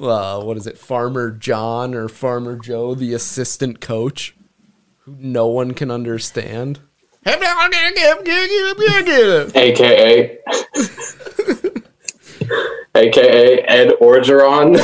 uh, 0.00 0.42
what 0.42 0.56
is 0.56 0.66
it, 0.66 0.78
Farmer 0.78 1.30
John 1.30 1.94
or 1.94 2.08
Farmer 2.08 2.56
Joe, 2.56 2.94
the 2.94 3.14
assistant 3.14 3.80
coach, 3.80 4.36
who 4.98 5.16
no 5.18 5.46
one 5.46 5.74
can 5.74 5.90
understand. 5.90 6.80
AKA. 9.54 10.38
AKA 12.94 13.60
Ed 13.62 13.92
Orgeron. 14.00 14.78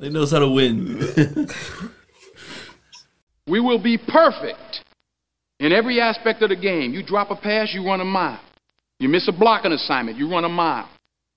He 0.00 0.08
knows 0.10 0.30
how 0.30 0.38
to 0.38 0.48
win. 0.48 1.48
We 3.46 3.60
will 3.60 3.78
be 3.78 3.98
perfect 3.98 4.84
in 5.58 5.72
every 5.72 6.00
aspect 6.00 6.42
of 6.42 6.50
the 6.50 6.56
game. 6.56 6.92
You 6.92 7.02
drop 7.02 7.30
a 7.30 7.36
pass, 7.36 7.72
you 7.72 7.84
run 7.84 8.00
a 8.00 8.04
mile. 8.04 8.40
You 9.00 9.08
miss 9.08 9.28
a 9.28 9.32
blocking 9.32 9.70
assignment, 9.70 10.18
you 10.18 10.28
run 10.28 10.44
a 10.44 10.48
mile. 10.48 10.88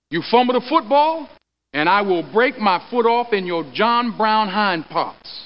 You 0.09 0.23
fumble 0.31 0.55
the 0.55 0.65
football, 0.67 1.29
and 1.73 1.87
I 1.87 2.01
will 2.01 2.23
break 2.23 2.57
my 2.57 2.83
foot 2.89 3.05
off 3.05 3.33
in 3.33 3.45
your 3.45 3.63
John 3.71 4.17
Brown 4.17 4.47
hind 4.47 4.87
parts. 4.89 5.45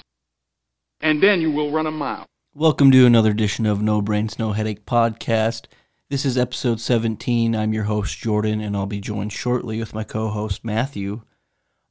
And 1.02 1.22
then 1.22 1.42
you 1.42 1.50
will 1.50 1.70
run 1.70 1.86
a 1.86 1.90
mile. 1.90 2.24
Welcome 2.54 2.90
to 2.92 3.04
another 3.04 3.32
edition 3.32 3.66
of 3.66 3.82
No 3.82 4.00
Brains, 4.00 4.38
No 4.38 4.52
Headache 4.52 4.86
podcast. 4.86 5.66
This 6.08 6.24
is 6.24 6.38
episode 6.38 6.80
17. 6.80 7.54
I'm 7.54 7.74
your 7.74 7.84
host, 7.84 8.16
Jordan, 8.16 8.62
and 8.62 8.74
I'll 8.74 8.86
be 8.86 8.98
joined 8.98 9.34
shortly 9.34 9.78
with 9.78 9.92
my 9.92 10.02
co 10.02 10.30
host, 10.30 10.64
Matthew. 10.64 11.20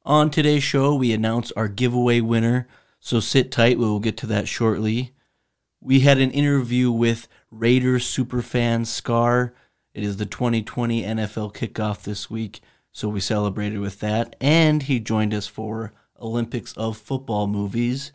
On 0.04 0.28
today's 0.28 0.64
show, 0.64 0.96
we 0.96 1.12
announce 1.12 1.52
our 1.52 1.68
giveaway 1.68 2.20
winner, 2.20 2.66
so 2.98 3.20
sit 3.20 3.52
tight, 3.52 3.78
we 3.78 3.84
will 3.84 4.00
get 4.00 4.16
to 4.16 4.26
that 4.26 4.48
shortly. 4.48 5.12
We 5.80 6.00
had 6.00 6.18
an 6.18 6.32
interview 6.32 6.90
with 6.90 7.28
Raiders 7.52 8.04
superfan 8.04 8.86
Scar. 8.86 9.54
It 9.96 10.04
is 10.04 10.18
the 10.18 10.26
2020 10.26 11.04
NFL 11.04 11.54
kickoff 11.54 12.02
this 12.02 12.28
week, 12.28 12.60
so 12.92 13.08
we 13.08 13.18
celebrated 13.18 13.78
with 13.78 14.00
that. 14.00 14.36
And 14.42 14.82
he 14.82 15.00
joined 15.00 15.32
us 15.32 15.46
for 15.46 15.94
Olympics 16.20 16.74
of 16.74 16.98
Football 16.98 17.46
movies. 17.46 18.12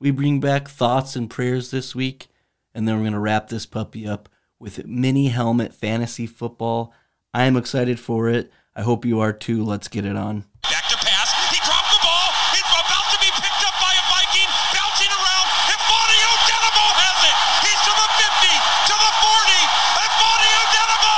We 0.00 0.10
bring 0.10 0.40
back 0.40 0.66
thoughts 0.66 1.14
and 1.14 1.28
prayers 1.28 1.70
this 1.70 1.94
week, 1.94 2.28
and 2.74 2.88
then 2.88 2.96
we're 2.96 3.02
going 3.02 3.12
to 3.12 3.18
wrap 3.18 3.50
this 3.50 3.66
puppy 3.66 4.08
up 4.08 4.30
with 4.58 4.86
mini 4.86 5.28
helmet 5.28 5.74
fantasy 5.74 6.26
football. 6.26 6.94
I 7.34 7.44
am 7.44 7.58
excited 7.58 8.00
for 8.00 8.30
it. 8.30 8.50
I 8.74 8.80
hope 8.80 9.04
you 9.04 9.20
are 9.20 9.34
too. 9.34 9.62
Let's 9.62 9.88
get 9.88 10.06
it 10.06 10.16
on. 10.16 10.46
Back 10.62 10.88
to 10.88 10.96
pass. 10.96 11.28
He 11.52 11.60
dropped 11.60 11.92
the 11.92 12.00
ball. 12.00 12.32
He's 12.56 12.64
about 12.64 13.12
to 13.12 13.18
be 13.20 13.28
picked 13.28 13.60
up 13.60 13.76
by 13.76 13.92
a 13.92 14.04
Viking. 14.08 14.48
Bouncing 14.72 15.12
around. 15.12 15.46
And 15.68 15.80
Fonio 15.84 16.32
Denabo 16.48 16.86
has 16.96 17.28
it. 17.28 17.36
He's 17.68 17.76
to 17.84 17.92
the 17.92 18.08
50, 18.08 18.56
to 18.88 18.94
the 18.96 19.12
40. 19.20 19.68
And 20.00 20.10
Fonio 20.18 20.62
Denabo 20.74 21.16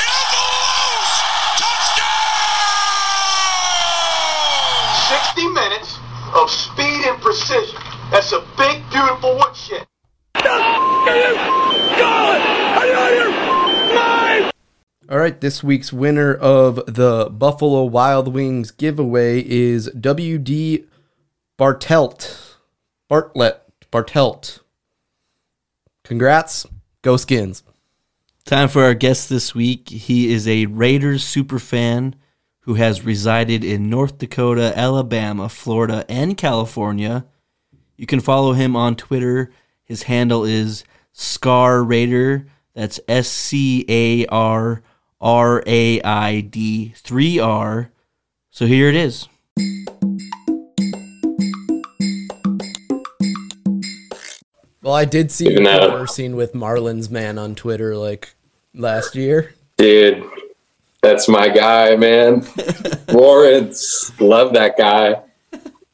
is 0.00 0.16
loose. 0.32 1.14
Touchdown! 1.60 2.14
60 5.34 5.48
minutes 5.52 6.00
of 6.32 6.48
speed 6.48 7.04
and 7.04 7.20
precision. 7.20 7.80
That's 8.24 8.36
a 8.36 8.56
big, 8.56 8.82
beautiful 8.90 9.36
woodshed. 9.36 9.86
All 15.10 15.18
right, 15.18 15.38
this 15.38 15.62
week's 15.62 15.92
winner 15.92 16.32
of 16.32 16.76
the 16.86 17.28
Buffalo 17.30 17.84
Wild 17.84 18.28
Wings 18.28 18.70
giveaway 18.70 19.46
is 19.46 19.90
WD 19.90 20.86
Bartelt. 21.58 22.54
Bartlett. 23.08 23.60
Bartelt. 23.92 24.60
Congrats. 26.02 26.66
Go 27.02 27.18
Skins. 27.18 27.62
Time 28.46 28.68
for 28.70 28.84
our 28.84 28.94
guest 28.94 29.28
this 29.28 29.54
week. 29.54 29.90
He 29.90 30.32
is 30.32 30.48
a 30.48 30.64
Raiders 30.64 31.24
superfan 31.24 32.14
who 32.60 32.74
has 32.74 33.04
resided 33.04 33.62
in 33.62 33.90
North 33.90 34.16
Dakota, 34.16 34.72
Alabama, 34.74 35.50
Florida, 35.50 36.06
and 36.08 36.38
California. 36.38 37.26
You 37.96 38.06
can 38.06 38.20
follow 38.20 38.52
him 38.52 38.74
on 38.76 38.96
Twitter. 38.96 39.52
His 39.84 40.04
handle 40.04 40.44
is 40.44 40.84
Scar 41.12 41.82
Raider. 41.82 42.46
That's 42.74 42.98
S 43.06 43.28
C 43.28 43.84
A 43.88 44.26
R 44.26 44.82
R 45.20 45.62
A 45.66 46.00
I 46.02 46.40
D 46.40 46.92
3R. 46.96 47.88
So 48.50 48.66
here 48.66 48.88
it 48.88 48.96
is. 48.96 49.28
Well, 54.82 54.94
I 54.94 55.04
did 55.06 55.30
see 55.32 55.46
you 55.46 55.52
Even 55.52 55.64
though- 55.64 55.88
conversing 55.88 56.36
with 56.36 56.52
Marlins 56.52 57.10
man 57.10 57.38
on 57.38 57.54
Twitter 57.54 57.96
like 57.96 58.34
last 58.74 59.14
year. 59.14 59.54
Dude, 59.78 60.22
that's 61.02 61.26
my 61.28 61.48
guy, 61.48 61.96
man. 61.96 62.46
Lawrence, 63.08 64.12
love 64.20 64.52
that 64.54 64.76
guy. 64.76 65.22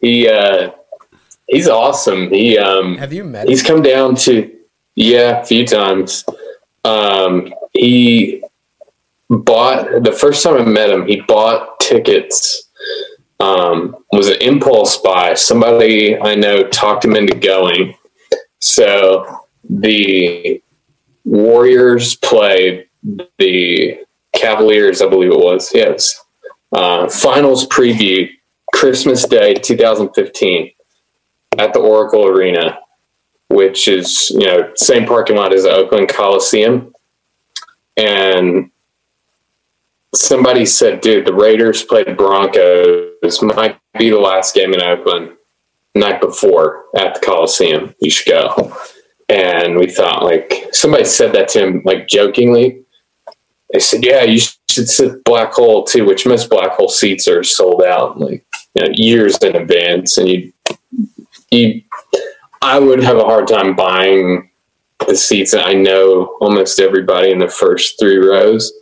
He 0.00 0.28
uh 0.28 0.70
he's 1.50 1.68
awesome. 1.68 2.30
He 2.30 2.58
um 2.58 2.96
Have 2.98 3.12
you 3.12 3.24
met 3.24 3.48
he's 3.48 3.60
him? 3.60 3.66
come 3.66 3.82
down 3.82 4.14
to 4.16 4.50
yeah, 4.94 5.40
a 5.40 5.44
few 5.44 5.66
times. 5.66 6.24
Um 6.84 7.52
he 7.72 8.42
bought 9.28 10.02
the 10.02 10.12
first 10.12 10.42
time 10.42 10.56
I 10.56 10.64
met 10.64 10.90
him, 10.90 11.06
he 11.06 11.20
bought 11.20 11.80
tickets. 11.80 12.68
Um 13.38 13.96
was 14.12 14.28
an 14.28 14.40
impulse 14.40 14.96
buy. 14.98 15.34
Somebody 15.34 16.18
I 16.18 16.34
know 16.34 16.62
talked 16.68 17.04
him 17.04 17.16
into 17.16 17.36
going. 17.36 17.94
So 18.58 19.40
the 19.68 20.62
Warriors 21.24 22.16
played 22.16 22.86
the 23.38 23.98
Cavaliers, 24.34 25.02
I 25.02 25.08
believe 25.08 25.32
it 25.32 25.38
was. 25.38 25.70
Yes. 25.74 26.20
Uh, 26.72 27.08
finals 27.08 27.66
preview, 27.66 28.28
Christmas 28.74 29.26
Day 29.26 29.54
2015 29.54 30.70
at 31.58 31.72
the 31.72 31.80
Oracle 31.80 32.26
Arena, 32.26 32.78
which 33.48 33.88
is, 33.88 34.30
you 34.30 34.46
know, 34.46 34.72
same 34.76 35.06
parking 35.06 35.36
lot 35.36 35.52
as 35.52 35.64
the 35.64 35.70
Oakland 35.70 36.08
Coliseum. 36.08 36.94
And 37.96 38.70
somebody 40.14 40.64
said, 40.64 41.00
dude, 41.00 41.26
the 41.26 41.34
Raiders 41.34 41.82
played 41.82 42.16
Broncos. 42.16 43.42
Might 43.42 43.78
be 43.98 44.10
the 44.10 44.18
last 44.18 44.54
game 44.54 44.72
in 44.72 44.80
Oakland 44.80 45.32
night 45.94 46.20
before 46.20 46.84
at 46.96 47.14
the 47.14 47.20
Coliseum. 47.20 47.94
You 48.00 48.10
should 48.10 48.30
go. 48.30 48.76
And 49.28 49.76
we 49.76 49.88
thought, 49.88 50.24
like, 50.24 50.68
somebody 50.72 51.04
said 51.04 51.32
that 51.34 51.48
to 51.48 51.66
him, 51.66 51.82
like, 51.84 52.08
jokingly. 52.08 52.84
They 53.72 53.78
said, 53.78 54.04
yeah, 54.04 54.22
you 54.22 54.40
should 54.68 54.88
sit 54.88 55.22
Black 55.24 55.52
Hole 55.52 55.84
too, 55.84 56.04
which 56.04 56.26
most 56.26 56.50
Black 56.50 56.72
Hole 56.72 56.88
seats 56.88 57.28
are 57.28 57.44
sold 57.44 57.82
out, 57.82 58.18
like, 58.18 58.44
you 58.74 58.84
know, 58.84 58.90
years 58.92 59.38
in 59.38 59.54
advance. 59.54 60.18
And 60.18 60.28
you, 60.28 60.52
you, 61.50 61.82
I 62.62 62.78
would 62.78 63.02
have 63.02 63.16
a 63.16 63.24
hard 63.24 63.48
time 63.48 63.74
buying 63.74 64.50
the 65.06 65.16
seats. 65.16 65.52
That 65.52 65.66
I 65.66 65.72
know 65.72 66.36
almost 66.40 66.80
everybody 66.80 67.30
in 67.30 67.38
the 67.38 67.48
first 67.48 67.98
three 67.98 68.18
rows. 68.18 68.72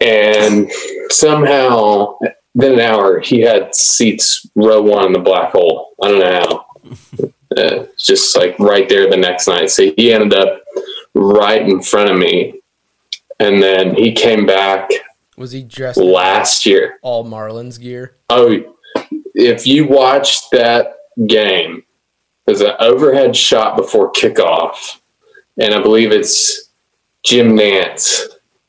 And 0.00 0.70
somehow, 1.10 2.18
within 2.54 2.74
an 2.74 2.80
hour, 2.80 3.20
he 3.20 3.40
had 3.40 3.74
seats 3.74 4.46
row 4.54 4.80
one 4.82 5.06
in 5.06 5.12
the 5.12 5.18
black 5.18 5.52
hole. 5.52 5.94
I 6.02 6.08
don't 6.08 6.20
know 6.20 6.40
how. 6.40 6.66
Uh, 7.56 7.86
just 7.98 8.36
like 8.36 8.56
right 8.58 8.88
there 8.88 9.10
the 9.10 9.16
next 9.16 9.48
night. 9.48 9.70
So 9.70 9.90
he 9.96 10.12
ended 10.12 10.34
up 10.34 10.62
right 11.14 11.62
in 11.62 11.80
front 11.80 12.10
of 12.10 12.18
me. 12.18 12.60
And 13.40 13.62
then 13.62 13.94
he 13.94 14.12
came 14.12 14.46
back 14.46 14.90
Was 15.36 15.52
he 15.52 15.62
dressed 15.62 15.98
last 15.98 16.66
year. 16.66 16.98
all 17.02 17.24
Marlins 17.24 17.80
gear? 17.80 18.16
Oh, 18.30 18.76
if 19.34 19.66
you 19.66 19.88
watched 19.88 20.50
that 20.52 20.97
game, 21.26 21.82
there's 22.46 22.60
an 22.60 22.74
overhead 22.80 23.36
shot 23.36 23.76
before 23.76 24.12
kickoff, 24.12 25.00
and 25.58 25.74
I 25.74 25.82
believe 25.82 26.12
it's 26.12 26.70
Jim 27.24 27.56
Nantz 27.56 28.22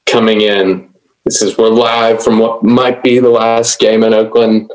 coming 0.05 0.41
in. 0.41 0.93
This 1.25 1.41
is 1.41 1.57
we're 1.57 1.69
live 1.69 2.23
from 2.23 2.39
what 2.39 2.63
might 2.63 3.03
be 3.03 3.19
the 3.19 3.29
last 3.29 3.79
game 3.79 4.03
in 4.03 4.13
Oakland, 4.13 4.71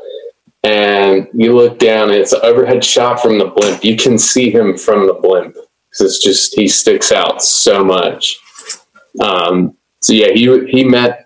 and 0.63 1.27
you 1.33 1.55
look 1.55 1.77
down, 1.77 2.09
and 2.09 2.17
it's 2.17 2.33
an 2.33 2.41
overhead 2.43 2.83
shot 2.83 3.21
from 3.21 3.37
the 3.37 3.45
blimp. 3.45 3.83
You 3.83 3.95
can 3.95 4.17
see 4.17 4.49
him 4.49 4.77
from 4.77 5.05
the 5.05 5.13
blimp 5.13 5.55
'cause 5.55 6.01
it's 6.01 6.23
just 6.23 6.55
he 6.55 6.67
sticks 6.67 7.11
out 7.11 7.43
so 7.43 7.83
much. 7.83 8.37
Um, 9.19 9.75
so 10.01 10.13
yeah, 10.13 10.31
he 10.33 10.65
he 10.67 10.83
met 10.83 11.25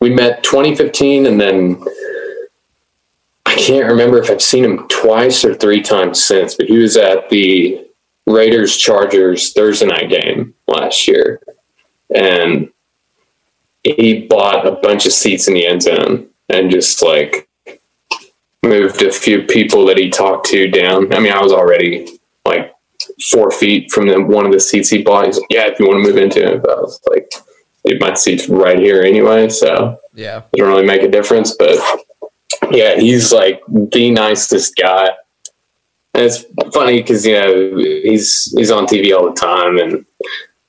we 0.00 0.10
met 0.10 0.42
2015, 0.42 1.26
and 1.26 1.40
then 1.40 1.82
I 3.46 3.54
can't 3.54 3.86
remember 3.90 4.18
if 4.18 4.30
I've 4.30 4.42
seen 4.42 4.64
him 4.64 4.86
twice 4.88 5.44
or 5.44 5.54
three 5.54 5.82
times 5.82 6.22
since, 6.22 6.54
but 6.54 6.66
he 6.66 6.78
was 6.78 6.96
at 6.96 7.28
the 7.28 7.86
Raiders 8.26 8.76
Chargers 8.76 9.52
Thursday 9.52 9.86
night 9.86 10.08
game 10.08 10.54
last 10.66 11.06
year. 11.08 11.40
And 12.14 12.70
he 13.82 14.26
bought 14.26 14.66
a 14.66 14.72
bunch 14.72 15.06
of 15.06 15.12
seats 15.12 15.48
in 15.48 15.54
the 15.54 15.66
end 15.66 15.82
zone 15.82 16.28
and 16.48 16.70
just 16.70 17.02
like 17.02 17.48
moved 18.62 19.02
a 19.02 19.10
few 19.12 19.42
people 19.42 19.84
that 19.86 19.98
he 19.98 20.08
talked 20.08 20.46
to 20.46 20.68
down. 20.70 21.12
I 21.12 21.18
mean, 21.20 21.32
I 21.32 21.42
was 21.42 21.52
already 21.52 22.18
like 22.46 22.72
four 23.30 23.50
feet 23.50 23.90
from 23.90 24.06
the, 24.06 24.20
one 24.22 24.46
of 24.46 24.52
the 24.52 24.60
seats 24.60 24.88
he 24.88 25.02
bought. 25.02 25.26
He's 25.26 25.38
like, 25.38 25.46
Yeah, 25.50 25.66
if 25.66 25.80
you 25.80 25.88
want 25.88 26.02
to 26.04 26.08
move 26.08 26.16
into 26.22 26.54
it. 26.54 26.62
But 26.62 26.78
I 26.78 26.80
was 26.80 27.00
like, 27.10 27.32
dude, 27.84 28.00
my 28.00 28.14
seat's 28.14 28.48
right 28.48 28.78
here 28.78 29.02
anyway, 29.02 29.48
so 29.48 29.98
Yeah. 30.14 30.42
it 30.52 30.58
doesn't 30.58 30.72
really 30.72 30.86
make 30.86 31.02
a 31.02 31.10
difference. 31.10 31.56
But 31.56 31.76
yeah, 32.72 32.96
he's 32.98 33.32
like 33.32 33.62
the 33.68 34.10
nicest 34.10 34.76
guy. 34.76 35.10
And 36.14 36.24
it's 36.26 36.44
funny 36.74 37.00
because 37.00 37.26
you 37.26 37.34
know 37.34 37.76
he's 37.78 38.52
he's 38.56 38.70
on 38.70 38.86
TV 38.86 39.16
all 39.16 39.24
the 39.30 39.40
time, 39.40 39.78
and 39.78 40.04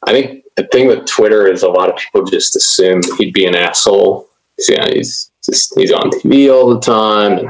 I 0.05 0.11
think 0.11 0.43
the 0.55 0.67
thing 0.71 0.87
with 0.87 1.05
Twitter 1.05 1.47
is 1.47 1.63
a 1.63 1.69
lot 1.69 1.89
of 1.89 1.97
people 1.97 2.23
just 2.25 2.55
assume 2.55 3.01
he'd 3.17 3.33
be 3.33 3.45
an 3.45 3.55
asshole. 3.55 4.29
'Cause, 4.57 4.69
Yeah, 4.69 4.87
he's 4.93 5.31
just 5.43 5.77
he's 5.77 5.91
on 5.91 6.11
TV 6.11 6.49
all 6.53 6.73
the 6.73 6.79
time. 6.79 7.39
And 7.39 7.49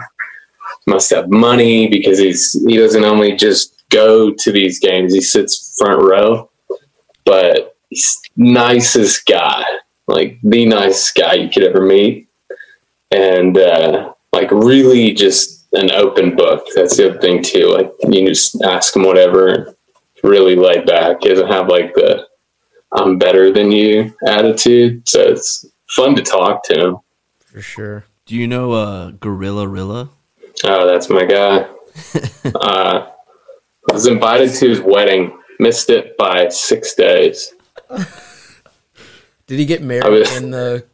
must 0.87 1.11
have 1.11 1.29
money 1.29 1.87
because 1.87 2.17
he's 2.19 2.51
he 2.67 2.77
doesn't 2.77 3.05
only 3.05 3.35
just 3.35 3.83
go 3.89 4.31
to 4.31 4.51
these 4.51 4.79
games; 4.79 5.13
he 5.13 5.21
sits 5.21 5.75
front 5.77 6.01
row. 6.01 6.49
But 7.25 7.75
he's 7.89 8.19
nicest 8.35 9.25
guy, 9.27 9.63
like 10.07 10.39
the 10.43 10.65
nicest 10.65 11.15
guy 11.15 11.35
you 11.35 11.49
could 11.49 11.63
ever 11.63 11.81
meet, 11.81 12.27
and 13.11 13.57
uh, 13.57 14.13
like 14.33 14.51
really 14.51 15.13
just 15.13 15.67
an 15.73 15.91
open 15.91 16.35
book. 16.35 16.65
That's 16.75 16.97
the 16.97 17.09
other 17.11 17.19
thing 17.19 17.41
too. 17.41 17.67
Like 17.69 17.91
you 18.09 18.27
just 18.27 18.61
ask 18.63 18.95
him 18.95 19.03
whatever. 19.03 19.75
Really 20.23 20.55
laid 20.55 20.85
back. 20.85 21.17
He 21.21 21.29
doesn't 21.29 21.47
have 21.47 21.67
like 21.67 21.93
the 21.93 22.27
"I'm 22.91 23.17
better 23.17 23.51
than 23.51 23.71
you" 23.71 24.13
attitude. 24.27 25.07
So 25.07 25.19
it's 25.21 25.65
fun 25.89 26.15
to 26.15 26.21
talk 26.21 26.63
to 26.65 26.79
him. 26.79 26.97
For 27.45 27.61
sure. 27.61 28.05
Do 28.25 28.35
you 28.35 28.47
know 28.47 28.71
uh, 28.71 29.11
Gorilla 29.11 29.67
Rilla? 29.67 30.09
Oh, 30.63 30.87
that's 30.87 31.09
my 31.09 31.25
guy. 31.25 31.67
uh, 32.55 33.07
I 33.89 33.93
was 33.93 34.07
invited 34.07 34.53
to 34.55 34.69
his 34.69 34.79
wedding. 34.79 35.37
Missed 35.59 35.89
it 35.89 36.17
by 36.17 36.47
six 36.49 36.95
days. 36.95 37.53
Did 39.45 39.59
he 39.59 39.65
get 39.65 39.81
married 39.81 40.09
was- 40.09 40.35
in 40.37 40.51
the 40.51 40.85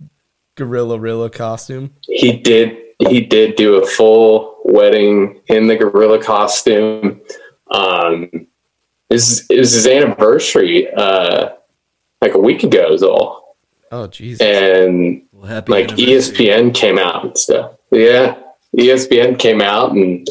Gorilla 0.56 0.98
Rilla 1.00 1.30
costume? 1.30 1.94
He 2.02 2.38
did. 2.38 2.78
He 3.08 3.22
did 3.22 3.56
do 3.56 3.82
a 3.82 3.88
full 3.88 4.58
wedding 4.66 5.42
in 5.48 5.68
the 5.68 5.78
gorilla 5.78 6.22
costume. 6.22 7.22
Um, 7.72 8.30
it 8.34 8.48
was, 9.10 9.46
it 9.50 9.60
was 9.60 9.72
his 9.72 9.88
anniversary, 9.88 10.92
uh, 10.94 11.52
like 12.22 12.34
a 12.34 12.40
week 12.40 12.64
ago, 12.64 12.94
is 12.94 13.02
all. 13.02 13.58
Oh, 13.92 14.08
Jesus. 14.08 14.42
And 14.42 15.24
Well, 15.32 15.48
happy 15.48 15.72
like. 15.72 15.88
ESPN 15.90 16.74
came 16.76 17.00
out 17.00 17.24
and 17.24 17.38
stuff. 17.38 17.78
Yeah, 17.92 18.38
ESPN 18.78 19.40
came 19.40 19.62
out 19.62 19.92
and 19.92 20.28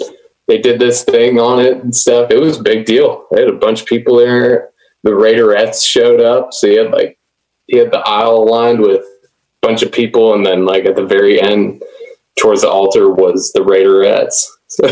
they 0.46 0.58
did 0.58 0.78
this 0.78 1.04
thing 1.04 1.38
on 1.38 1.60
it 1.60 1.82
and 1.82 1.94
stuff. 1.94 2.30
It 2.30 2.40
was 2.40 2.58
a 2.58 2.62
big 2.62 2.86
deal. 2.86 3.26
They 3.30 3.40
had 3.40 3.50
a 3.50 3.58
bunch 3.58 3.82
of 3.82 3.86
people 3.86 4.16
there. 4.16 4.70
The 5.02 5.10
Raiderettes 5.10 5.84
showed 5.84 6.20
up, 6.20 6.52
so 6.52 6.66
he 6.66 6.74
had 6.74 6.90
like 6.90 7.18
he 7.66 7.76
had 7.78 7.92
the 7.92 7.98
aisle 7.98 8.50
lined 8.50 8.80
with 8.80 9.02
a 9.02 9.06
bunch 9.62 9.82
of 9.82 9.92
people, 9.92 10.34
and 10.34 10.44
then 10.44 10.64
like 10.64 10.86
at 10.86 10.96
the 10.96 11.06
very 11.06 11.40
end, 11.40 11.82
towards 12.38 12.62
the 12.62 12.68
altar 12.68 13.10
was 13.10 13.52
the 13.52 13.60
Raiderettes. 13.60 14.44
So 14.70 14.86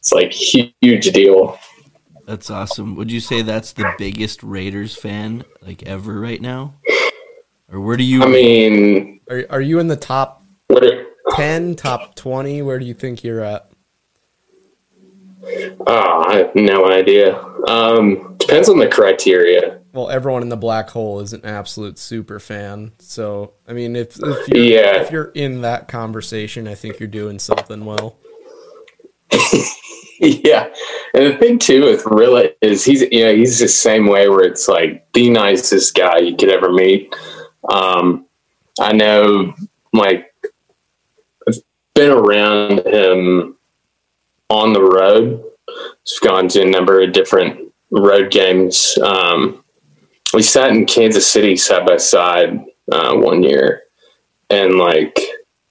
it's 0.00 0.12
like 0.12 0.32
huge 0.32 1.12
deal. 1.12 1.56
That's 2.26 2.50
awesome. 2.50 2.96
Would 2.96 3.12
you 3.12 3.20
say 3.20 3.42
that's 3.42 3.72
the 3.72 3.94
biggest 3.98 4.42
Raiders 4.42 4.96
fan 4.96 5.44
like 5.62 5.84
ever 5.84 6.20
right 6.20 6.42
now? 6.42 6.74
Or 7.72 7.80
where 7.80 7.96
do 7.96 8.02
you? 8.02 8.24
I 8.24 8.26
mean, 8.26 9.20
Are, 9.30 9.46
are 9.48 9.60
you 9.60 9.78
in 9.78 9.86
the 9.86 9.96
top 9.96 10.42
what? 10.66 10.84
Are, 10.84 11.06
10, 11.30 11.76
top 11.76 12.16
20? 12.16 12.62
Where 12.62 12.80
do 12.80 12.84
you 12.84 12.94
think 12.94 13.22
you're 13.22 13.42
at? 13.42 13.70
oh, 15.86 16.24
I 16.26 16.38
have 16.38 16.54
no 16.54 16.90
idea. 16.90 17.38
Um, 17.68 18.35
depends 18.46 18.68
on 18.68 18.78
the 18.78 18.88
criteria. 18.88 19.80
Well, 19.92 20.10
everyone 20.10 20.42
in 20.42 20.48
the 20.48 20.56
black 20.56 20.90
hole 20.90 21.20
is 21.20 21.32
an 21.32 21.44
absolute 21.44 21.98
super 21.98 22.38
fan. 22.38 22.92
So, 22.98 23.54
I 23.66 23.72
mean, 23.72 23.96
if, 23.96 24.16
if, 24.22 24.48
you're, 24.48 24.58
Yeah. 24.64 25.02
if 25.02 25.10
you're 25.10 25.32
in 25.34 25.62
that 25.62 25.88
conversation, 25.88 26.68
I 26.68 26.74
think 26.74 27.00
you're 27.00 27.08
doing 27.08 27.38
something 27.38 27.84
well. 27.84 28.18
yeah, 30.20 30.68
and 31.14 31.26
the 31.26 31.36
thing 31.38 31.58
too 31.58 31.84
with 31.84 32.06
Rilla 32.06 32.48
is 32.62 32.84
he's 32.84 33.02
you 33.10 33.24
know 33.24 33.34
he's 33.34 33.58
the 33.58 33.68
same 33.68 34.06
way 34.06 34.28
where 34.28 34.44
it's 34.44 34.68
like 34.68 35.06
the 35.12 35.28
nicest 35.28 35.94
guy 35.94 36.18
you 36.18 36.36
could 36.36 36.48
ever 36.48 36.72
meet. 36.72 37.14
Um, 37.68 38.26
I 38.80 38.92
know, 38.92 39.52
like, 39.92 40.32
I've 41.48 41.56
been 41.94 42.12
around 42.12 42.86
him 42.86 43.56
on 44.48 44.72
the 44.72 44.82
road. 44.82 45.42
Just 46.06 46.22
gone 46.22 46.48
to 46.48 46.62
a 46.62 46.66
number 46.66 47.02
of 47.02 47.12
different 47.12 47.65
road 47.90 48.30
games. 48.30 48.96
Um, 49.02 49.64
we 50.34 50.42
sat 50.42 50.70
in 50.70 50.86
Kansas 50.86 51.30
City 51.30 51.56
side 51.56 51.86
by 51.86 51.96
side 51.98 52.58
uh, 52.90 53.14
one 53.16 53.42
year, 53.42 53.82
and 54.50 54.74
like 54.78 55.18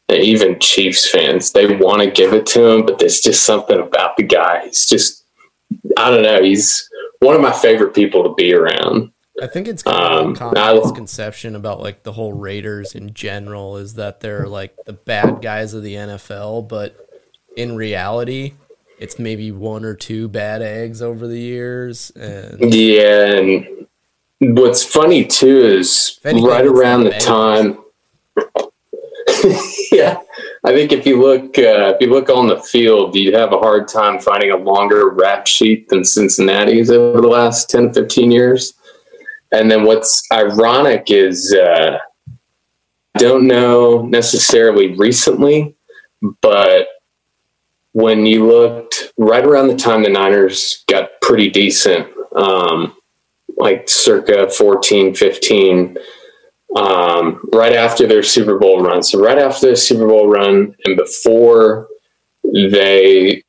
even 0.09 0.59
Chiefs 0.59 1.09
fans, 1.09 1.51
they 1.51 1.75
want 1.77 2.01
to 2.01 2.09
give 2.11 2.33
it 2.33 2.45
to 2.47 2.63
him, 2.65 2.85
but 2.85 2.99
there's 2.99 3.19
just 3.19 3.43
something 3.43 3.79
about 3.79 4.15
the 4.17 4.23
guy. 4.23 4.65
He's 4.65 4.85
just, 4.85 5.23
I 5.97 6.09
don't 6.11 6.21
know. 6.23 6.41
He's 6.43 6.87
one 7.19 7.35
of 7.35 7.41
my 7.41 7.51
favorite 7.51 7.93
people 7.95 8.23
to 8.23 8.33
be 8.35 8.53
around. 8.53 9.11
I 9.41 9.47
think 9.47 9.67
it's 9.67 9.83
kind 9.83 9.97
of 10.13 10.25
Um, 10.27 10.31
a 10.31 10.35
common 10.35 10.57
I- 10.57 10.73
misconception 10.75 11.55
about 11.55 11.81
like 11.81 12.03
the 12.03 12.13
whole 12.13 12.31
Raiders 12.33 12.95
in 12.95 13.13
general 13.13 13.77
is 13.77 13.95
that 13.95 14.19
they're 14.21 14.47
like 14.47 14.73
the 14.85 14.93
bad 14.93 15.41
guys 15.41 15.73
of 15.73 15.83
the 15.83 15.95
NFL, 15.95 16.67
but 16.69 16.95
in 17.57 17.75
reality, 17.75 18.53
it's 18.97 19.19
maybe 19.19 19.51
one 19.51 19.83
or 19.83 19.95
two 19.95 20.27
bad 20.27 20.61
eggs 20.61 21.01
over 21.01 21.27
the 21.27 21.39
years, 21.39 22.11
and 22.11 22.73
Yeah, 22.73 23.35
and 23.35 23.87
what's 24.39 24.83
funny 24.83 25.25
too 25.25 25.59
is 25.59 26.19
right 26.23 26.65
around 26.65 27.03
the 27.03 27.11
time. 27.11 27.77
yeah, 29.91 30.19
I 30.63 30.71
think 30.71 30.91
if 30.91 31.05
you 31.05 31.21
look 31.21 31.57
uh, 31.57 31.93
if 31.93 32.01
you 32.01 32.09
look 32.09 32.29
on 32.29 32.47
the 32.47 32.59
field, 32.61 33.15
you'd 33.15 33.33
have 33.33 33.53
a 33.53 33.59
hard 33.59 33.87
time 33.87 34.19
finding 34.19 34.51
a 34.51 34.57
longer 34.57 35.09
rap 35.09 35.47
sheet 35.47 35.89
than 35.89 36.03
Cincinnati's 36.03 36.89
over 36.89 37.21
the 37.21 37.27
last 37.27 37.69
10, 37.69 37.93
15 37.93 38.31
years. 38.31 38.73
And 39.51 39.69
then 39.69 39.83
what's 39.83 40.23
ironic 40.33 41.11
is 41.11 41.53
uh, 41.53 41.97
I 43.15 43.19
don't 43.19 43.47
know 43.47 44.01
necessarily 44.01 44.95
recently, 44.95 45.75
but 46.41 46.87
when 47.95 48.25
you 48.25 48.45
looked 48.45 49.13
right 49.17 49.45
around 49.45 49.69
the 49.69 49.75
time 49.75 50.03
the 50.03 50.09
Niners 50.09 50.83
got 50.89 51.11
pretty 51.21 51.49
decent, 51.49 52.05
um, 52.35 52.93
like 53.55 53.87
circa 53.87 54.49
14, 54.49 55.15
15, 55.15 55.97
um, 56.75 57.39
right 57.53 57.71
after 57.71 58.05
their 58.05 58.21
Super 58.21 58.59
Bowl 58.59 58.81
run. 58.81 59.01
So, 59.01 59.17
right 59.17 59.37
after 59.37 59.69
the 59.69 59.77
Super 59.77 60.09
Bowl 60.09 60.27
run 60.27 60.75
and 60.83 60.97
before 60.97 61.87
they 62.43 63.41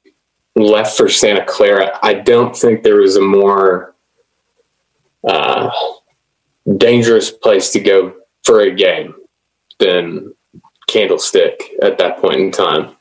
left 0.54 0.96
for 0.96 1.08
Santa 1.08 1.44
Clara, 1.44 1.98
I 2.04 2.14
don't 2.14 2.56
think 2.56 2.84
there 2.84 3.00
was 3.00 3.16
a 3.16 3.20
more 3.20 3.96
uh, 5.28 5.70
dangerous 6.76 7.32
place 7.32 7.70
to 7.70 7.80
go 7.80 8.14
for 8.44 8.60
a 8.60 8.72
game 8.72 9.16
than 9.80 10.32
Candlestick 10.88 11.60
at 11.82 11.98
that 11.98 12.18
point 12.18 12.36
in 12.36 12.52
time. 12.52 12.95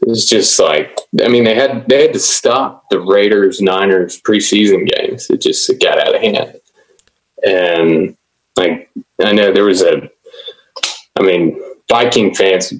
It 0.00 0.08
was 0.08 0.26
just 0.26 0.58
like 0.58 0.96
I 1.22 1.28
mean 1.28 1.44
they 1.44 1.54
had 1.54 1.88
they 1.88 2.02
had 2.02 2.12
to 2.12 2.18
stop 2.18 2.88
the 2.90 3.00
Raiders 3.00 3.60
Niners 3.60 4.20
preseason 4.20 4.88
games. 4.88 5.28
It 5.30 5.40
just 5.40 5.68
it 5.68 5.80
got 5.80 5.98
out 5.98 6.14
of 6.14 6.20
hand. 6.20 6.60
And 7.44 8.16
like 8.56 8.90
I 9.22 9.32
know 9.32 9.52
there 9.52 9.64
was 9.64 9.82
a 9.82 10.08
I 11.18 11.22
mean 11.22 11.60
Viking 11.88 12.34
fans 12.34 12.72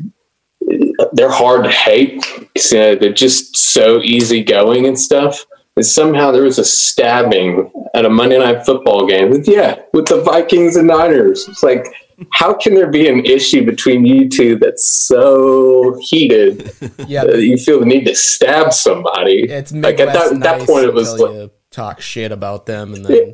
they're 1.12 1.30
hard 1.30 1.64
to 1.64 1.70
hate. 1.70 2.25
you 2.70 2.78
know, 2.78 2.94
they're 2.94 3.12
just 3.12 3.56
so 3.56 4.00
easygoing 4.02 4.87
and 4.87 4.98
stuff. 4.98 5.44
And 5.78 5.87
somehow 5.87 6.32
there 6.32 6.42
was 6.42 6.58
a 6.58 6.64
stabbing 6.64 7.70
at 7.94 8.04
a 8.04 8.11
Monday 8.11 8.37
night 8.37 8.66
football 8.66 9.06
game. 9.06 9.44
Yeah, 9.44 9.80
with 9.92 10.06
the 10.06 10.20
Vikings 10.23 10.75
and 10.75 10.88
Niners. 10.88 11.47
It's 11.47 11.62
like, 11.62 11.87
how 12.32 12.52
can 12.52 12.75
there 12.75 12.90
be 12.90 13.06
an 13.06 13.25
issue 13.25 13.64
between 13.64 14.04
you 14.04 14.28
two 14.28 14.58
that's 14.58 15.06
so 15.06 15.97
heated 16.00 16.73
yeah, 17.06 17.23
that 17.23 17.44
you 17.44 17.56
feel 17.56 17.78
the 17.78 17.87
need 17.87 18.06
to 18.06 18.16
stab 18.16 18.73
somebody? 18.73 19.44
it's 19.44 19.70
like 19.70 20.00
at 20.00 20.08
Midwest 20.08 20.30
that, 20.30 20.40
that 20.40 20.58
nice 20.58 20.66
point, 20.66 20.85
it 20.87 20.94
was 20.94 21.16
like, 21.16 21.52
talk 21.70 22.00
shit 22.00 22.32
about 22.32 22.66
them, 22.66 22.94
and 22.94 23.04
then 23.04 23.32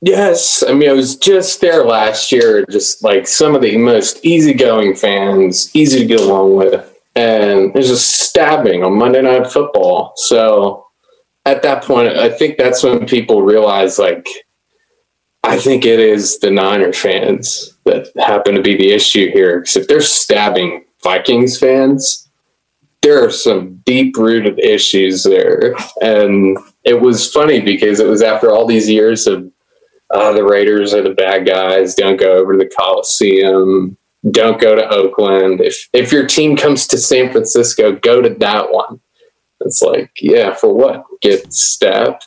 Yes, 0.00 0.64
I 0.66 0.72
mean 0.72 0.88
I 0.88 0.94
was 0.94 1.16
just 1.16 1.60
there 1.60 1.84
last 1.84 2.32
year, 2.32 2.64
just 2.70 3.04
like 3.04 3.26
some 3.26 3.54
of 3.54 3.60
the 3.60 3.76
most 3.76 4.24
easygoing 4.24 4.94
fans, 4.94 5.70
easy 5.74 5.98
to 5.98 6.06
get 6.06 6.20
along 6.20 6.56
with, 6.56 6.98
and 7.16 7.74
there's 7.74 7.90
a 7.90 7.98
stabbing 7.98 8.82
on 8.82 8.98
Monday 8.98 9.20
Night 9.20 9.46
Football. 9.46 10.14
So 10.16 10.83
at 11.44 11.62
that 11.62 11.84
point, 11.84 12.08
I 12.08 12.30
think 12.30 12.56
that's 12.56 12.82
when 12.82 13.06
people 13.06 13.42
realize, 13.42 13.98
like, 13.98 14.26
I 15.42 15.58
think 15.58 15.84
it 15.84 16.00
is 16.00 16.38
the 16.38 16.50
Niner 16.50 16.92
fans 16.92 17.76
that 17.84 18.08
happen 18.16 18.54
to 18.54 18.62
be 18.62 18.76
the 18.76 18.92
issue 18.92 19.30
here. 19.30 19.60
Because 19.60 19.76
if 19.76 19.88
they're 19.88 20.00
stabbing 20.00 20.84
Vikings 21.02 21.58
fans, 21.58 22.28
there 23.02 23.22
are 23.22 23.30
some 23.30 23.76
deep 23.84 24.16
rooted 24.16 24.58
issues 24.58 25.24
there, 25.24 25.76
and 26.00 26.56
it 26.84 27.02
was 27.02 27.30
funny 27.30 27.60
because 27.60 28.00
it 28.00 28.06
was 28.06 28.22
after 28.22 28.50
all 28.50 28.66
these 28.66 28.88
years 28.88 29.26
of 29.26 29.50
uh, 30.14 30.32
the 30.32 30.42
Raiders 30.42 30.94
are 30.94 31.02
the 31.02 31.10
bad 31.10 31.46
guys. 31.46 31.94
Don't 31.94 32.18
go 32.18 32.32
over 32.32 32.52
to 32.52 32.58
the 32.58 32.70
Coliseum. 32.74 33.98
Don't 34.30 34.58
go 34.58 34.74
to 34.74 34.88
Oakland. 34.88 35.60
If 35.60 35.90
if 35.92 36.12
your 36.12 36.26
team 36.26 36.56
comes 36.56 36.86
to 36.86 36.96
San 36.96 37.30
Francisco, 37.30 37.92
go 37.92 38.22
to 38.22 38.30
that 38.30 38.72
one. 38.72 39.00
It's 39.64 39.82
like, 39.82 40.10
yeah, 40.20 40.54
for 40.54 40.72
what? 40.72 41.04
Get 41.22 41.52
stabbed? 41.52 42.26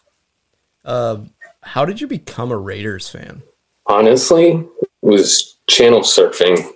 Uh, 0.84 1.20
how 1.62 1.86
did 1.86 2.02
you 2.02 2.08
become 2.08 2.52
a 2.52 2.58
Raiders 2.58 3.10
fan? 3.10 3.44
Honestly, 3.86 4.66
was 5.02 5.58
channel 5.68 6.02
surfing. 6.02 6.72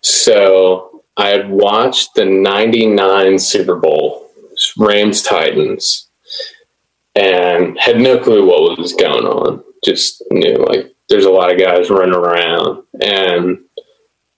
So 0.00 1.02
I 1.16 1.28
had 1.28 1.50
watched 1.50 2.14
the 2.14 2.24
99 2.24 3.38
Super 3.38 3.76
Bowl, 3.76 4.30
Rams 4.78 5.22
Titans, 5.22 6.08
and 7.14 7.78
had 7.78 8.00
no 8.00 8.18
clue 8.18 8.46
what 8.46 8.78
was 8.78 8.94
going 8.94 9.24
on. 9.24 9.62
Just 9.84 10.22
knew 10.30 10.56
like 10.56 10.94
there's 11.08 11.24
a 11.24 11.30
lot 11.30 11.52
of 11.52 11.58
guys 11.58 11.90
running 11.90 12.14
around. 12.14 12.84
And 13.02 13.58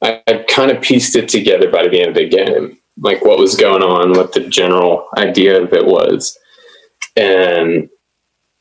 I, 0.03 0.23
I 0.27 0.45
kind 0.49 0.71
of 0.71 0.83
pieced 0.83 1.15
it 1.15 1.29
together 1.29 1.71
by 1.71 1.87
the 1.87 2.01
end 2.01 2.11
of 2.11 2.15
the 2.17 2.29
game, 2.29 2.79
like 2.99 3.25
what 3.25 3.39
was 3.39 3.55
going 3.55 3.83
on, 3.83 4.13
what 4.13 4.33
the 4.33 4.49
general 4.49 5.09
idea 5.17 5.61
of 5.61 5.73
it 5.73 5.87
was. 5.87 6.39
And 7.17 7.89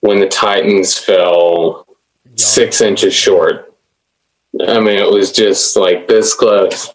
when 0.02 0.20
the 0.20 0.28
Titans 0.28 0.98
fell 0.98 1.88
six 2.36 2.82
inches 2.82 3.14
short, 3.14 3.74
I 4.60 4.80
mean, 4.80 4.98
it 4.98 5.12
was 5.12 5.32
just 5.32 5.76
like 5.78 6.08
this 6.08 6.34
close. 6.34 6.94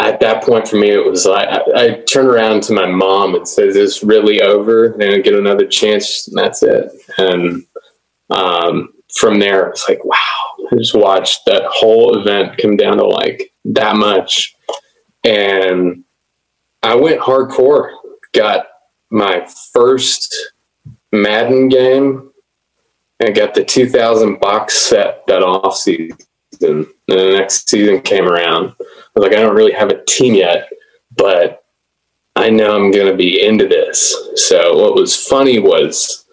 At 0.00 0.20
that 0.20 0.44
point, 0.44 0.68
for 0.68 0.76
me, 0.76 0.90
it 0.90 1.04
was 1.04 1.26
like 1.26 1.48
I, 1.48 1.62
I 1.74 2.00
turned 2.02 2.28
around 2.28 2.62
to 2.64 2.72
my 2.72 2.86
mom 2.86 3.34
and 3.34 3.48
said, 3.48 3.68
"Is 3.68 3.74
this 3.74 4.02
really 4.04 4.40
over?" 4.40 4.92
And 4.92 5.02
I 5.02 5.18
get 5.18 5.34
another 5.34 5.66
chance, 5.66 6.28
and 6.28 6.38
that's 6.38 6.62
it. 6.62 6.92
And 7.18 7.64
um, 8.30 8.92
from 9.16 9.40
there, 9.40 9.68
it's 9.70 9.88
like, 9.88 10.04
wow! 10.04 10.16
I 10.70 10.76
just 10.76 10.94
watched 10.94 11.40
that 11.46 11.64
whole 11.66 12.16
event 12.16 12.58
come 12.58 12.76
down 12.76 12.98
to 12.98 13.06
like 13.06 13.52
that 13.64 13.96
much, 13.96 14.54
and 15.24 16.04
I 16.82 16.94
went 16.94 17.20
hardcore. 17.20 17.90
Got 18.32 18.66
my 19.10 19.46
first 19.72 20.52
Madden 21.12 21.68
game 21.68 22.30
and 23.20 23.34
got 23.34 23.54
the 23.54 23.64
2000 23.64 24.38
box 24.40 24.76
set 24.76 25.26
that 25.26 25.42
off 25.42 25.76
season. 25.76 26.16
And 26.60 26.86
the 27.06 27.36
next 27.38 27.68
season 27.68 28.00
came 28.00 28.26
around. 28.26 28.74
I 28.80 28.84
was 29.14 29.28
like, 29.28 29.32
I 29.32 29.42
don't 29.42 29.56
really 29.56 29.72
have 29.72 29.90
a 29.90 30.04
team 30.04 30.34
yet, 30.34 30.68
but 31.16 31.64
I 32.36 32.50
know 32.50 32.74
I'm 32.74 32.90
going 32.90 33.10
to 33.10 33.16
be 33.16 33.44
into 33.44 33.66
this. 33.66 34.16
So 34.36 34.76
what 34.78 34.94
was 34.94 35.16
funny 35.16 35.58
was 35.58 36.26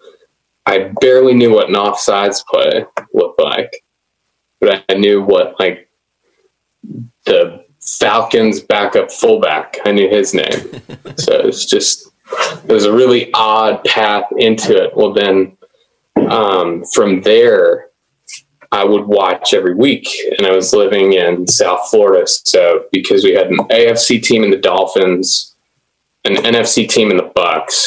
I 0.64 0.92
barely 1.00 1.34
knew 1.34 1.52
what 1.52 1.68
an 1.68 1.74
offsides 1.74 2.44
play 2.46 2.84
looked 3.12 3.40
like, 3.40 3.84
but 4.60 4.84
I 4.88 4.94
knew 4.94 5.22
what 5.22 5.58
like 5.60 5.88
the 7.24 7.65
Falcons 7.86 8.60
backup 8.60 9.10
fullback. 9.10 9.78
I 9.84 9.92
knew 9.92 10.08
his 10.08 10.34
name. 10.34 10.82
so 11.16 11.40
it's 11.40 11.64
just 11.64 12.10
it 12.64 12.72
was 12.72 12.84
a 12.84 12.92
really 12.92 13.30
odd 13.32 13.84
path 13.84 14.24
into 14.36 14.76
it. 14.76 14.96
Well, 14.96 15.12
then 15.12 15.56
um, 16.28 16.84
from 16.92 17.22
there, 17.22 17.90
I 18.72 18.84
would 18.84 19.06
watch 19.06 19.54
every 19.54 19.74
week, 19.74 20.08
and 20.36 20.46
I 20.46 20.50
was 20.50 20.72
living 20.72 21.12
in 21.12 21.46
South 21.46 21.88
Florida. 21.88 22.26
So 22.26 22.86
because 22.90 23.22
we 23.22 23.32
had 23.32 23.46
an 23.46 23.58
AFC 23.68 24.22
team 24.22 24.42
in 24.42 24.50
the 24.50 24.56
Dolphins, 24.56 25.54
an 26.24 26.34
NFC 26.34 26.88
team 26.88 27.10
in 27.10 27.16
the 27.16 27.30
Bucs, 27.36 27.86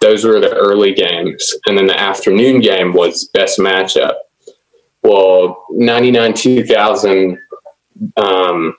those 0.00 0.24
were 0.24 0.38
the 0.38 0.54
early 0.54 0.94
games, 0.94 1.52
and 1.66 1.76
then 1.76 1.86
the 1.86 1.98
afternoon 1.98 2.60
game 2.60 2.92
was 2.92 3.28
best 3.34 3.58
matchup. 3.58 4.14
Well, 5.02 5.66
ninety 5.70 6.12
nine 6.12 6.34
two 6.34 6.64
thousand. 6.64 7.38
Um, 8.16 8.76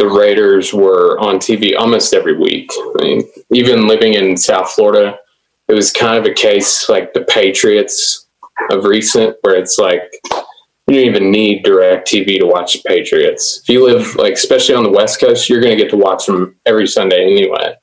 the 0.00 0.08
Raiders 0.08 0.72
were 0.72 1.18
on 1.18 1.36
TV 1.36 1.76
almost 1.78 2.14
every 2.14 2.34
week. 2.34 2.70
I 2.72 3.02
mean, 3.02 3.22
even 3.52 3.86
living 3.86 4.14
in 4.14 4.34
South 4.34 4.70
Florida, 4.70 5.18
it 5.68 5.74
was 5.74 5.92
kind 5.92 6.16
of 6.16 6.24
a 6.24 6.32
case 6.32 6.88
like 6.88 7.12
the 7.12 7.20
Patriots 7.20 8.26
of 8.70 8.84
recent, 8.84 9.36
where 9.42 9.56
it's 9.56 9.78
like 9.78 10.10
you 10.30 10.94
don't 10.94 11.04
even 11.04 11.30
need 11.30 11.64
direct 11.64 12.08
TV 12.08 12.38
to 12.38 12.46
watch 12.46 12.72
the 12.72 12.88
Patriots. 12.88 13.60
If 13.62 13.68
you 13.68 13.86
live 13.86 14.16
like, 14.16 14.32
especially 14.32 14.74
on 14.74 14.84
the 14.84 14.90
West 14.90 15.20
Coast, 15.20 15.50
you're 15.50 15.60
going 15.60 15.76
to 15.76 15.82
get 15.82 15.90
to 15.90 15.98
watch 15.98 16.24
them 16.24 16.56
every 16.64 16.86
Sunday 16.86 17.22
anyway, 17.22 17.74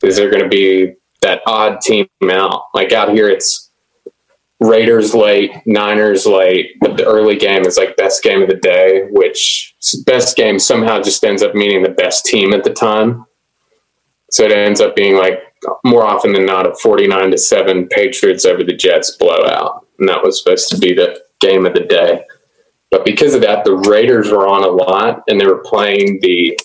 because 0.00 0.16
they're 0.16 0.28
going 0.28 0.42
to 0.42 0.48
be 0.48 0.94
that 1.22 1.40
odd 1.46 1.80
team 1.82 2.08
out. 2.28 2.64
Like 2.74 2.92
out 2.92 3.10
here, 3.10 3.28
it's 3.28 3.69
Raiders 4.60 5.14
late, 5.14 5.52
Niners 5.64 6.26
late, 6.26 6.72
but 6.80 6.96
the 6.96 7.06
early 7.06 7.36
game 7.36 7.64
is 7.64 7.78
like 7.78 7.96
best 7.96 8.22
game 8.22 8.42
of 8.42 8.48
the 8.48 8.56
day, 8.56 9.06
which 9.10 9.74
best 10.04 10.36
game 10.36 10.58
somehow 10.58 11.00
just 11.00 11.24
ends 11.24 11.42
up 11.42 11.54
meaning 11.54 11.82
the 11.82 11.88
best 11.88 12.26
team 12.26 12.52
at 12.52 12.64
the 12.64 12.72
time. 12.72 13.24
So 14.30 14.44
it 14.44 14.52
ends 14.52 14.80
up 14.80 14.94
being 14.94 15.16
like 15.16 15.40
more 15.84 16.04
often 16.04 16.32
than 16.32 16.44
not 16.44 16.66
a 16.66 16.74
49 16.74 17.30
to 17.30 17.38
7 17.38 17.88
Patriots 17.88 18.44
over 18.44 18.62
the 18.62 18.76
Jets 18.76 19.16
blowout. 19.16 19.86
And 19.98 20.08
that 20.08 20.22
was 20.22 20.38
supposed 20.38 20.68
to 20.70 20.78
be 20.78 20.92
the 20.92 21.20
game 21.40 21.64
of 21.64 21.74
the 21.74 21.80
day. 21.80 22.22
But 22.90 23.04
because 23.04 23.34
of 23.34 23.40
that, 23.42 23.64
the 23.64 23.76
Raiders 23.76 24.30
were 24.30 24.46
on 24.46 24.64
a 24.64 24.68
lot 24.68 25.22
and 25.28 25.40
they 25.40 25.46
were 25.46 25.62
playing 25.64 26.18
the 26.20 26.58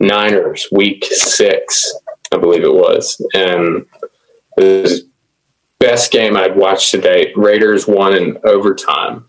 Niners 0.00 0.66
week 0.72 1.04
six, 1.04 1.94
I 2.32 2.38
believe 2.38 2.64
it 2.64 2.72
was. 2.72 3.20
And 3.34 3.84
it 4.56 4.82
was 4.82 5.04
best 5.82 6.12
game 6.12 6.36
I'd 6.36 6.56
watched 6.56 6.92
today. 6.92 7.32
Raiders 7.34 7.88
won 7.88 8.14
in 8.16 8.38
overtime. 8.44 9.28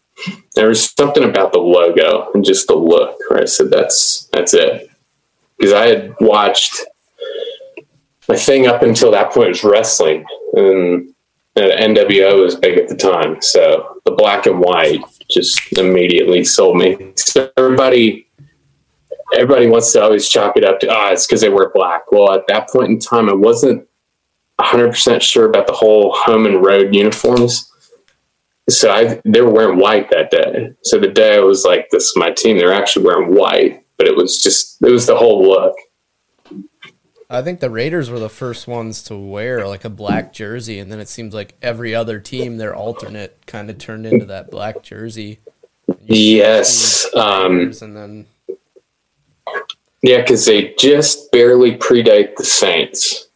There 0.53 0.67
was 0.67 0.91
something 0.91 1.23
about 1.23 1.51
the 1.51 1.59
logo 1.59 2.31
and 2.33 2.45
just 2.45 2.67
the 2.67 2.75
look 2.75 3.17
where 3.27 3.41
I 3.41 3.45
said, 3.45 3.71
that's, 3.71 4.29
that's 4.31 4.53
it. 4.53 4.89
Because 5.57 5.73
I 5.73 5.87
had 5.87 6.15
watched 6.19 6.79
my 8.29 8.35
thing 8.35 8.67
up 8.67 8.83
until 8.83 9.09
that 9.11 9.31
point 9.31 9.49
was 9.49 9.63
wrestling 9.63 10.25
and 10.53 11.13
NWO 11.57 12.43
was 12.43 12.55
big 12.55 12.77
at 12.77 12.87
the 12.87 12.95
time. 12.95 13.41
So 13.41 13.99
the 14.05 14.11
black 14.11 14.45
and 14.45 14.59
white 14.59 15.01
just 15.31 15.59
immediately 15.77 16.43
sold 16.43 16.77
me. 16.77 17.13
So 17.15 17.51
everybody, 17.57 18.27
everybody 19.35 19.67
wants 19.67 19.91
to 19.93 20.03
always 20.03 20.29
chalk 20.29 20.55
it 20.55 20.63
up 20.63 20.79
to, 20.81 20.87
ah, 20.91 21.07
oh, 21.09 21.13
it's 21.13 21.25
because 21.25 21.41
they 21.41 21.49
wear 21.49 21.71
black. 21.73 22.11
Well, 22.11 22.31
at 22.31 22.45
that 22.47 22.69
point 22.69 22.89
in 22.89 22.99
time, 22.99 23.27
it 23.27 23.39
wasn't 23.39 23.87
100% 24.61 25.21
sure 25.21 25.45
about 25.45 25.67
the 25.67 25.73
whole 25.73 26.13
home 26.13 26.45
and 26.45 26.63
road 26.63 26.93
uniforms. 26.93 27.69
So 28.69 28.91
I, 28.91 29.21
they 29.25 29.41
were 29.41 29.51
wearing 29.51 29.79
white 29.79 30.09
that 30.11 30.31
day. 30.31 30.71
So 30.83 30.99
the 30.99 31.09
day 31.09 31.35
I 31.35 31.39
was 31.39 31.65
like, 31.65 31.89
this 31.91 32.03
is 32.05 32.15
my 32.15 32.31
team, 32.31 32.57
they're 32.57 32.73
actually 32.73 33.05
wearing 33.05 33.35
white, 33.35 33.85
but 33.97 34.07
it 34.07 34.15
was 34.15 34.41
just, 34.41 34.81
it 34.81 34.89
was 34.89 35.05
the 35.05 35.17
whole 35.17 35.47
look. 35.47 35.75
I 37.29 37.41
think 37.41 37.61
the 37.61 37.69
Raiders 37.69 38.11
were 38.11 38.19
the 38.19 38.29
first 38.29 38.67
ones 38.67 39.03
to 39.05 39.17
wear 39.17 39.67
like 39.67 39.85
a 39.85 39.89
black 39.89 40.33
jersey, 40.33 40.77
and 40.77 40.91
then 40.91 40.99
it 40.99 41.09
seems 41.09 41.33
like 41.33 41.55
every 41.63 41.95
other 41.95 42.19
team, 42.19 42.57
their 42.57 42.75
alternate, 42.75 43.47
kind 43.47 43.71
of 43.71 43.79
turned 43.79 44.05
into 44.05 44.25
that 44.25 44.51
black 44.51 44.83
jersey. 44.83 45.39
Yes, 46.03 47.07
um, 47.15 47.73
and 47.81 47.97
then 47.97 48.27
yeah, 50.03 50.17
because 50.17 50.45
they 50.45 50.75
just 50.77 51.31
barely 51.31 51.75
predate 51.75 52.35
the 52.35 52.43
Saints. 52.43 53.29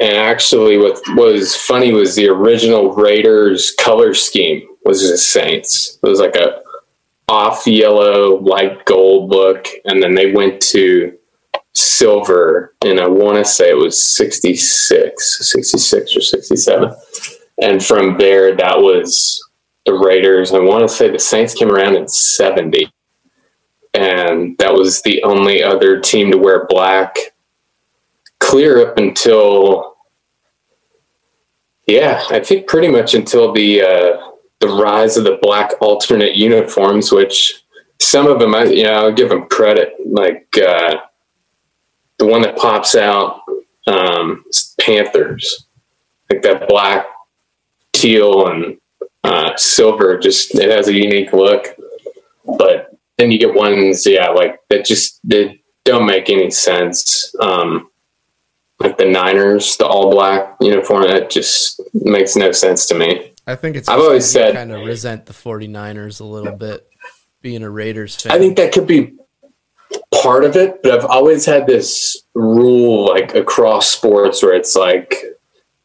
And 0.00 0.16
actually, 0.16 0.78
what 0.78 1.00
was 1.16 1.56
funny 1.56 1.92
was 1.92 2.14
the 2.14 2.28
original 2.28 2.92
Raiders 2.94 3.72
color 3.78 4.14
scheme 4.14 4.68
was 4.84 5.08
the 5.08 5.18
Saints. 5.18 5.98
It 6.02 6.06
was 6.06 6.20
like 6.20 6.36
a 6.36 6.62
off 7.28 7.66
yellow, 7.66 8.38
light 8.40 8.84
gold 8.84 9.30
look, 9.30 9.68
and 9.86 10.02
then 10.02 10.14
they 10.14 10.32
went 10.32 10.60
to 10.60 11.16
silver, 11.74 12.74
and 12.82 13.00
I 13.00 13.08
want 13.08 13.38
to 13.38 13.44
say 13.44 13.70
it 13.70 13.76
was 13.76 14.02
66, 14.02 15.38
66 15.50 16.16
or 16.16 16.20
67. 16.20 16.94
And 17.62 17.84
from 17.84 18.18
there, 18.18 18.54
that 18.56 18.78
was 18.78 19.42
the 19.86 19.94
Raiders. 19.94 20.52
I 20.52 20.60
want 20.60 20.82
to 20.82 20.94
say 20.94 21.10
the 21.10 21.18
Saints 21.18 21.54
came 21.54 21.70
around 21.70 21.96
in 21.96 22.08
70. 22.08 22.90
And 23.94 24.58
that 24.58 24.74
was 24.74 25.02
the 25.02 25.22
only 25.22 25.62
other 25.62 26.00
team 26.00 26.32
to 26.32 26.38
wear 26.38 26.66
black 26.68 27.16
clear 28.44 28.86
up 28.86 28.98
until 28.98 29.94
yeah, 31.86 32.22
I 32.30 32.40
think 32.40 32.66
pretty 32.66 32.88
much 32.88 33.14
until 33.14 33.52
the 33.52 33.82
uh, 33.82 34.30
the 34.60 34.68
rise 34.68 35.16
of 35.16 35.24
the 35.24 35.38
black 35.42 35.72
alternate 35.80 36.34
uniforms, 36.34 37.12
which 37.12 37.62
some 38.00 38.26
of 38.26 38.38
them, 38.38 38.54
I, 38.54 38.64
you 38.64 38.84
know, 38.84 38.92
I'll 38.92 39.12
give 39.12 39.28
them 39.28 39.46
credit. 39.48 39.94
Like 40.06 40.46
uh, 40.56 40.96
the 42.18 42.26
one 42.26 42.42
that 42.42 42.56
pops 42.56 42.94
out, 42.94 43.40
um, 43.86 44.44
Panthers, 44.80 45.66
like 46.30 46.42
that 46.42 46.68
black, 46.68 47.06
teal, 47.92 48.48
and 48.48 48.78
uh, 49.24 49.56
silver. 49.56 50.18
Just 50.18 50.54
it 50.54 50.70
has 50.70 50.88
a 50.88 50.94
unique 50.94 51.32
look. 51.32 51.66
But 52.58 52.96
then 53.18 53.30
you 53.30 53.38
get 53.38 53.54
ones, 53.54 54.06
yeah, 54.06 54.28
like 54.28 54.60
that 54.70 54.84
just 54.84 55.20
they 55.24 55.62
don't 55.84 56.06
make 56.06 56.30
any 56.30 56.50
sense. 56.50 57.34
Um, 57.40 57.90
like 58.80 58.96
the 58.98 59.04
Niners, 59.04 59.76
the 59.76 59.86
all 59.86 60.10
black 60.10 60.56
uniform, 60.60 61.02
that 61.02 61.30
just 61.30 61.80
makes 61.94 62.36
no 62.36 62.52
sense 62.52 62.86
to 62.86 62.94
me. 62.94 63.32
I 63.46 63.54
think 63.56 63.76
it's 63.76 63.88
I've 63.88 64.00
always 64.00 64.28
said- 64.30 64.54
kind 64.54 64.72
of 64.72 64.84
resent 64.86 65.26
the 65.26 65.32
49ers 65.32 66.20
a 66.20 66.24
little 66.24 66.56
bit 66.56 66.88
being 67.42 67.62
a 67.62 67.70
Raiders 67.70 68.16
fan. 68.20 68.32
I 68.32 68.38
think 68.38 68.56
that 68.56 68.72
could 68.72 68.86
be 68.86 69.14
part 70.22 70.44
of 70.44 70.56
it, 70.56 70.82
but 70.82 70.92
I've 70.92 71.04
always 71.04 71.44
had 71.44 71.66
this 71.66 72.22
rule 72.34 73.06
like 73.08 73.34
across 73.34 73.88
sports 73.90 74.42
where 74.42 74.54
it's 74.54 74.74
like 74.74 75.14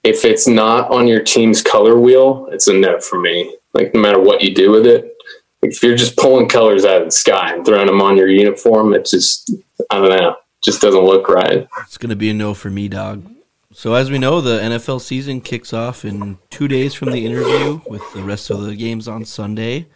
if 0.03 0.23
it's 0.23 0.47
not 0.47 0.89
on 0.89 1.07
your 1.07 1.21
team's 1.21 1.61
color 1.61 1.99
wheel, 1.99 2.47
it's 2.51 2.67
a 2.67 2.73
no 2.73 2.99
for 2.99 3.19
me. 3.19 3.55
Like 3.73 3.93
no 3.93 3.99
matter 4.01 4.19
what 4.19 4.41
you 4.41 4.55
do 4.55 4.71
with 4.71 4.87
it. 4.87 5.13
If 5.61 5.83
you're 5.83 5.97
just 5.97 6.15
pulling 6.15 6.47
colors 6.47 6.85
out 6.85 7.01
of 7.01 7.07
the 7.07 7.11
sky 7.11 7.53
and 7.53 7.65
throwing 7.65 7.87
them 7.87 8.01
on 8.01 8.15
your 8.15 8.29
uniform, 8.29 8.93
it 8.93 9.05
just 9.05 9.51
I 9.89 9.97
don't 9.99 10.09
know, 10.09 10.35
just 10.61 10.81
doesn't 10.81 11.03
look 11.03 11.27
right. 11.29 11.67
It's 11.81 11.97
going 11.97 12.09
to 12.09 12.15
be 12.15 12.29
a 12.29 12.33
no 12.33 12.53
for 12.53 12.69
me, 12.69 12.87
dog. 12.87 13.29
So, 13.71 13.93
as 13.93 14.09
we 14.09 14.17
know, 14.17 14.41
the 14.41 14.59
NFL 14.59 15.01
season 15.01 15.41
kicks 15.41 15.73
off 15.73 16.03
in 16.03 16.39
two 16.49 16.67
days 16.67 16.95
from 16.95 17.11
the 17.11 17.23
interview, 17.25 17.81
with 17.87 18.01
the 18.13 18.23
rest 18.23 18.49
of 18.49 18.61
the 18.63 18.75
games 18.75 19.07
on 19.07 19.25
Sunday. 19.25 19.87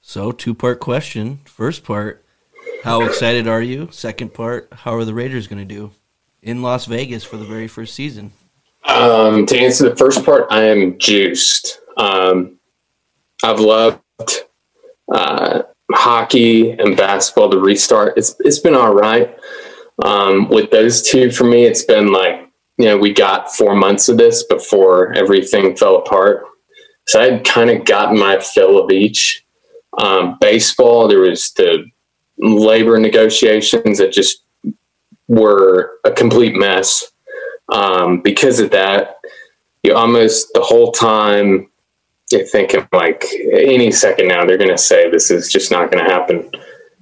So, 0.00 0.30
two 0.30 0.54
part 0.54 0.78
question. 0.78 1.40
First 1.44 1.82
part, 1.82 2.24
how 2.84 3.02
excited 3.02 3.48
are 3.48 3.60
you? 3.60 3.88
Second 3.90 4.34
part, 4.34 4.68
how 4.72 4.94
are 4.94 5.04
the 5.04 5.14
Raiders 5.14 5.48
going 5.48 5.58
to 5.58 5.74
do 5.74 5.90
in 6.42 6.62
Las 6.62 6.86
Vegas 6.86 7.24
for 7.24 7.36
the 7.36 7.44
very 7.44 7.66
first 7.66 7.94
season? 7.94 8.32
Um, 8.84 9.46
to 9.46 9.58
answer 9.58 9.88
the 9.88 9.96
first 9.96 10.24
part, 10.24 10.46
I 10.50 10.62
am 10.62 10.96
juiced. 10.98 11.80
Um, 11.96 12.58
I've 13.42 13.60
loved 13.60 14.00
uh, 15.12 15.62
hockey 15.92 16.70
and 16.70 16.96
basketball 16.96 17.50
to 17.50 17.58
restart. 17.58 18.16
It's 18.16 18.36
it's 18.40 18.58
been 18.58 18.74
all 18.74 18.94
right. 18.94 19.36
Um, 20.04 20.48
with 20.48 20.70
those 20.70 21.02
two, 21.02 21.30
for 21.30 21.44
me, 21.44 21.64
it's 21.64 21.84
been 21.84 22.12
like 22.12 22.48
you 22.76 22.86
know 22.86 22.96
we 22.96 23.12
got 23.12 23.54
four 23.54 23.74
months 23.74 24.08
of 24.08 24.16
this 24.16 24.44
before 24.44 25.12
everything 25.14 25.76
fell 25.76 25.96
apart. 25.96 26.44
So 27.06 27.20
I 27.20 27.30
had 27.30 27.44
kind 27.44 27.70
of 27.70 27.84
gotten 27.84 28.18
my 28.18 28.38
fill 28.38 28.82
of 28.82 28.90
each. 28.90 29.44
Um, 29.96 30.36
baseball, 30.40 31.08
there 31.08 31.20
was 31.20 31.52
the 31.52 31.84
labor 32.38 32.98
negotiations 32.98 33.98
that 33.98 34.12
just 34.12 34.42
were 35.26 35.98
a 36.04 36.10
complete 36.10 36.54
mess. 36.54 37.04
Um, 37.70 38.20
because 38.20 38.60
of 38.60 38.70
that, 38.70 39.16
you 39.82 39.94
almost 39.94 40.48
the 40.54 40.60
whole 40.60 40.92
time 40.92 41.70
you're 42.30 42.46
thinking 42.46 42.86
like 42.92 43.24
any 43.52 43.90
second 43.90 44.28
now 44.28 44.44
they're 44.44 44.58
going 44.58 44.70
to 44.70 44.78
say 44.78 45.10
this 45.10 45.30
is 45.30 45.50
just 45.50 45.70
not 45.70 45.90
going 45.90 46.04
to 46.04 46.10
happen. 46.10 46.50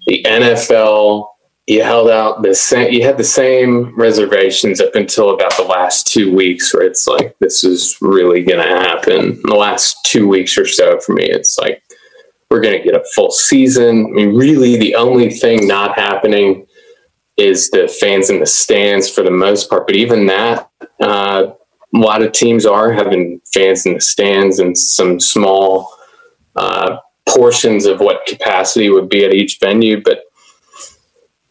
The 0.06 0.22
NFL, 0.24 1.26
you 1.66 1.82
held 1.82 2.08
out 2.08 2.42
the 2.42 2.54
same, 2.54 2.92
you 2.92 3.02
had 3.02 3.18
the 3.18 3.24
same 3.24 3.94
reservations 3.96 4.80
up 4.80 4.94
until 4.94 5.30
about 5.30 5.56
the 5.56 5.64
last 5.64 6.06
two 6.06 6.32
weeks 6.32 6.72
where 6.72 6.84
it's 6.84 7.08
like 7.08 7.36
this 7.40 7.64
is 7.64 7.98
really 8.00 8.42
going 8.44 8.64
to 8.64 8.74
happen. 8.74 9.40
the 9.42 9.54
last 9.54 9.96
two 10.04 10.28
weeks 10.28 10.56
or 10.56 10.66
so 10.66 11.00
for 11.00 11.12
me, 11.12 11.24
it's 11.24 11.58
like 11.58 11.82
we're 12.50 12.60
going 12.60 12.78
to 12.78 12.84
get 12.84 12.94
a 12.94 13.04
full 13.14 13.32
season. 13.32 14.06
I 14.06 14.10
mean, 14.10 14.36
really, 14.36 14.76
the 14.76 14.94
only 14.94 15.30
thing 15.30 15.66
not 15.66 15.98
happening 15.98 16.66
is 17.36 17.70
the 17.70 17.88
fans 18.00 18.30
in 18.30 18.38
the 18.38 18.46
stands 18.46 19.10
for 19.10 19.22
the 19.22 19.30
most 19.30 19.68
part. 19.68 19.86
But 19.86 19.96
even 19.96 20.26
that, 20.26 20.70
uh, 21.02 21.48
a 21.94 21.98
lot 21.98 22.22
of 22.22 22.32
teams 22.32 22.64
are 22.64 22.92
having 22.92 23.40
fans 23.52 23.86
in 23.86 23.94
the 23.94 24.00
stands 24.00 24.60
and 24.60 24.78
some 24.78 25.18
small 25.18 25.92
uh, 26.54 26.98
portions 27.28 27.86
of 27.86 28.00
what 28.00 28.24
capacity 28.26 28.88
would 28.88 29.08
be 29.08 29.24
at 29.24 29.34
each 29.34 29.58
venue. 29.60 30.00
But 30.00 30.25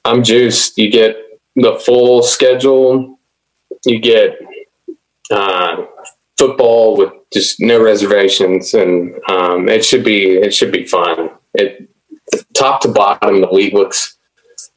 I'm 0.05 0.23
juiced. 0.23 0.77
You 0.77 0.91
get 0.91 1.17
the 1.55 1.81
full 1.83 2.21
schedule. 2.21 3.19
You 3.85 3.99
get 3.99 4.37
uh, 5.31 5.85
football 6.37 6.95
with 6.95 7.11
just 7.33 7.59
no 7.59 7.81
reservations, 7.81 8.73
and 8.73 9.15
um, 9.29 9.67
it 9.67 9.83
should 9.83 10.03
be 10.03 10.37
it 10.37 10.53
should 10.53 10.71
be 10.71 10.85
fun. 10.85 11.31
It 11.55 11.89
top 12.53 12.81
to 12.81 12.87
bottom, 12.87 13.41
the 13.41 13.49
league 13.51 13.73
looks 13.73 14.17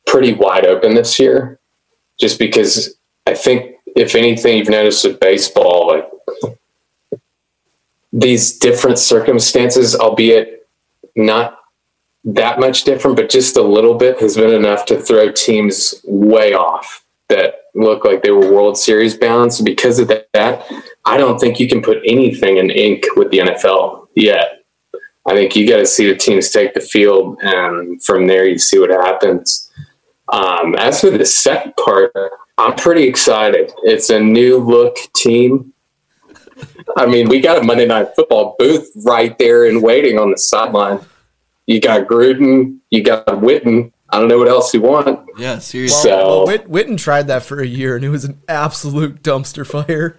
pretty 0.06 0.32
wide 0.32 0.66
open 0.66 0.94
this 0.94 1.18
year, 1.18 1.60
just 2.18 2.38
because 2.38 2.96
I 3.26 3.34
think 3.34 3.76
if 3.96 4.14
anything 4.14 4.58
you've 4.58 4.68
noticed 4.68 5.04
with 5.04 5.20
baseball, 5.20 5.88
like 5.88 7.22
these 8.12 8.58
different 8.58 8.98
circumstances, 8.98 9.94
albeit 9.94 10.68
not 11.14 11.57
that 12.24 12.60
much 12.60 12.84
different, 12.84 13.16
but 13.16 13.30
just 13.30 13.56
a 13.56 13.62
little 13.62 13.94
bit 13.94 14.20
has 14.20 14.36
been 14.36 14.52
enough 14.52 14.84
to 14.86 15.00
throw 15.00 15.30
teams 15.30 15.94
way 16.04 16.52
off 16.52 17.04
that 17.28 17.54
look 17.74 18.04
like 18.04 18.22
they 18.22 18.30
were 18.30 18.52
World 18.52 18.76
Series 18.76 19.16
bound. 19.16 19.52
So 19.52 19.64
because 19.64 19.98
of 19.98 20.08
that, 20.08 20.66
I 21.04 21.16
don't 21.16 21.38
think 21.38 21.60
you 21.60 21.68
can 21.68 21.82
put 21.82 21.98
anything 22.06 22.56
in 22.56 22.70
ink 22.70 23.04
with 23.16 23.30
the 23.30 23.38
NFL 23.38 24.08
yet. 24.14 24.64
I 25.26 25.34
think 25.34 25.54
you 25.54 25.68
got 25.68 25.76
to 25.76 25.86
see 25.86 26.08
the 26.08 26.16
teams 26.16 26.50
take 26.50 26.72
the 26.72 26.80
field, 26.80 27.38
and 27.42 28.02
from 28.02 28.26
there 28.26 28.48
you 28.48 28.58
see 28.58 28.78
what 28.78 28.90
happens. 28.90 29.70
Um, 30.32 30.74
as 30.76 31.00
for 31.00 31.10
the 31.10 31.26
second 31.26 31.74
part, 31.76 32.12
I'm 32.56 32.74
pretty 32.74 33.04
excited. 33.04 33.72
It's 33.82 34.10
a 34.10 34.18
new 34.18 34.58
look 34.58 34.96
team. 35.14 35.72
I 36.96 37.06
mean, 37.06 37.28
we 37.28 37.40
got 37.40 37.58
a 37.58 37.62
Monday 37.62 37.86
Night 37.86 38.08
Football 38.16 38.56
booth 38.58 38.90
right 39.04 39.36
there 39.38 39.66
and 39.66 39.82
waiting 39.82 40.18
on 40.18 40.30
the 40.30 40.38
sideline. 40.38 41.00
You 41.68 41.80
got 41.80 42.08
Gruden, 42.08 42.78
you 42.90 43.02
got 43.04 43.26
Witten. 43.26 43.92
I 44.10 44.18
don't 44.18 44.28
know 44.28 44.38
what 44.38 44.48
else 44.48 44.72
you 44.72 44.80
want. 44.80 45.28
Yeah, 45.36 45.58
seriously. 45.58 46.00
So- 46.10 46.16
well, 46.16 46.46
Whit- 46.46 46.68
Witten 46.70 46.96
tried 46.98 47.26
that 47.28 47.42
for 47.42 47.60
a 47.60 47.66
year, 47.66 47.94
and 47.94 48.04
it 48.04 48.08
was 48.08 48.24
an 48.24 48.40
absolute 48.48 49.22
dumpster 49.22 49.64
fire. 49.66 50.18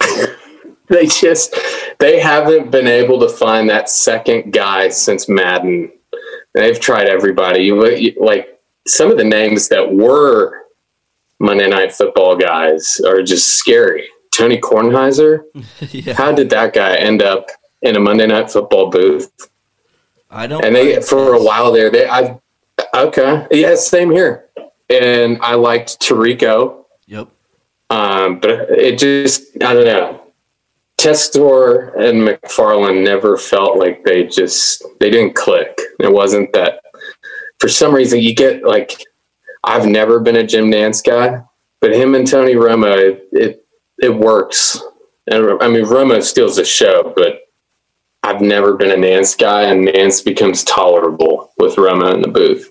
They 0.88 1.06
just 1.06 1.54
they 2.00 2.18
haven't 2.18 2.72
been 2.72 2.88
able 2.88 3.20
to 3.20 3.28
find 3.28 3.70
that 3.70 3.88
second 3.88 4.52
guy 4.52 4.88
since 4.88 5.28
Madden. 5.28 5.92
They've 6.52 6.80
tried 6.80 7.06
everybody. 7.06 7.62
You, 7.62 7.86
you- 7.90 8.16
like 8.18 8.58
some 8.88 9.08
of 9.08 9.16
the 9.16 9.22
names 9.22 9.68
that 9.68 9.92
were 9.94 10.62
Monday 11.38 11.68
Night 11.68 11.92
Football 11.92 12.36
guys 12.36 13.00
are 13.06 13.22
just 13.22 13.50
scary. 13.56 14.08
Tony 14.34 14.58
Kornheiser. 14.60 15.42
yeah, 15.92 16.14
How 16.14 16.32
did 16.32 16.50
that 16.50 16.72
guy 16.74 16.96
end 16.96 17.22
up 17.22 17.46
in 17.82 17.94
a 17.94 18.00
Monday 18.00 18.26
Night 18.26 18.50
Football 18.50 18.90
booth? 18.90 19.30
I 20.30 20.46
don't. 20.46 20.64
And 20.64 20.74
they 20.74 21.00
for 21.00 21.34
a 21.34 21.42
while 21.42 21.72
there, 21.72 21.90
they 21.90 22.08
I 22.08 22.38
okay, 22.94 23.46
yeah, 23.50 23.74
same 23.74 24.10
here. 24.10 24.46
And 24.88 25.38
I 25.42 25.54
liked 25.54 26.00
Tirico, 26.00 26.84
Yep. 27.06 27.28
um, 27.90 28.40
but 28.40 28.70
it 28.70 28.98
just 28.98 29.42
I 29.62 29.74
don't 29.74 29.84
know. 29.86 30.16
Tessitore 30.98 31.96
and 31.98 32.18
McFarland 32.28 33.02
never 33.02 33.36
felt 33.38 33.78
like 33.78 34.04
they 34.04 34.24
just 34.26 34.84
they 35.00 35.10
didn't 35.10 35.34
click. 35.34 35.78
It 35.98 36.12
wasn't 36.12 36.52
that 36.52 36.82
for 37.58 37.68
some 37.68 37.94
reason 37.94 38.20
you 38.20 38.34
get 38.34 38.64
like 38.64 39.02
I've 39.64 39.86
never 39.86 40.20
been 40.20 40.36
a 40.36 40.46
Jim 40.46 40.66
Nantz 40.70 41.02
guy, 41.04 41.42
but 41.80 41.94
him 41.94 42.14
and 42.14 42.26
Tony 42.26 42.54
Romo 42.54 42.96
it 42.96 43.28
it, 43.32 43.66
it 43.98 44.14
works. 44.14 44.78
And 45.30 45.62
I 45.62 45.68
mean 45.68 45.86
Romo 45.86 46.22
steals 46.22 46.56
the 46.56 46.64
show, 46.64 47.12
but 47.16 47.40
I've 48.22 48.40
never 48.40 48.74
been 48.74 48.90
a 48.90 48.94
Nantz 48.94 49.36
guy, 49.36 49.62
and 49.62 49.88
Nantz 49.88 50.24
becomes 50.24 50.64
tolerable 50.64 51.52
with 51.58 51.76
Romo 51.76 52.14
in 52.14 52.22
the 52.22 52.28
booth. 52.28 52.70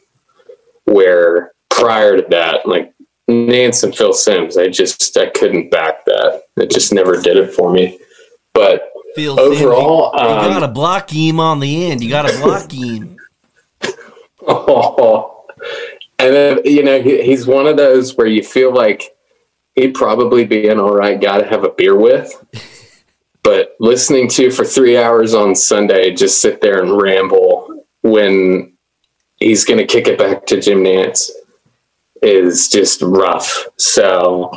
Where 0.85 1.53
prior 1.69 2.17
to 2.17 2.25
that, 2.29 2.67
like 2.67 2.93
Nantz 3.29 3.83
and 3.83 3.95
Phil 3.95 4.13
Simms, 4.13 4.57
I 4.57 4.67
just 4.67 5.17
I 5.17 5.29
couldn't 5.29 5.71
back 5.71 6.05
that. 6.05 6.43
It 6.57 6.69
just 6.69 6.93
never 6.93 7.19
did 7.19 7.37
it 7.37 7.53
for 7.53 7.71
me. 7.71 7.99
But 8.53 8.91
Phil 9.15 9.37
Simms, 9.37 9.61
overall, 9.61 10.11
you, 10.15 10.21
you 10.21 10.27
um, 10.27 10.51
got 10.51 10.59
to 10.59 10.67
block 10.67 11.09
him 11.09 11.39
on 11.39 11.59
the 11.59 11.85
end. 11.85 12.03
You 12.03 12.09
got 12.09 12.29
to 12.29 12.37
block 12.39 12.71
him. 12.71 13.17
and 16.19 16.35
then 16.35 16.59
you 16.65 16.83
know 16.83 17.01
he, 17.01 17.23
he's 17.23 17.47
one 17.47 17.67
of 17.67 17.77
those 17.77 18.15
where 18.15 18.27
you 18.27 18.43
feel 18.43 18.73
like 18.73 19.15
he'd 19.75 19.93
probably 19.93 20.45
be 20.45 20.67
an 20.67 20.79
all 20.79 20.93
right 20.93 21.19
guy 21.19 21.39
to 21.39 21.47
have 21.47 21.63
a 21.63 21.69
beer 21.69 21.95
with. 21.95 22.31
But 23.43 23.75
listening 23.79 24.27
to 24.29 24.51
for 24.51 24.65
three 24.65 24.97
hours 24.97 25.33
on 25.33 25.55
Sunday, 25.55 26.13
just 26.13 26.41
sit 26.41 26.61
there 26.61 26.81
and 26.81 27.01
ramble 27.01 27.85
when 28.01 28.73
he's 29.37 29.65
going 29.65 29.79
to 29.79 29.85
kick 29.85 30.07
it 30.07 30.19
back 30.19 30.45
to 30.47 30.59
Jim 30.59 30.83
Nantz 30.83 31.29
is 32.21 32.67
just 32.67 33.01
rough. 33.01 33.65
So 33.77 34.51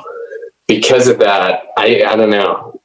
because 0.67 1.09
of 1.09 1.19
that, 1.21 1.65
I 1.77 2.03
I 2.05 2.17
don't 2.17 2.31
know. 2.31 2.81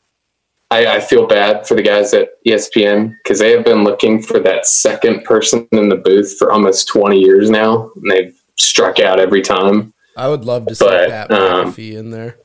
I, 0.70 0.98
I 0.98 1.00
feel 1.00 1.26
bad 1.28 1.66
for 1.66 1.76
the 1.76 1.82
guys 1.82 2.14
at 2.14 2.44
ESPN 2.46 3.16
because 3.24 3.40
they 3.40 3.52
have 3.52 3.64
been 3.64 3.86
looking 3.86 4.22
for 4.22 4.40
that 4.42 4.68
second 4.68 5.24
person 5.24 5.66
in 5.72 5.88
the 5.88 5.96
booth 5.96 6.38
for 6.38 6.52
almost 6.52 6.90
20 6.90 7.18
years 7.18 7.50
now, 7.50 7.90
and 7.96 8.12
they've 8.12 8.38
struck 8.58 9.00
out 9.00 9.18
every 9.18 9.42
time. 9.42 9.94
I 10.18 10.28
would 10.28 10.44
love 10.44 10.66
to 10.68 10.76
see 10.76 10.86
But, 10.86 11.10
Pat 11.10 11.32
um, 11.32 11.74
in 11.78 12.10
there. 12.10 12.38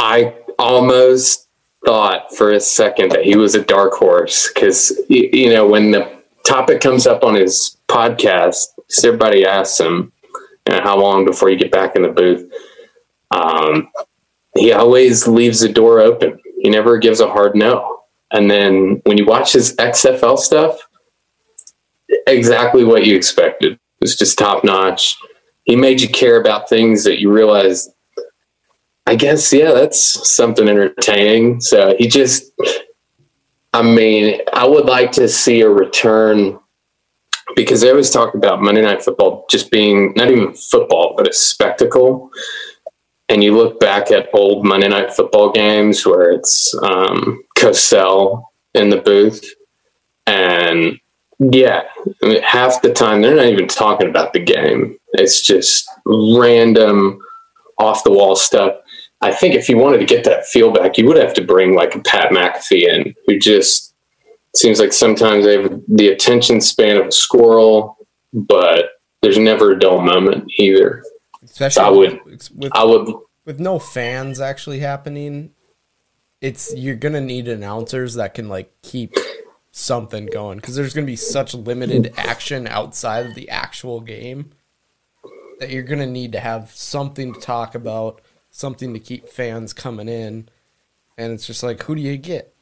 I 0.00 0.34
almost 0.58 1.47
thought 1.88 2.36
for 2.36 2.52
a 2.52 2.60
second 2.60 3.10
that 3.10 3.24
he 3.24 3.34
was 3.34 3.54
a 3.54 3.64
dark 3.64 3.94
horse 3.94 4.52
because 4.52 4.92
you, 5.08 5.48
know 5.48 5.66
when 5.66 5.90
the 5.90 6.20
topic 6.46 6.82
comes 6.82 7.06
up 7.06 7.24
on 7.24 7.34
his 7.34 7.78
podcast, 7.88 8.66
everybody 9.02 9.46
asks 9.46 9.80
him, 9.80 10.12
you 10.66 10.74
know, 10.74 10.82
"How 10.82 10.98
long 10.98 11.24
before 11.24 11.48
you 11.48 11.56
get 11.56 11.72
back 11.72 11.96
in 11.96 12.02
the 12.02 12.08
booth?" 12.08 12.46
Um, 13.30 13.88
he 14.54 14.70
always 14.70 15.26
leaves 15.26 15.60
the 15.60 15.72
door 15.72 16.00
open. 16.00 16.38
He 16.60 16.68
never 16.68 16.98
gives 16.98 17.20
a 17.20 17.26
hard 17.26 17.56
no. 17.56 18.02
And 18.32 18.50
then 18.50 19.00
when 19.04 19.16
you 19.16 19.24
watch 19.24 19.54
his 19.54 19.74
XFL 19.76 20.38
stuff, 20.38 20.78
exactly 22.26 22.84
what 22.84 23.06
you 23.06 23.16
expected. 23.16 23.72
It 23.72 24.02
was 24.02 24.14
just 24.14 24.36
top 24.36 24.62
notch. 24.62 25.16
He 25.64 25.74
made 25.74 26.02
you 26.02 26.10
care 26.10 26.38
about 26.38 26.68
things 26.68 27.04
that 27.04 27.18
you 27.18 27.32
realize. 27.32 27.88
I 29.08 29.14
guess 29.14 29.50
yeah, 29.54 29.72
that's 29.72 30.36
something 30.36 30.68
entertaining. 30.68 31.62
So 31.62 31.94
he 31.98 32.08
just, 32.08 32.52
I 33.72 33.80
mean, 33.80 34.42
I 34.52 34.66
would 34.66 34.84
like 34.84 35.12
to 35.12 35.30
see 35.30 35.62
a 35.62 35.70
return 35.70 36.58
because 37.56 37.80
they 37.80 37.88
always 37.88 38.10
talk 38.10 38.34
about 38.34 38.60
Monday 38.60 38.82
Night 38.82 39.02
Football 39.02 39.46
just 39.48 39.70
being 39.70 40.12
not 40.14 40.30
even 40.30 40.52
football, 40.52 41.14
but 41.16 41.26
a 41.26 41.32
spectacle. 41.32 42.30
And 43.30 43.42
you 43.42 43.56
look 43.56 43.80
back 43.80 44.10
at 44.10 44.28
old 44.34 44.66
Monday 44.66 44.88
Night 44.88 45.10
Football 45.14 45.52
games 45.52 46.04
where 46.04 46.30
it's 46.30 46.74
um, 46.82 47.42
Cosell 47.56 48.44
in 48.74 48.90
the 48.90 48.98
booth, 48.98 49.42
and 50.26 51.00
yeah, 51.38 51.84
I 52.22 52.26
mean, 52.26 52.42
half 52.42 52.82
the 52.82 52.92
time 52.92 53.22
they're 53.22 53.36
not 53.36 53.46
even 53.46 53.68
talking 53.68 54.10
about 54.10 54.34
the 54.34 54.40
game. 54.40 54.98
It's 55.14 55.40
just 55.40 55.88
random, 56.04 57.22
off 57.78 58.04
the 58.04 58.10
wall 58.10 58.36
stuff. 58.36 58.76
I 59.20 59.32
think 59.32 59.54
if 59.54 59.68
you 59.68 59.76
wanted 59.76 59.98
to 59.98 60.04
get 60.04 60.24
that 60.24 60.46
feel 60.46 60.70
back, 60.72 60.96
you 60.96 61.06
would 61.06 61.16
have 61.16 61.34
to 61.34 61.42
bring 61.42 61.74
like 61.74 61.94
a 61.94 62.00
Pat 62.00 62.30
McAfee 62.30 62.82
in, 62.88 63.14
who 63.26 63.38
just 63.38 63.94
seems 64.56 64.78
like 64.80 64.92
sometimes 64.92 65.44
they 65.44 65.60
have 65.60 65.80
the 65.88 66.08
attention 66.08 66.60
span 66.60 66.96
of 66.96 67.06
a 67.08 67.12
squirrel, 67.12 67.98
but 68.32 68.90
there's 69.22 69.38
never 69.38 69.72
a 69.72 69.78
dull 69.78 70.00
moment 70.00 70.50
either. 70.58 71.02
Especially 71.42 71.82
I 71.82 71.90
would- 71.90 72.20
with, 72.24 72.72
I 72.72 72.84
would, 72.84 73.14
with 73.44 73.58
no 73.58 73.78
fans 73.78 74.40
actually 74.40 74.78
happening. 74.80 75.50
It's 76.40 76.72
you're 76.76 76.94
gonna 76.94 77.20
need 77.20 77.48
announcers 77.48 78.14
that 78.14 78.34
can 78.34 78.48
like 78.48 78.72
keep 78.82 79.14
something 79.72 80.26
going 80.26 80.58
because 80.58 80.76
there's 80.76 80.94
gonna 80.94 81.06
be 81.06 81.16
such 81.16 81.52
limited 81.54 82.12
action 82.16 82.68
outside 82.68 83.26
of 83.26 83.34
the 83.34 83.48
actual 83.50 84.00
game 84.00 84.50
that 85.58 85.70
you're 85.70 85.82
gonna 85.82 86.06
need 86.06 86.30
to 86.32 86.40
have 86.40 86.70
something 86.72 87.34
to 87.34 87.40
talk 87.40 87.74
about, 87.74 88.20
something 88.50 88.92
to 88.94 89.00
keep 89.00 89.28
fans 89.28 89.72
coming 89.72 90.08
in, 90.08 90.48
and 91.16 91.32
it's 91.32 91.46
just 91.46 91.62
like 91.62 91.82
who 91.82 91.94
do 91.94 92.00
you 92.00 92.16
get? 92.16 92.54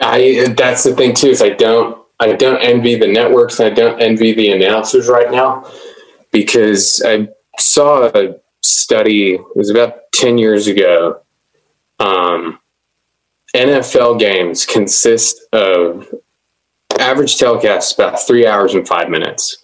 I 0.00 0.54
that's 0.56 0.84
the 0.84 0.94
thing 0.94 1.14
too 1.14 1.28
is 1.28 1.42
I 1.42 1.50
don't 1.50 2.04
I 2.18 2.32
don't 2.32 2.58
envy 2.58 2.96
the 2.96 3.08
networks 3.08 3.60
and 3.60 3.70
I 3.70 3.74
don't 3.74 4.00
envy 4.00 4.32
the 4.32 4.50
announcers 4.52 5.08
right 5.08 5.30
now 5.30 5.70
because 6.32 7.02
I 7.04 7.28
saw 7.58 8.10
a 8.14 8.36
study 8.62 9.34
it 9.34 9.56
was 9.56 9.70
about 9.70 10.12
ten 10.12 10.38
years 10.38 10.66
ago. 10.66 11.22
Um, 11.98 12.58
NFL 13.54 14.18
games 14.18 14.64
consist 14.64 15.40
of 15.52 16.08
average 16.98 17.36
telecasts 17.36 17.94
about 17.94 18.20
three 18.20 18.46
hours 18.46 18.74
and 18.74 18.86
five 18.86 19.10
minutes. 19.10 19.58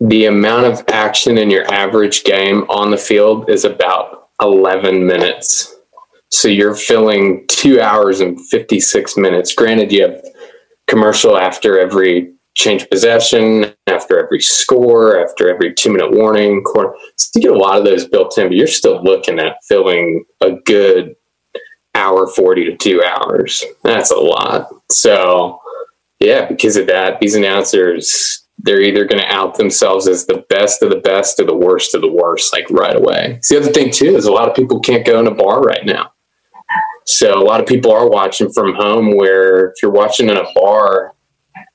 The 0.00 0.26
amount 0.26 0.66
of 0.66 0.82
action 0.88 1.38
in 1.38 1.50
your 1.50 1.70
average 1.72 2.24
game 2.24 2.62
on 2.68 2.90
the 2.90 2.96
field 2.96 3.50
is 3.50 3.64
about 3.64 4.30
eleven 4.40 5.06
minutes. 5.06 5.76
So 6.30 6.48
you're 6.48 6.74
filling 6.74 7.44
two 7.48 7.80
hours 7.80 8.20
and 8.20 8.40
56 8.48 9.16
minutes. 9.16 9.52
Granted, 9.52 9.90
you 9.90 10.02
have 10.02 10.24
commercial 10.86 11.36
after 11.36 11.78
every 11.78 12.32
change 12.54 12.82
of 12.82 12.90
possession, 12.90 13.74
after 13.86 14.24
every 14.24 14.40
score, 14.40 15.20
after 15.20 15.52
every 15.52 15.74
two 15.74 15.90
minute 15.90 16.12
warning. 16.12 16.62
So 16.74 16.94
you 17.34 17.42
get 17.42 17.50
a 17.50 17.58
lot 17.58 17.78
of 17.78 17.84
those 17.84 18.06
built 18.06 18.38
in, 18.38 18.48
but 18.48 18.56
you're 18.56 18.66
still 18.66 19.02
looking 19.02 19.38
at 19.38 19.56
filling 19.68 20.24
a 20.40 20.52
good 20.66 21.14
hour 21.94 22.26
40 22.26 22.64
to 22.66 22.76
two 22.76 23.02
hours. 23.02 23.64
That's 23.82 24.10
a 24.10 24.16
lot. 24.16 24.68
So, 24.90 25.60
yeah, 26.20 26.46
because 26.46 26.76
of 26.76 26.86
that, 26.86 27.20
these 27.20 27.34
announcers, 27.34 28.39
they're 28.62 28.82
either 28.82 29.04
going 29.04 29.22
to 29.22 29.32
out 29.32 29.56
themselves 29.56 30.06
as 30.06 30.26
the 30.26 30.44
best 30.48 30.82
of 30.82 30.90
the 30.90 30.96
best 30.96 31.40
or 31.40 31.44
the 31.44 31.56
worst 31.56 31.94
of 31.94 32.00
the 32.00 32.10
worst, 32.10 32.52
like 32.52 32.68
right 32.70 32.96
away. 32.96 33.40
The 33.48 33.58
other 33.58 33.72
thing, 33.72 33.90
too, 33.90 34.16
is 34.16 34.26
a 34.26 34.32
lot 34.32 34.48
of 34.48 34.54
people 34.54 34.80
can't 34.80 35.06
go 35.06 35.18
in 35.18 35.26
a 35.26 35.34
bar 35.34 35.60
right 35.60 35.84
now. 35.84 36.12
So 37.06 37.40
a 37.40 37.42
lot 37.42 37.60
of 37.60 37.66
people 37.66 37.92
are 37.92 38.08
watching 38.08 38.52
from 38.52 38.74
home 38.74 39.16
where 39.16 39.70
if 39.70 39.82
you're 39.82 39.90
watching 39.90 40.28
in 40.28 40.36
a 40.36 40.52
bar, 40.54 41.14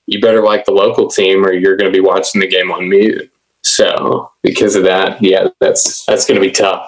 you 0.06 0.21
better 0.21 0.43
like 0.43 0.65
the 0.65 0.71
local 0.71 1.10
team 1.10 1.45
or 1.45 1.52
you're 1.52 1.76
going 1.76 1.91
to 1.91 1.98
be 1.98 2.06
watching 2.06 2.41
the 2.41 2.48
game 2.48 2.71
on 2.71 2.88
mute. 2.88 3.32
So 3.63 4.32
because 4.43 4.76
of 4.76 4.84
that, 4.84 5.21
yeah, 5.21 5.48
that's 5.60 6.06
that's 6.06 6.26
going 6.26 6.39
to 6.39 6.48
be 6.48 6.52
tough. 6.52 6.88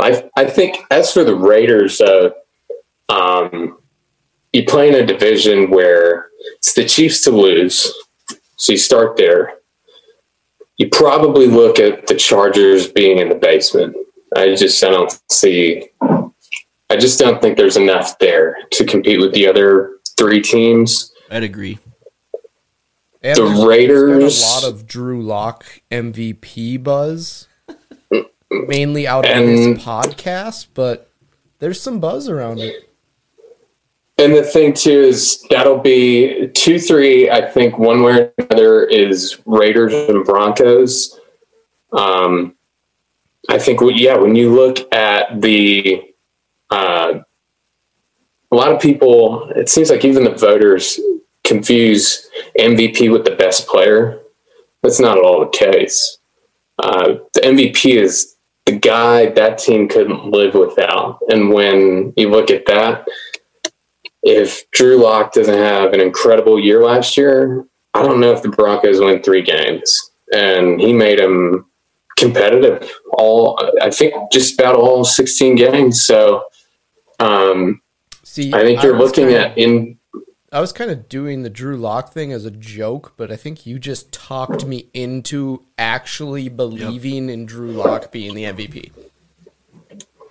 I 0.00 0.28
I 0.36 0.44
think 0.46 0.78
as 0.90 1.12
for 1.12 1.22
the 1.22 1.36
Raiders, 1.36 2.00
uh, 2.00 2.30
um, 3.08 3.78
you 4.52 4.64
play 4.64 4.88
in 4.88 4.96
a 4.96 5.06
division 5.06 5.70
where 5.70 6.28
it's 6.56 6.74
the 6.74 6.84
Chiefs 6.84 7.22
to 7.22 7.30
lose, 7.30 7.92
so 8.62 8.72
you 8.72 8.78
start 8.78 9.16
there. 9.16 9.54
You 10.76 10.88
probably 10.88 11.46
look 11.48 11.80
at 11.80 12.06
the 12.06 12.14
Chargers 12.14 12.86
being 12.90 13.18
in 13.18 13.28
the 13.28 13.34
basement. 13.34 13.96
I 14.36 14.54
just 14.54 14.82
I 14.84 14.90
don't 14.90 15.20
see. 15.30 15.88
I 16.00 16.96
just 16.96 17.18
don't 17.18 17.40
think 17.42 17.56
there's 17.56 17.76
enough 17.76 18.18
there 18.20 18.56
to 18.72 18.84
compete 18.84 19.20
with 19.20 19.32
the 19.32 19.48
other 19.48 19.98
three 20.16 20.40
teams. 20.40 21.12
I'd 21.30 21.42
agree. 21.42 21.78
And 23.22 23.36
The 23.36 23.42
there's- 23.42 23.56
there's 23.58 23.66
Raiders- 23.68 24.40
been 24.40 24.48
a 24.48 24.52
lot 24.54 24.64
of 24.64 24.86
Drew 24.86 25.22
Lock 25.22 25.64
MVP 25.90 26.76
buzz, 26.82 27.48
mainly 28.50 29.06
out 29.08 29.24
of 29.24 29.30
And- 29.30 29.48
his 29.48 29.66
podcast, 29.84 30.68
but 30.74 31.10
there's 31.58 31.80
some 31.80 31.98
buzz 31.98 32.28
around 32.28 32.60
it. 32.60 32.88
And 34.22 34.36
the 34.36 34.44
thing 34.44 34.72
too 34.72 35.00
is 35.00 35.44
that'll 35.50 35.80
be 35.80 36.46
two, 36.54 36.78
three. 36.78 37.28
I 37.28 37.50
think 37.50 37.76
one 37.76 38.04
way 38.04 38.20
or 38.20 38.32
another 38.38 38.84
is 38.84 39.40
Raiders 39.46 39.92
and 39.92 40.24
Broncos. 40.24 41.18
Um, 41.92 42.54
I 43.48 43.58
think, 43.58 43.80
yeah, 43.96 44.14
when 44.14 44.36
you 44.36 44.54
look 44.54 44.78
at 44.94 45.42
the, 45.42 46.04
uh, 46.70 47.14
a 48.52 48.54
lot 48.54 48.70
of 48.70 48.80
people, 48.80 49.50
it 49.56 49.68
seems 49.68 49.90
like 49.90 50.04
even 50.04 50.22
the 50.22 50.36
voters 50.36 51.00
confuse 51.42 52.30
MVP 52.56 53.10
with 53.10 53.24
the 53.24 53.34
best 53.34 53.66
player. 53.66 54.20
That's 54.84 55.00
not 55.00 55.18
at 55.18 55.24
all 55.24 55.40
the 55.40 55.50
case. 55.50 56.18
Uh, 56.78 57.14
the 57.34 57.40
MVP 57.40 57.96
is 58.00 58.36
the 58.66 58.78
guy 58.78 59.30
that 59.30 59.58
team 59.58 59.88
couldn't 59.88 60.26
live 60.26 60.54
without. 60.54 61.18
And 61.28 61.52
when 61.52 62.12
you 62.16 62.30
look 62.30 62.52
at 62.52 62.66
that, 62.66 63.08
if 64.22 64.70
Drew 64.70 64.96
Lock 64.96 65.32
doesn't 65.32 65.54
have 65.54 65.92
an 65.92 66.00
incredible 66.00 66.58
year 66.58 66.82
last 66.82 67.16
year, 67.16 67.64
I 67.94 68.02
don't 68.02 68.20
know 68.20 68.32
if 68.32 68.42
the 68.42 68.48
Broncos 68.48 69.00
win 69.00 69.22
three 69.22 69.42
games. 69.42 70.10
And 70.34 70.80
he 70.80 70.92
made 70.92 71.18
them 71.18 71.66
competitive 72.16 72.90
all, 73.12 73.58
I 73.82 73.90
think, 73.90 74.14
just 74.32 74.58
about 74.58 74.76
all 74.76 75.04
16 75.04 75.56
games. 75.56 76.04
So 76.04 76.44
um, 77.18 77.80
See, 78.22 78.52
I 78.52 78.62
think 78.62 78.82
you're 78.82 78.96
was 78.96 79.10
looking 79.10 79.26
kinda- 79.26 79.50
at 79.50 79.58
in. 79.58 79.98
I 80.50 80.60
was 80.60 80.72
kind 80.72 80.90
of 80.90 81.08
doing 81.08 81.42
the 81.44 81.50
Drew 81.50 81.78
Lock 81.78 82.12
thing 82.12 82.30
as 82.30 82.44
a 82.44 82.50
joke, 82.50 83.14
but 83.16 83.32
I 83.32 83.36
think 83.36 83.64
you 83.64 83.78
just 83.78 84.12
talked 84.12 84.66
me 84.66 84.90
into 84.92 85.64
actually 85.78 86.50
believing 86.50 87.30
in 87.30 87.46
Drew 87.46 87.72
Lock 87.72 88.12
being 88.12 88.34
the 88.34 88.44
MVP. 88.44 88.92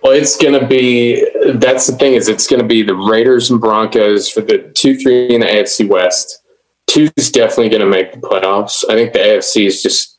Well, 0.02 0.14
it's 0.14 0.36
going 0.36 0.58
to 0.58 0.66
be. 0.66 1.24
That's 1.54 1.86
the 1.86 1.96
thing 1.96 2.14
is, 2.14 2.28
it's 2.28 2.48
going 2.48 2.60
to 2.60 2.66
be 2.66 2.82
the 2.82 2.94
Raiders 2.94 3.50
and 3.50 3.60
Broncos 3.60 4.28
for 4.28 4.40
the 4.40 4.58
two, 4.74 4.96
three 4.96 5.32
in 5.32 5.40
the 5.40 5.46
AFC 5.46 5.88
West. 5.88 6.42
Two's 6.88 7.30
definitely 7.30 7.68
going 7.68 7.82
to 7.82 7.86
make 7.86 8.12
the 8.12 8.18
playoffs. 8.18 8.84
I 8.88 8.94
think 8.94 9.12
the 9.12 9.20
AFC 9.20 9.66
is 9.66 9.82
just. 9.82 10.18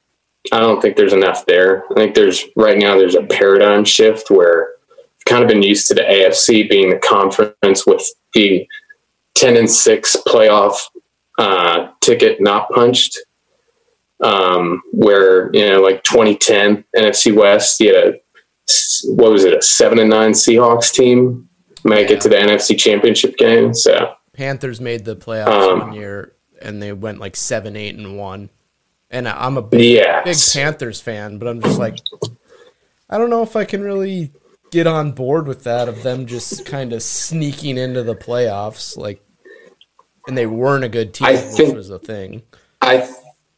I 0.51 0.59
don't 0.59 0.81
think 0.81 0.97
there's 0.97 1.13
enough 1.13 1.45
there. 1.45 1.85
I 1.91 1.95
think 1.95 2.15
there's 2.15 2.45
right 2.55 2.77
now 2.77 2.97
there's 2.97 3.15
a 3.15 3.23
paradigm 3.23 3.85
shift 3.85 4.29
where 4.29 4.71
I've 4.91 5.25
kind 5.25 5.43
of 5.43 5.49
been 5.49 5.63
used 5.63 5.87
to 5.87 5.93
the 5.93 6.01
AFC 6.01 6.69
being 6.69 6.89
the 6.89 6.97
conference 6.97 7.85
with 7.85 8.05
the 8.33 8.67
ten 9.35 9.57
and 9.57 9.69
six 9.69 10.15
playoff 10.27 10.77
uh, 11.37 11.89
ticket 11.99 12.41
not 12.41 12.69
punched. 12.69 13.19
Um, 14.21 14.81
where 14.93 15.53
you 15.53 15.67
know, 15.67 15.81
like 15.81 16.03
2010 16.03 16.85
NFC 16.95 17.35
West, 17.35 17.81
you 17.81 17.93
had 17.93 18.05
a 18.05 18.22
what 19.05 19.31
was 19.31 19.43
it, 19.45 19.53
a 19.53 19.61
seven 19.61 19.99
and 19.99 20.09
nine 20.09 20.31
Seahawks 20.31 20.91
team 20.91 21.47
make 21.83 22.09
it 22.09 22.21
to 22.21 22.29
the 22.29 22.35
NFC 22.35 22.77
Championship 22.77 23.37
game. 23.37 23.73
So 23.73 24.13
Panthers 24.33 24.79
made 24.81 25.05
the 25.05 25.15
playoffs 25.15 25.47
Um, 25.71 25.79
one 25.79 25.93
year, 25.93 26.33
and 26.61 26.81
they 26.81 26.93
went 26.93 27.19
like 27.19 27.35
seven, 27.35 27.75
eight, 27.75 27.95
and 27.95 28.17
one. 28.17 28.49
And 29.11 29.27
I'm 29.27 29.57
a 29.57 29.61
big, 29.61 29.81
yeah, 29.97 30.23
big 30.23 30.37
Panthers 30.53 30.99
fan, 30.99 31.37
but 31.37 31.47
I'm 31.47 31.61
just 31.61 31.77
like, 31.77 31.97
I 33.09 33.17
don't 33.19 33.29
know 33.29 33.43
if 33.43 33.55
I 33.55 33.63
can 33.65 33.83
really 33.83 34.31
get 34.71 34.87
on 34.87 35.11
board 35.11 35.47
with 35.47 35.63
that 35.65 35.87
of 35.87 36.01
them 36.01 36.25
just 36.25 36.65
kind 36.65 36.93
of 36.93 37.03
sneaking 37.03 37.77
into 37.77 38.01
the 38.01 38.15
playoffs, 38.15 38.97
like, 38.97 39.23
and 40.27 40.35
they 40.35 40.47
weren't 40.47 40.83
a 40.83 40.89
good 40.89 41.13
team, 41.13 41.27
I 41.27 41.33
which 41.33 41.43
think- 41.57 41.75
was 41.75 41.89
a 41.91 41.99
thing. 41.99 42.41
I 42.81 43.07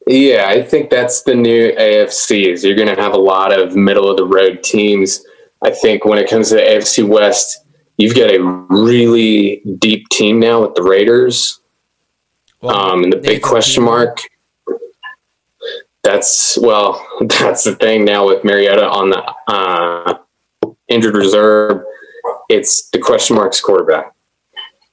yeah, 0.07 0.45
I 0.47 0.61
think 0.61 0.89
that's 0.89 1.23
the 1.23 1.35
new 1.35 1.71
AFC. 1.71 2.47
Is 2.47 2.63
you're 2.63 2.75
going 2.75 2.93
to 2.93 3.01
have 3.01 3.13
a 3.13 3.19
lot 3.19 3.57
of 3.57 3.75
middle 3.75 4.09
of 4.09 4.17
the 4.17 4.25
road 4.25 4.63
teams. 4.63 5.23
I 5.63 5.71
think 5.71 6.05
when 6.05 6.19
it 6.19 6.29
comes 6.29 6.49
to 6.49 6.55
the 6.55 6.61
AFC 6.61 7.07
West, 7.07 7.65
you've 7.97 8.15
got 8.15 8.29
a 8.29 8.41
really 8.69 9.63
deep 9.79 10.07
team 10.09 10.39
now 10.39 10.61
with 10.61 10.75
the 10.75 10.83
Raiders. 10.83 11.59
Well, 12.61 12.75
Um, 12.75 13.03
and 13.03 13.13
the 13.13 13.17
big 13.17 13.41
question 13.41 13.83
mark. 13.83 14.19
That's 16.03 16.57
well, 16.61 17.05
that's 17.21 17.63
the 17.63 17.75
thing 17.75 18.05
now 18.05 18.27
with 18.27 18.43
Mariota 18.43 18.87
on 18.87 19.09
the 19.09 19.33
uh, 19.47 20.19
injured 20.87 21.15
reserve. 21.15 21.83
It's 22.49 22.89
the 22.91 22.99
question 22.99 23.35
marks 23.35 23.59
quarterback. 23.59 24.13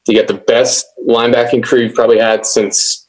You 0.09 0.17
got 0.17 0.27
the 0.27 0.35
best 0.35 0.87
linebacking 1.07 1.63
crew 1.63 1.81
you've 1.83 1.95
probably 1.95 2.19
had 2.19 2.45
since 2.45 3.02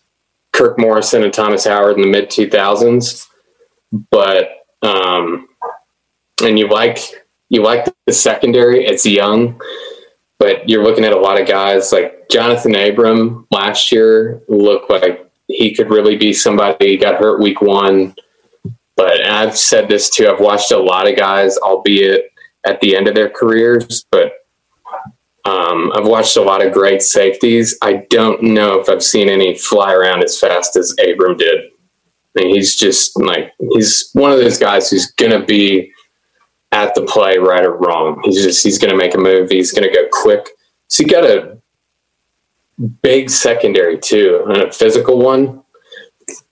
Kirk 0.54 0.80
Morrison 0.80 1.24
and 1.24 1.34
Thomas 1.34 1.66
Howard 1.66 1.98
in 1.98 2.04
the 2.04 2.08
mid 2.08 2.30
two 2.30 2.50
thousands, 2.50 3.28
but 4.12 4.50
um, 4.82 5.48
and 6.44 6.58
you 6.58 6.70
like 6.70 7.00
you 7.50 7.62
like 7.62 7.86
the 8.06 8.14
secondary. 8.14 8.86
It's 8.86 9.06
young, 9.06 9.60
but 10.40 10.70
you're 10.70 10.84
looking 10.84 11.06
at 11.06 11.14
a 11.14 11.20
lot 11.20 11.42
of 11.42 11.48
guys 11.48 11.92
like 11.92 12.30
Jonathan 12.30 12.76
Abram 12.76 13.48
last 13.52 13.92
year 13.92 14.42
looked 14.48 14.90
like 14.90 15.30
he 15.48 15.74
could 15.74 15.90
really 15.90 16.16
be 16.16 16.34
somebody. 16.34 16.90
He 16.90 16.98
got 16.98 17.20
hurt 17.20 17.42
week 17.42 17.62
one, 17.62 18.16
but 18.96 19.26
I've 19.28 19.58
said 19.58 19.88
this 19.88 20.10
too. 20.10 20.28
I've 20.28 20.40
watched 20.40 20.72
a 20.72 20.78
lot 20.78 21.08
of 21.08 21.18
guys, 21.18 21.58
albeit 21.58 22.32
at 22.66 22.80
the 22.80 22.96
end 22.96 23.08
of 23.08 23.16
their 23.16 23.30
careers, 23.30 24.06
but 24.12 24.34
um, 25.46 25.92
I've 25.94 26.08
watched 26.08 26.38
a 26.38 26.42
lot 26.42 26.66
of 26.66 26.74
great 26.74 27.02
safeties. 27.02 27.78
I 27.82 28.06
don't 28.10 28.42
know 28.42 28.80
if 28.80 28.88
I've 28.88 29.04
seen 29.04 29.28
any 29.28 29.58
fly 29.58 29.94
around 29.94 30.24
as 30.24 30.40
fast 30.40 30.78
as 30.78 30.96
Abram 31.06 31.38
did. 31.38 31.66
I 32.38 32.44
mean, 32.44 32.56
he's 32.56 32.76
just 32.76 33.20
like 33.20 33.54
he's 33.74 34.10
one 34.14 34.32
of 34.32 34.40
those 34.40 34.58
guys 34.58 34.90
who's 34.90 35.12
gonna 35.12 35.44
be 35.44 35.92
at 36.72 36.96
the 36.96 37.04
play, 37.04 37.38
right 37.38 37.66
or 37.66 37.78
wrong. 37.78 38.22
He's 38.24 38.42
just 38.42 38.64
he's 38.64 38.80
gonna 38.80 38.96
make 38.96 39.16
a 39.16 39.20
move. 39.20 39.50
He's 39.50 39.72
gonna 39.72 39.94
go 39.94 40.08
quick. 40.12 40.50
So 40.88 41.04
you 41.04 41.10
got 41.10 41.26
a 41.26 41.58
big 43.02 43.30
secondary 43.30 44.00
too, 44.00 44.46
and 44.48 44.58
a 44.58 44.72
physical 44.72 45.20
one. 45.20 45.62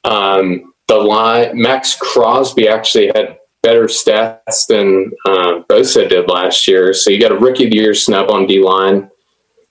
Um, 0.04 0.74
the 0.88 0.98
line 0.98 1.60
Maxx 1.60 1.96
Crosby 1.96 2.68
actually 2.68 3.08
had 3.08 3.38
better 3.62 3.86
stats 3.86 4.66
than 4.68 5.12
uh, 5.26 5.62
Bosa 5.70 6.10
did 6.10 6.30
last 6.30 6.68
year. 6.68 6.94
So 6.94 7.10
you 7.10 7.20
got 7.20 7.32
a 7.32 7.38
rookie 7.38 7.66
of 7.66 7.72
the 7.72 7.78
year 7.78 7.94
snub 7.94 8.30
on 8.30 8.48
D 8.48 8.64
line. 8.64 9.10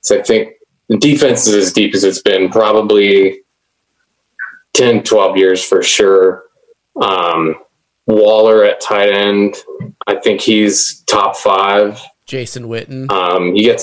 So 0.00 0.18
I 0.18 0.22
think 0.22 0.54
the 0.88 0.96
defense 0.96 1.46
is 1.46 1.54
as 1.54 1.72
deep 1.72 1.94
as 1.94 2.04
it's 2.04 2.22
been 2.22 2.50
probably 2.50 3.42
10, 4.74 5.02
12 5.02 5.36
years 5.36 5.64
for 5.64 5.82
sure. 5.82 6.44
Um, 7.00 7.56
Waller 8.06 8.64
at 8.64 8.80
tight 8.80 9.12
end. 9.12 9.56
I 10.06 10.16
think 10.16 10.40
he's 10.40 11.00
top 11.02 11.36
five. 11.36 12.00
Jason 12.26 12.64
Witten. 12.64 13.10
Um, 13.10 13.54
you 13.54 13.64
get 13.64 13.82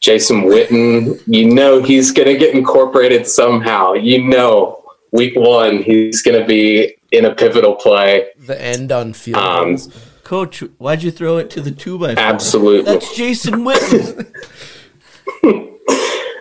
Jason 0.00 0.42
Witten. 0.42 1.20
You 1.26 1.52
know 1.52 1.82
he's 1.82 2.10
going 2.10 2.28
to 2.28 2.38
get 2.38 2.54
incorporated 2.54 3.26
somehow. 3.26 3.92
You 3.94 4.24
know, 4.24 4.84
week 5.12 5.34
one 5.36 5.82
he's 5.82 6.22
going 6.22 6.40
to 6.40 6.46
be 6.46 6.96
in 7.12 7.26
a 7.26 7.34
pivotal 7.34 7.74
play. 7.74 8.28
The 8.46 8.60
end 8.60 8.92
on 8.92 9.12
field 9.12 9.36
Um, 9.36 9.64
goals. 9.70 10.10
Coach, 10.24 10.60
why'd 10.78 11.02
you 11.02 11.10
throw 11.10 11.36
it 11.38 11.50
to 11.50 11.60
the 11.60 11.70
two 11.70 11.98
by 11.98 12.14
four? 12.14 12.22
Absolutely. 12.24 12.92
That's 12.92 13.14
Jason 13.16 13.64
Witten. 13.64 14.32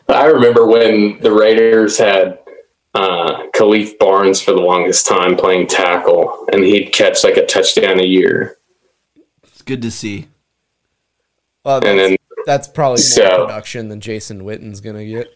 I 0.10 0.26
remember 0.26 0.66
when 0.68 1.20
the 1.22 1.32
Raiders 1.34 1.98
had 1.98 2.40
uh, 2.94 3.48
Khalif 3.54 3.98
Barnes 3.98 4.42
for 4.42 4.52
the 4.52 4.62
longest 4.62 5.08
time 5.08 5.36
playing 5.36 5.68
tackle, 5.68 6.48
and 6.54 6.64
he'd 6.64 6.92
catch 6.92 7.24
like 7.24 7.38
a 7.38 7.46
touchdown 7.46 8.00
a 8.00 8.06
year. 8.06 8.58
it's 9.44 9.62
good 9.64 9.82
to 9.82 9.92
see. 9.92 10.28
Well, 11.66 11.78
And 11.78 12.00
that's, 12.00 12.10
then 12.10 12.18
that's 12.46 12.68
probably 12.68 12.94
more 12.94 12.98
so- 12.98 13.46
production 13.46 13.90
than 13.90 14.00
Jason 14.02 14.44
Witten's 14.44 14.82
gonna 14.82 15.06
get. 15.06 15.28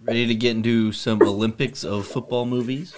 Ready 0.00 0.26
to 0.26 0.34
get 0.34 0.56
into 0.56 0.92
some 0.92 1.22
Olympics 1.22 1.82
of 1.84 2.06
football 2.06 2.44
movies? 2.46 2.94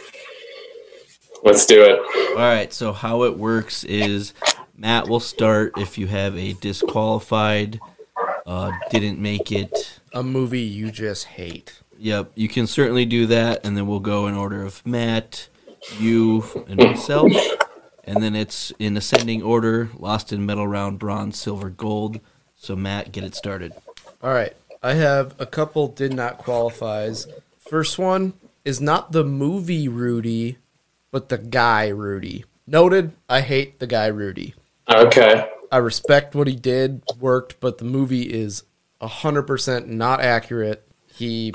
Let's 1.43 1.67
do 1.67 1.83
it. 1.83 1.99
All 2.31 2.43
right, 2.43 2.73
so 2.73 2.93
how 2.93 3.25
it 3.25 3.37
works 3.37 3.85
is 3.85 4.35
Matt 4.77 5.09
will 5.09 5.21
start 5.21 5.73
if 5.79 5.97
you 5.99 6.07
have 6.07 6.37
a 6.37 6.53
disqualified, 6.55 7.81
uh, 8.47 8.73
didn't 8.91 9.19
make 9.19 9.51
it. 9.53 10.01
A 10.13 10.23
movie 10.23 10.61
you 10.61 10.91
just 10.91 11.25
hate. 11.25 11.81
Yep, 11.99 12.33
you 12.35 12.49
can 12.49 12.67
certainly 12.67 13.07
do 13.07 13.27
that, 13.27 13.65
and 13.65 13.77
then 13.77 13.87
we'll 13.87 14.01
go 14.01 14.27
in 14.27 14.35
order 14.35 14.63
of 14.63 14.85
Matt, 14.87 15.49
you, 15.99 16.45
and 16.69 16.77
myself. 16.77 17.33
And 18.05 18.23
then 18.23 18.37
it's 18.37 18.71
in 18.79 18.97
ascending 18.97 19.43
order 19.43 19.91
lost 19.97 20.33
in 20.33 20.47
metal 20.47 20.67
round, 20.67 20.99
bronze, 20.99 21.39
silver, 21.39 21.71
gold. 21.71 22.21
So, 22.55 22.77
Matt, 22.77 23.13
get 23.13 23.25
it 23.25 23.35
started. 23.35 23.73
All 24.23 24.33
right, 24.33 24.55
I 24.83 24.95
have 24.95 25.35
a 25.39 25.47
couple 25.47 25.89
did 25.89 26.13
not 26.13 26.39
qualifies. 26.39 27.27
First 27.59 27.99
one 27.99 28.35
is 28.65 28.81
not 28.81 29.13
the 29.13 29.25
movie 29.25 29.89
Rudy, 29.89 30.59
but 31.11 31.29
the 31.29 31.39
guy 31.39 31.89
Rudy. 31.89 32.45
Noted, 32.67 33.13
I 33.29 33.41
hate 33.41 33.79
the 33.79 33.87
guy 33.87 34.07
Rudy. 34.07 34.55
Okay. 34.89 35.49
I 35.71 35.79
respect 35.79 36.35
what 36.35 36.47
he 36.47 36.57
did, 36.57 37.03
worked, 37.19 37.61
but 37.61 37.79
the 37.79 37.85
movie 37.85 38.23
is 38.23 38.65
100% 39.01 39.87
not 39.87 40.21
accurate. 40.21 40.87
He 41.13 41.53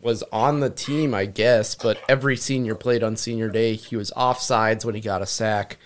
was 0.00 0.22
on 0.32 0.60
the 0.60 0.70
team, 0.70 1.14
I 1.14 1.26
guess, 1.26 1.74
but 1.74 1.98
every 2.08 2.36
senior 2.36 2.74
played 2.74 3.02
on 3.02 3.16
senior 3.16 3.48
day. 3.48 3.74
He 3.74 3.96
was 3.96 4.10
offsides 4.12 4.84
when 4.84 4.94
he 4.94 5.00
got 5.00 5.22
a 5.22 5.26
sack. 5.26 5.78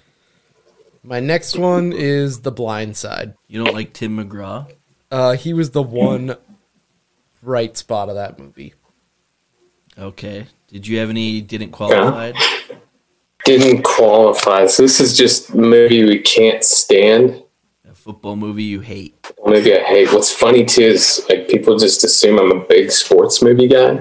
My 1.03 1.21
next 1.21 1.57
one 1.57 1.93
is 1.93 2.41
The 2.41 2.53
Blind 2.53 2.97
Side. 2.97 3.35
You 3.49 3.65
don't 3.65 3.75
like 3.75 3.95
Tim 3.95 4.19
McGraw? 4.19 4.71
Uh, 5.11 5.33
he 5.33 5.55
was 5.55 5.71
the 5.71 5.83
one 5.83 6.37
bright 7.43 7.77
spot 7.77 8.09
of 8.09 8.17
that 8.17 8.39
movie. 8.39 8.75
Okay. 9.99 10.47
Did 10.69 10.87
you 10.87 10.99
have 10.99 11.11
any 11.11 11.41
didn't 11.41 11.73
qualified? 11.73 12.37
Didn't 13.45 13.83
qualify. 13.83 14.67
So 14.67 14.83
this 14.83 15.01
is 15.01 15.17
just 15.17 15.51
a 15.51 15.57
movie 15.57 16.05
we 16.05 16.19
can't 16.21 16.63
stand. 16.63 17.43
A 17.91 17.95
football 17.95 18.37
movie 18.37 18.65
you 18.65 18.81
hate? 18.81 19.15
Movie 19.45 19.75
I 19.77 19.83
hate. 19.83 20.13
What's 20.13 20.33
funny 20.33 20.65
too 20.65 20.83
is 20.83 21.25
like 21.29 21.49
people 21.49 21.79
just 21.79 22.05
assume 22.05 22.39
I'm 22.39 22.53
a 22.53 22.65
big 22.65 22.91
sports 22.93 23.43
movie 23.43 23.69
guy. 23.69 24.01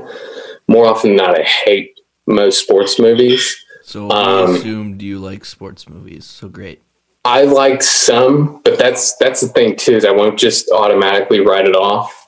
More 0.68 0.86
often 0.86 1.16
than 1.16 1.18
not, 1.18 1.40
I 1.40 1.44
hate 1.44 2.00
most 2.28 2.62
sports 2.62 3.00
movies. 3.00 3.66
So 3.84 4.12
Um, 4.12 4.52
I 4.52 4.56
assumed 4.56 5.02
you 5.02 5.20
like 5.20 5.46
sports 5.46 5.90
movies. 5.90 6.26
So 6.26 6.48
great. 6.48 6.82
I 7.26 7.44
like 7.44 7.82
some, 7.82 8.62
but 8.64 8.78
that's 8.78 9.16
that's 9.18 9.42
the 9.42 9.48
thing 9.48 9.76
too 9.76 9.94
is 9.94 10.06
I 10.06 10.12
won't 10.12 10.38
just 10.38 10.70
automatically 10.72 11.40
write 11.40 11.66
it 11.66 11.76
off. 11.76 12.28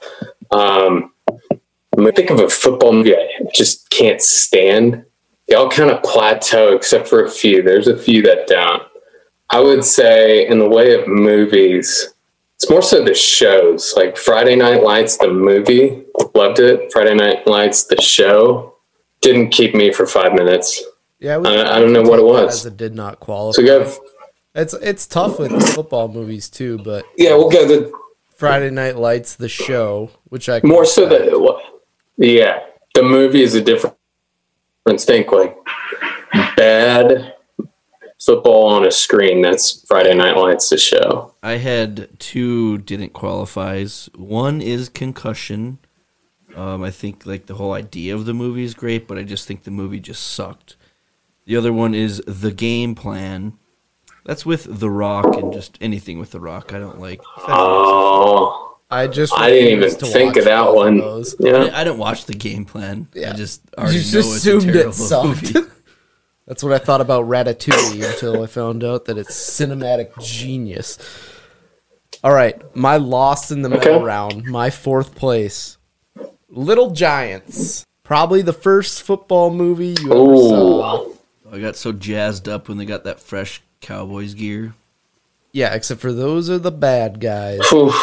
Um, 0.51 1.13
I'm 1.97 2.11
think 2.13 2.29
of 2.29 2.39
a 2.39 2.49
football 2.49 2.93
movie 2.93 3.15
I 3.15 3.27
just 3.53 3.89
can't 3.89 4.21
stand. 4.21 5.05
They 5.51 5.57
all 5.57 5.69
kind 5.69 5.91
of 5.91 6.01
plateau 6.01 6.73
except 6.77 7.09
for 7.09 7.25
a 7.25 7.29
few. 7.29 7.61
There's 7.61 7.89
a 7.89 7.97
few 7.97 8.21
that 8.21 8.47
don't. 8.47 8.83
I 9.49 9.59
would 9.59 9.83
say 9.83 10.47
in 10.47 10.59
the 10.59 10.69
way 10.69 10.93
of 10.97 11.09
movies, 11.09 12.13
it's 12.55 12.69
more 12.69 12.81
so 12.81 13.03
the 13.03 13.13
shows. 13.13 13.93
Like 13.97 14.15
Friday 14.15 14.55
Night 14.55 14.81
Lights, 14.81 15.17
the 15.17 15.27
movie, 15.27 16.05
loved 16.35 16.59
it. 16.59 16.89
Friday 16.93 17.15
Night 17.15 17.45
Lights, 17.47 17.83
the 17.83 18.01
show, 18.01 18.75
didn't 19.19 19.49
keep 19.49 19.75
me 19.75 19.91
for 19.91 20.05
five 20.07 20.31
minutes. 20.31 20.81
Yeah, 21.19 21.35
we- 21.35 21.49
I- 21.49 21.75
I 21.75 21.79
don't 21.81 21.91
know 21.91 22.03
what 22.03 22.19
it 22.19 22.23
was. 22.23 22.59
As 22.61 22.65
it 22.67 22.77
did 22.77 22.95
not 22.95 23.19
qualify. 23.19 23.57
So 23.57 23.61
we 23.61 23.67
go. 23.67 23.91
It's 24.55 24.73
it's 24.75 25.05
tough 25.05 25.37
with 25.37 25.51
football 25.75 26.07
movies 26.07 26.47
too, 26.47 26.77
but 26.77 27.03
Yeah, 27.17 27.33
we'll 27.35 27.49
go 27.49 27.65
the 27.67 27.91
Friday 28.37 28.69
Night 28.69 28.95
Lights, 28.95 29.35
the 29.35 29.49
show, 29.49 30.11
which 30.29 30.47
I 30.47 30.61
more 30.63 30.85
so 30.85 31.05
that 31.07 31.25
yeah 32.15 32.59
the 32.95 33.03
movie 33.03 33.43
is 33.43 33.53
a 33.53 33.61
different 33.61 33.97
thing 34.85 35.25
like 35.31 35.57
bad 36.55 37.35
football 38.19 38.67
on 38.67 38.85
a 38.85 38.91
screen 38.91 39.41
that's 39.41 39.85
friday 39.87 40.13
night 40.13 40.35
lights 40.37 40.69
the 40.69 40.77
show 40.77 41.31
I 41.43 41.53
had 41.53 42.07
two 42.19 42.77
didn't 42.77 43.13
qualifies. 43.13 44.09
One 44.15 44.61
is 44.61 44.89
concussion. 44.89 45.79
Um, 46.55 46.83
I 46.83 46.91
think 46.91 47.25
like 47.25 47.47
the 47.47 47.55
whole 47.55 47.73
idea 47.73 48.13
of 48.13 48.25
the 48.25 48.33
movie 48.33 48.63
is 48.63 48.75
great, 48.75 49.07
but 49.07 49.17
I 49.17 49.23
just 49.23 49.47
think 49.47 49.63
the 49.63 49.71
movie 49.71 49.99
just 49.99 50.23
sucked. 50.23 50.75
The 51.45 51.55
other 51.55 51.73
one 51.73 51.95
is 51.95 52.21
the 52.27 52.51
game 52.51 52.93
plan. 52.93 53.57
That's 54.23 54.45
with 54.45 54.79
The 54.79 54.89
Rock 54.89 55.35
and 55.35 55.51
just 55.51 55.79
anything 55.81 56.19
with 56.19 56.29
The 56.29 56.39
Rock. 56.39 56.73
I 56.73 56.79
don't 56.79 56.99
like. 56.99 57.21
oh 57.37 58.70
I 58.91 59.07
just 59.07 59.33
i 59.37 59.49
didn't 59.49 59.77
even 59.77 59.89
think 59.89 60.35
of 60.35 60.43
that 60.45 60.63
both 60.63 60.75
one 60.75 60.97
those. 60.97 61.33
I, 61.39 61.45
yeah 61.45 61.51
didn't, 61.53 61.73
I 61.75 61.83
didn't 61.85 61.99
watch 61.99 62.25
the 62.25 62.33
game 62.33 62.65
plan. 62.65 63.07
Yeah. 63.13 63.31
I 63.31 63.33
just 63.35 63.61
already 63.77 63.95
You 63.97 64.01
just 64.03 64.13
know 64.13 64.19
it's 64.35 64.45
a 64.45 64.57
assumed 64.57 64.75
it 64.75 64.93
sucked. 64.93 65.53
movie. 65.55 65.69
That's 66.47 66.63
what 66.63 66.73
I 66.73 66.79
thought 66.79 66.99
about 67.01 67.25
Ratatouille 67.27 68.03
until 68.11 68.43
I 68.43 68.47
found 68.47 68.83
out 68.83 69.05
that 69.05 69.17
it's 69.17 69.31
cinematic 69.33 70.09
genius. 70.21 70.97
All 72.23 72.33
right, 72.33 72.59
my 72.75 72.97
loss 72.97 73.49
in 73.51 73.61
the 73.61 73.69
middle 73.69 73.93
Okay. 73.95 74.03
round, 74.03 74.43
my 74.45 74.69
fourth 74.69 75.15
place. 75.15 75.77
Little 76.49 76.91
Giants. 76.91 77.85
Probably 78.03 78.41
the 78.41 78.51
first 78.53 79.03
football 79.03 79.49
movie 79.51 79.95
you 80.01 80.11
ever 80.11 80.35
saw. 80.37 81.07
I 81.51 81.59
got 81.59 81.77
so 81.77 81.93
jazzed 81.93 82.49
up 82.49 82.67
when 82.67 82.77
they 82.77 82.85
got 82.85 83.05
that 83.05 83.21
fresh 83.21 83.61
Cowboys 83.79 84.33
gear. 84.33 84.73
Yeah, 85.53 85.73
except 85.73 86.01
for 86.01 86.11
those 86.11 86.49
are 86.49 86.59
the 86.59 86.71
bad 86.71 87.19
guys. 87.21 87.59
Oof. 87.71 87.95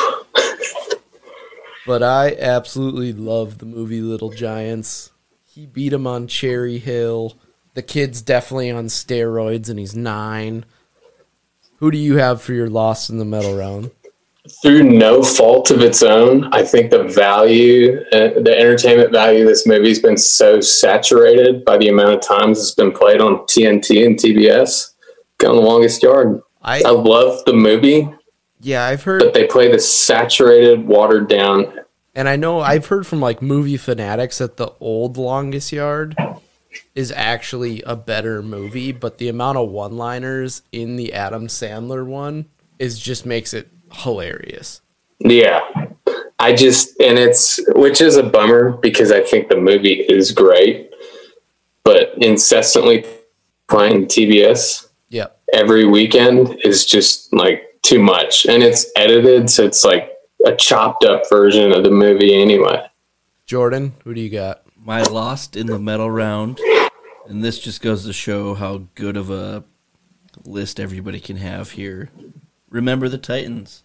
But 1.89 2.03
I 2.03 2.37
absolutely 2.39 3.15
love 3.15 3.57
the 3.57 3.65
movie 3.65 4.03
Little 4.03 4.29
Giants. 4.29 5.11
He 5.47 5.65
beat 5.65 5.95
him 5.95 6.07
on 6.07 6.27
Cherry 6.27 6.77
Hill. 6.77 7.39
The 7.73 7.81
kid's 7.81 8.21
definitely 8.21 8.71
on 8.71 8.89
steroids 8.89 9.71
and 9.71 9.79
he's 9.79 9.97
nine. 9.97 10.67
Who 11.79 11.91
do 11.91 11.97
you 11.97 12.19
have 12.19 12.43
for 12.43 12.53
your 12.53 12.69
loss 12.69 13.09
in 13.09 13.17
the 13.17 13.25
medal 13.25 13.57
round? 13.57 13.91
through 14.63 14.83
no 14.83 15.23
fault 15.23 15.71
of 15.71 15.81
its 15.81 16.03
own, 16.03 16.53
I 16.55 16.63
think 16.63 16.91
the 16.91 17.05
value, 17.05 18.01
uh, 18.13 18.41
the 18.41 18.55
entertainment 18.59 19.13
value 19.13 19.43
of 19.43 19.49
this 19.49 19.67
movie's 19.67 20.01
been 20.01 20.17
so 20.17 20.61
saturated 20.61 21.65
by 21.65 21.77
the 21.77 21.89
amount 21.89 22.15
of 22.15 22.21
times 22.21 22.59
it's 22.59 22.75
been 22.75 22.93
played 22.93 23.21
on 23.21 23.41
TNT 23.47 24.07
and 24.07 24.19
TBS. 24.19 24.95
Gone 25.39 25.57
the 25.57 25.63
longest 25.63 26.03
yard. 26.03 26.41
I 26.63 26.83
I 26.85 26.91
love 26.91 27.45
the 27.45 27.53
movie, 27.53 28.09
yeah, 28.61 28.85
I've 28.85 29.03
heard. 29.05 29.21
but 29.21 29.35
they 29.35 29.47
play 29.47 29.71
this 29.71 29.91
saturated, 29.93 30.87
watered 30.87 31.29
down. 31.29 31.73
and 32.15 32.29
I 32.29 32.37
know 32.37 32.61
I've 32.61 32.87
heard 32.87 33.07
from 33.07 33.21
like 33.21 33.41
movie 33.43 33.77
fanatics 33.77 34.39
that 34.39 34.57
the 34.57 34.73
old 34.81 35.17
Longest 35.17 35.73
Yard 35.73 36.17
is 36.95 37.11
actually 37.13 37.83
a 37.83 37.97
better 37.97 38.43
movie, 38.43 38.93
but 38.93 39.19
the 39.19 39.29
amount 39.29 39.59
of 39.59 39.69
one-liners 39.71 40.63
in 40.73 40.97
the 40.97 41.13
Adam 41.15 41.47
Sandler 41.47 42.05
one 42.05 42.47
is 42.79 42.99
just 42.99 43.25
makes 43.25 43.55
it 43.55 43.69
hilarious. 43.93 44.81
Yeah. 45.21 45.61
I 46.39 46.55
just, 46.55 47.01
and 47.01 47.19
it's, 47.19 47.59
which 47.75 48.01
is 48.01 48.17
a 48.17 48.23
bummer 48.23 48.73
because 48.73 49.11
I 49.11 49.21
think 49.23 49.49
the 49.49 49.57
movie 49.57 49.95
is 50.09 50.31
great, 50.31 50.91
but 51.85 52.13
incessantly 52.19 53.05
playing 53.69 54.07
TBS 54.07 54.89
Yep. 55.11 55.41
every 55.53 55.85
weekend 55.87 56.61
is 56.65 56.85
just 56.85 57.33
like 57.33 57.68
too 57.83 57.99
much. 58.01 58.47
And 58.47 58.63
it's 58.63 58.87
edited, 58.97 59.51
so 59.51 59.65
it's 59.65 59.85
like 59.85 60.13
a 60.45 60.55
chopped 60.55 61.05
up 61.05 61.29
version 61.29 61.73
of 61.73 61.85
the 61.85 61.91
movie 61.91 62.35
anyway. 62.41 62.87
Jordan, 63.47 63.95
who 64.05 64.15
do 64.15 64.21
you 64.21 64.31
got? 64.31 64.63
My 64.77 65.03
lost 65.03 65.57
in 65.57 65.67
the 65.67 65.79
medal 65.79 66.11
round, 66.11 66.61
and 67.27 67.43
this 67.45 67.59
just 67.59 67.81
goes 67.83 68.05
to 68.05 68.13
show 68.13 68.55
how 68.55 68.85
good 68.95 69.17
of 69.17 69.31
a 69.31 69.65
list 70.45 70.79
everybody 70.81 71.21
can 71.21 71.37
have 71.39 71.73
here. 71.73 72.11
Remember 72.71 73.09
the 73.09 73.19
Titans. 73.19 73.83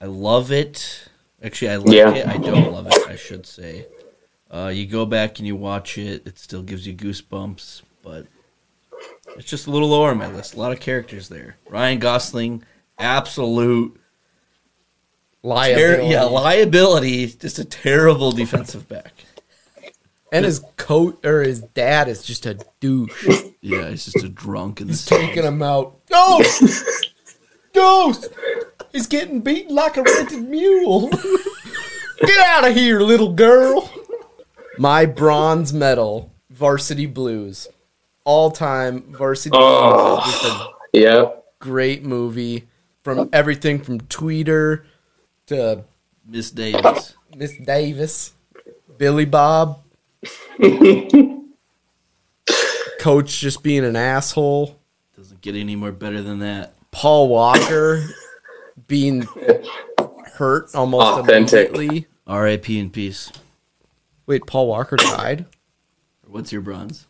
I 0.00 0.06
love 0.06 0.50
it. 0.52 1.08
Actually, 1.42 1.70
I 1.70 1.76
like 1.76 1.94
Yeah. 1.96 2.14
it. 2.14 2.26
I 2.26 2.36
don't 2.38 2.72
love 2.72 2.86
it. 2.86 2.98
I 3.08 3.16
should 3.16 3.46
say. 3.46 3.86
Uh, 4.50 4.68
you 4.74 4.86
go 4.86 5.06
back 5.06 5.38
and 5.38 5.46
you 5.46 5.56
watch 5.56 5.96
it. 5.98 6.26
It 6.26 6.38
still 6.38 6.62
gives 6.62 6.86
you 6.86 6.94
goosebumps, 6.94 7.82
but 8.02 8.26
it's 9.36 9.48
just 9.48 9.66
a 9.66 9.70
little 9.70 9.88
lower 9.88 10.10
on 10.10 10.18
my 10.18 10.30
list. 10.30 10.54
A 10.54 10.58
lot 10.60 10.72
of 10.72 10.80
characters 10.80 11.28
there. 11.28 11.56
Ryan 11.68 11.98
Gosling, 11.98 12.62
absolute 12.98 13.94
ter- 13.94 14.00
Liability. 15.42 16.08
yeah 16.08 16.22
liability. 16.24 17.26
Just 17.26 17.58
a 17.58 17.64
terrible 17.64 18.32
defensive 18.32 18.88
back. 18.88 19.12
and 20.32 20.44
his 20.44 20.64
coat 20.76 21.24
or 21.24 21.42
his 21.42 21.60
dad 21.60 22.08
is 22.08 22.22
just 22.22 22.46
a 22.46 22.58
douche. 22.80 23.28
Yeah, 23.60 23.88
he's 23.90 24.04
just 24.06 24.24
a 24.24 24.28
drunk 24.28 24.80
and 24.80 24.90
He's 24.90 25.04
taking 25.04 25.42
him 25.44 25.62
out. 25.62 26.06
Ghost! 26.08 27.12
Ghost! 27.72 28.28
He's 28.92 29.06
getting 29.06 29.40
beaten 29.40 29.74
like 29.74 29.96
a 29.96 30.02
rented 30.02 30.48
mule. 30.48 31.08
Get 32.20 32.38
out 32.46 32.68
of 32.68 32.74
here, 32.74 33.00
little 33.00 33.32
girl. 33.32 33.90
My 34.78 35.04
bronze 35.06 35.72
medal, 35.72 36.32
Varsity 36.50 37.06
Blues. 37.06 37.66
All 38.24 38.50
time 38.50 39.02
Varsity 39.12 39.56
Oh. 39.58 40.16
Blues 40.16 40.24
ah, 40.24 40.30
just 40.30 40.44
a 40.94 40.98
Yeah. 40.98 41.24
great 41.58 42.04
movie. 42.04 42.66
From 43.04 43.28
everything 43.32 43.78
from 43.80 44.00
Tweeder 44.00 44.84
to 45.46 45.84
Miss 46.26 46.50
Davis. 46.50 47.14
Miss 47.36 47.56
Davis, 47.58 48.32
Billy 48.96 49.26
Bob, 49.26 49.80
Coach 52.98 53.38
just 53.40 53.62
being 53.62 53.84
an 53.84 53.94
asshole. 53.96 54.80
Doesn't 55.16 55.42
get 55.42 55.54
any 55.54 55.76
more 55.76 55.92
better 55.92 56.22
than 56.22 56.38
that. 56.38 56.72
Paul 56.90 57.28
Walker 57.28 58.06
being 58.86 59.28
hurt 60.34 60.74
almost 60.74 61.18
Authentic. 61.20 61.70
immediately. 61.74 62.06
R.I.P. 62.26 62.78
in 62.78 62.88
peace. 62.88 63.30
Wait, 64.26 64.46
Paul 64.46 64.68
Walker 64.68 64.96
died? 64.96 65.44
What's 66.26 66.50
your 66.52 66.62
bronze? 66.62 67.06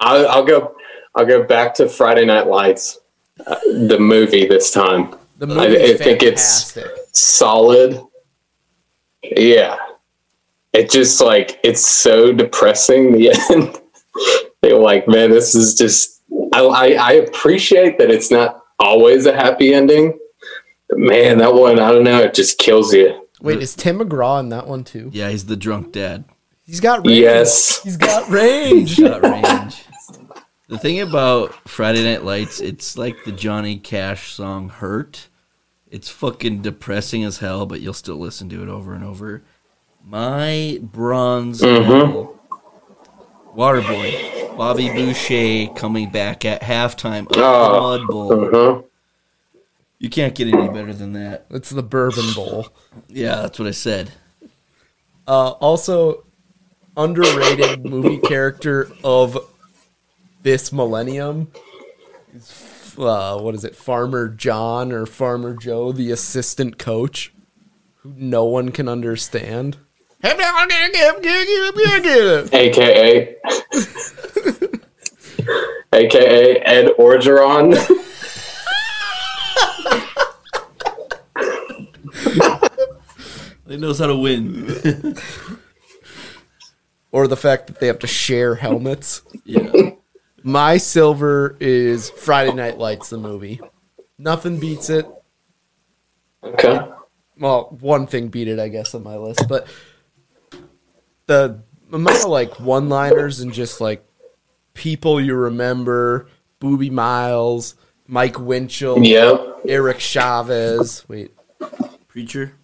I'll, 0.00 0.28
I'll 0.28 0.44
go. 0.44 0.76
I'll 1.14 1.26
go 1.26 1.42
back 1.42 1.72
to 1.74 1.88
Friday 1.88 2.24
Night 2.26 2.46
Lights, 2.46 2.99
uh, 3.46 3.56
the 3.88 3.98
movie 3.98 4.46
this 4.46 4.70
time. 4.70 5.14
The 5.38 5.46
I- 5.46 5.68
movie 5.68 5.82
I 5.92 5.96
think 5.96 6.22
it's- 6.22 6.72
fantastic. 6.72 6.96
Solid. 7.12 8.00
Yeah. 9.22 9.76
It 10.72 10.90
just 10.90 11.20
like 11.20 11.58
it's 11.64 11.84
so 11.86 12.32
depressing. 12.32 13.12
The 13.12 13.30
end. 13.50 13.80
They're 14.62 14.78
like, 14.78 15.08
man, 15.08 15.30
this 15.30 15.54
is 15.54 15.74
just. 15.74 16.22
I, 16.52 16.60
I 16.60 16.86
I 16.92 17.12
appreciate 17.14 17.98
that 17.98 18.10
it's 18.10 18.30
not 18.30 18.62
always 18.78 19.26
a 19.26 19.32
happy 19.34 19.74
ending. 19.74 20.16
But 20.88 20.98
man, 20.98 21.38
that 21.38 21.54
one, 21.54 21.80
I 21.80 21.90
don't 21.90 22.04
know, 22.04 22.20
it 22.20 22.34
just 22.34 22.58
kills 22.58 22.92
you. 22.94 23.26
Wait, 23.40 23.60
is 23.60 23.74
Tim 23.74 23.98
McGraw 23.98 24.38
in 24.40 24.50
that 24.50 24.66
one 24.68 24.84
too? 24.84 25.10
Yeah, 25.12 25.30
he's 25.30 25.46
the 25.46 25.56
drunk 25.56 25.92
dad. 25.92 26.24
He's 26.64 26.78
got 26.80 27.04
range. 27.06 27.18
Yes. 27.20 27.82
He's 27.82 27.96
got 27.96 28.28
range. 28.28 28.98
Got 29.00 29.22
range. 29.22 29.82
The 30.70 30.78
thing 30.78 31.00
about 31.00 31.68
Friday 31.68 32.02
Night 32.04 32.24
Lights, 32.24 32.60
it's 32.60 32.96
like 32.96 33.24
the 33.24 33.32
Johnny 33.32 33.76
Cash 33.78 34.32
song 34.32 34.68
"Hurt." 34.70 35.28
It's 35.90 36.08
fucking 36.08 36.62
depressing 36.62 37.24
as 37.24 37.38
hell, 37.38 37.66
but 37.66 37.80
you'll 37.80 37.92
still 37.94 38.16
listen 38.16 38.48
to 38.50 38.62
it 38.62 38.68
over 38.68 38.94
and 38.94 39.02
over. 39.04 39.42
My 40.06 40.78
bronze 40.80 41.60
medal, 41.62 42.38
Waterboy, 43.56 44.56
Bobby 44.56 44.88
Boucher 44.88 45.72
coming 45.74 46.10
back 46.10 46.44
at 46.44 46.62
halftime 46.62 47.26
of 47.30 47.36
Oh. 47.36 47.72
the 47.72 47.98
Mud 47.98 48.06
Bowl. 48.08 48.32
Uh-huh. 48.44 48.82
You 49.98 50.08
can't 50.08 50.34
get 50.34 50.48
any 50.48 50.68
better 50.68 50.94
than 50.94 51.12
that. 51.14 51.46
It's 51.50 51.70
the 51.70 51.82
Bourbon 51.82 52.32
Bowl. 52.34 52.68
Yeah, 53.08 53.42
that's 53.42 53.58
what 53.58 53.68
I 53.68 53.72
said. 53.72 54.12
Uh, 55.26 55.50
also, 55.50 56.24
underrated 56.96 57.84
movie 57.84 58.18
character 58.18 58.90
of 59.04 59.36
this 60.42 60.72
millennium 60.72 61.50
is 62.34 62.70
uh, 62.98 63.38
what 63.38 63.54
is 63.54 63.64
it, 63.64 63.74
Farmer 63.76 64.28
John 64.28 64.92
or 64.92 65.06
Farmer 65.06 65.54
Joe, 65.54 65.92
the 65.92 66.10
assistant 66.10 66.78
coach, 66.78 67.32
who 67.96 68.14
no 68.16 68.44
one 68.44 68.70
can 68.70 68.88
understand. 68.88 69.78
AKA. 72.52 73.36
AKA 75.92 76.56
Ed 76.60 76.88
Orgeron. 76.98 77.76
He 83.66 83.76
knows 83.76 84.00
how 84.00 84.08
to 84.08 84.16
win. 84.16 85.16
Or 87.12 87.28
the 87.28 87.36
fact 87.36 87.68
that 87.68 87.80
they 87.80 87.86
have 87.86 88.00
to 88.00 88.06
share 88.06 88.56
helmets. 88.56 89.22
yeah. 89.44 89.92
My 90.42 90.78
silver 90.78 91.56
is 91.60 92.10
Friday 92.10 92.52
Night 92.52 92.78
Lights, 92.78 93.10
the 93.10 93.18
movie. 93.18 93.60
Nothing 94.18 94.58
beats 94.58 94.90
it. 94.90 95.06
Okay. 96.42 96.80
well, 97.38 97.76
one 97.80 98.06
thing 98.06 98.28
beat 98.28 98.48
it, 98.48 98.58
I 98.58 98.68
guess, 98.68 98.94
on 98.94 99.02
my 99.02 99.16
list, 99.16 99.46
but 99.48 99.66
the 101.26 101.60
amount 101.92 102.24
of 102.24 102.30
like 102.30 102.58
one-liners 102.58 103.40
and 103.40 103.52
just 103.52 103.80
like 103.80 104.02
people 104.72 105.20
you 105.20 105.34
remember: 105.34 106.28
Boobie 106.60 106.90
Miles, 106.90 107.74
Mike 108.06 108.38
Winchell, 108.40 109.04
Yep. 109.04 109.60
Eric 109.68 110.00
Chavez, 110.00 111.04
wait, 111.08 111.32
Preacher. 112.08 112.54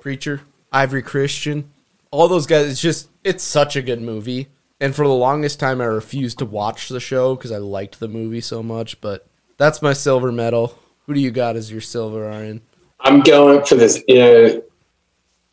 Preacher, 0.00 0.42
Ivory 0.72 1.02
Christian, 1.02 1.70
all 2.10 2.28
those 2.28 2.46
guys. 2.46 2.70
It's 2.70 2.80
just 2.80 3.08
it's 3.24 3.42
such 3.44 3.76
a 3.76 3.82
good 3.82 4.02
movie, 4.02 4.48
and 4.82 4.96
for 4.96 5.06
the 5.06 5.14
longest 5.14 5.60
time, 5.60 5.80
I 5.80 5.84
refused 5.84 6.40
to 6.40 6.44
watch 6.44 6.88
the 6.88 6.98
show 6.98 7.36
because 7.36 7.52
I 7.52 7.58
liked 7.58 8.00
the 8.00 8.08
movie 8.08 8.40
so 8.40 8.64
much. 8.64 9.00
But 9.00 9.28
that's 9.56 9.80
my 9.80 9.92
silver 9.92 10.32
medal. 10.32 10.76
Who 11.06 11.14
do 11.14 11.20
you 11.20 11.30
got 11.30 11.54
as 11.54 11.70
your 11.70 11.80
silver, 11.80 12.22
Ryan? 12.22 12.62
I'm 12.98 13.20
going 13.20 13.64
for 13.64 13.76
this. 13.76 14.02
You 14.08 14.18
know, 14.18 14.62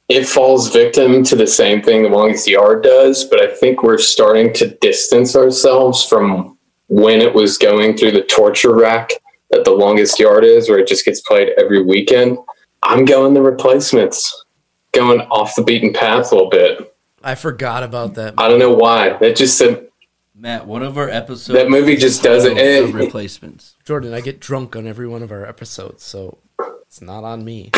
it 0.10 0.28
falls 0.28 0.74
victim 0.74 1.24
to 1.26 1.36
the 1.36 1.46
same 1.46 1.84
thing 1.84 2.02
the 2.02 2.10
longest 2.10 2.48
yard 2.48 2.82
does, 2.82 3.24
but 3.24 3.40
I 3.40 3.54
think 3.54 3.84
we're 3.84 4.00
starting 4.00 4.52
to 4.54 4.76
distance 4.82 5.36
ourselves 5.36 6.04
from 6.04 6.58
when 6.88 7.22
it 7.22 7.36
was 7.36 7.60
going 7.60 7.96
through 7.96 8.14
the 8.14 8.24
torture 8.24 8.76
rack 8.76 9.12
that 9.52 9.64
the 9.64 9.72
longest 9.72 10.18
yard 10.18 10.44
is, 10.44 10.70
where 10.70 10.80
it 10.80 10.88
just 10.88 11.06
gets 11.06 11.22
played 11.22 11.50
every 11.60 11.84
weekend. 11.84 12.40
I'm 12.82 13.06
going 13.06 13.36
the 13.36 13.44
replacements, 13.44 14.46
going 14.92 15.22
off 15.30 15.56
the 15.56 15.64
beaten 15.64 15.94
path 15.94 16.32
a 16.32 16.36
little 16.36 16.50
bit. 16.50 16.89
I 17.24 17.36
forgot 17.36 17.84
about 17.84 18.16
that. 18.16 18.36
I 18.38 18.48
don't 18.48 18.60
know 18.60 18.74
why. 18.74 19.18
That 19.18 19.36
just 19.36 19.58
said 19.58 19.90
Matt, 20.36 20.66
one 20.68 20.84
of 20.84 20.98
our 20.98 21.10
episodes. 21.10 21.48
That 21.60 21.70
movie 21.70 21.96
just 21.98 22.24
doesn't- 22.24 22.58
end. 22.58 22.94
Replacements. 22.94 23.76
Jordan, 23.86 24.14
I 24.14 24.22
get 24.22 24.40
drunk 24.40 24.76
on 24.76 24.88
every 24.88 25.08
one 25.08 25.22
of 25.24 25.32
our 25.32 25.46
episodes, 25.46 26.04
so 26.04 26.38
it's 26.82 27.02
not 27.02 27.24
on 27.24 27.44
me. 27.44 27.72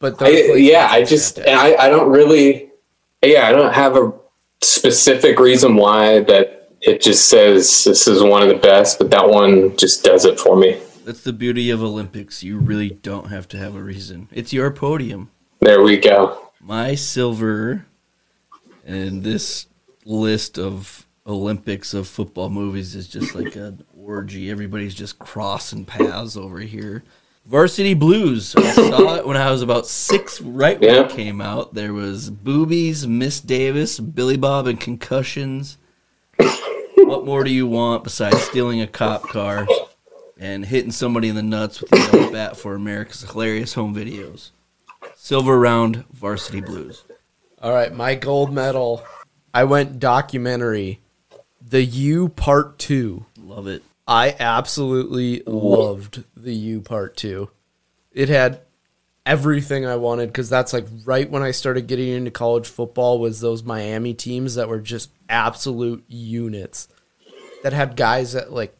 But 0.00 0.20
I, 0.22 0.54
yeah, 0.54 0.88
I 0.90 1.04
just 1.04 1.38
and 1.38 1.58
I, 1.58 1.74
I 1.74 1.88
don't 1.88 2.10
really 2.10 2.70
yeah, 3.22 3.48
I 3.48 3.52
don't 3.52 3.74
have 3.74 3.96
a 3.96 4.12
specific 4.60 5.38
reason 5.38 5.76
why 5.76 6.20
that 6.20 6.70
it 6.80 7.00
just 7.02 7.28
says 7.28 7.84
this 7.84 8.06
is 8.06 8.22
one 8.22 8.42
of 8.42 8.48
the 8.48 8.54
best, 8.54 8.98
but 8.98 9.10
that 9.10 9.28
one 9.28 9.76
just 9.76 10.04
does 10.04 10.24
it 10.24 10.38
for 10.38 10.56
me. 10.56 10.80
That's 11.04 11.24
the 11.24 11.32
beauty 11.32 11.70
of 11.70 11.82
Olympics. 11.82 12.42
You 12.42 12.58
really 12.58 12.90
don't 12.90 13.28
have 13.28 13.48
to 13.48 13.56
have 13.56 13.74
a 13.74 13.82
reason. 13.82 14.28
It's 14.30 14.52
your 14.52 14.70
podium. 14.70 15.30
There 15.60 15.82
we 15.82 15.96
go. 15.96 16.50
My 16.60 16.94
silver 16.94 17.86
and 18.88 19.22
this 19.22 19.66
list 20.06 20.58
of 20.58 21.06
Olympics 21.26 21.92
of 21.92 22.08
football 22.08 22.48
movies 22.48 22.94
is 22.94 23.06
just 23.06 23.34
like 23.34 23.54
an 23.54 23.84
orgy. 23.94 24.50
Everybody's 24.50 24.94
just 24.94 25.18
crossing 25.18 25.84
paths 25.84 26.36
over 26.36 26.60
here. 26.60 27.04
Varsity 27.44 27.92
Blues. 27.94 28.56
I 28.56 28.72
saw 28.72 29.16
it 29.16 29.26
when 29.26 29.36
I 29.36 29.50
was 29.50 29.60
about 29.60 29.86
six, 29.86 30.40
right 30.40 30.80
when 30.80 31.04
it 31.04 31.10
came 31.10 31.40
out. 31.40 31.74
There 31.74 31.92
was 31.92 32.30
boobies, 32.30 33.06
Miss 33.06 33.40
Davis, 33.40 34.00
Billy 34.00 34.38
Bob, 34.38 34.66
and 34.66 34.80
concussions. 34.80 35.76
what 36.96 37.26
more 37.26 37.44
do 37.44 37.50
you 37.50 37.66
want 37.66 38.04
besides 38.04 38.40
stealing 38.40 38.80
a 38.80 38.86
cop 38.86 39.22
car 39.28 39.66
and 40.38 40.64
hitting 40.64 40.92
somebody 40.92 41.28
in 41.28 41.34
the 41.34 41.42
nuts 41.42 41.82
with 41.82 41.92
a 41.92 41.96
yellow 41.96 42.32
bat 42.32 42.56
for 42.56 42.74
America's 42.74 43.22
hilarious 43.22 43.74
home 43.74 43.94
videos? 43.94 44.50
Silver 45.14 45.58
round 45.58 46.06
Varsity 46.10 46.62
Blues. 46.62 47.04
All 47.60 47.72
right, 47.72 47.92
my 47.92 48.14
gold 48.14 48.52
medal. 48.52 49.02
I 49.52 49.64
went 49.64 49.98
documentary. 49.98 51.00
The 51.60 51.84
U 51.84 52.28
Part 52.28 52.78
2. 52.78 53.26
Love 53.42 53.66
it. 53.66 53.82
I 54.06 54.36
absolutely 54.38 55.42
loved 55.44 56.22
the 56.36 56.54
U 56.54 56.80
Part 56.80 57.16
2. 57.16 57.50
It 58.12 58.28
had 58.28 58.60
everything 59.26 59.84
I 59.84 59.96
wanted 59.96 60.32
cuz 60.32 60.48
that's 60.48 60.72
like 60.72 60.86
right 61.04 61.28
when 61.30 61.42
I 61.42 61.50
started 61.50 61.86
getting 61.86 62.08
into 62.08 62.30
college 62.30 62.68
football 62.68 63.18
was 63.18 63.40
those 63.40 63.62
Miami 63.62 64.14
teams 64.14 64.54
that 64.54 64.68
were 64.68 64.80
just 64.80 65.10
absolute 65.28 66.04
units. 66.06 66.88
That 67.64 67.72
had 67.72 67.96
guys 67.96 68.32
that 68.32 68.52
like 68.52 68.74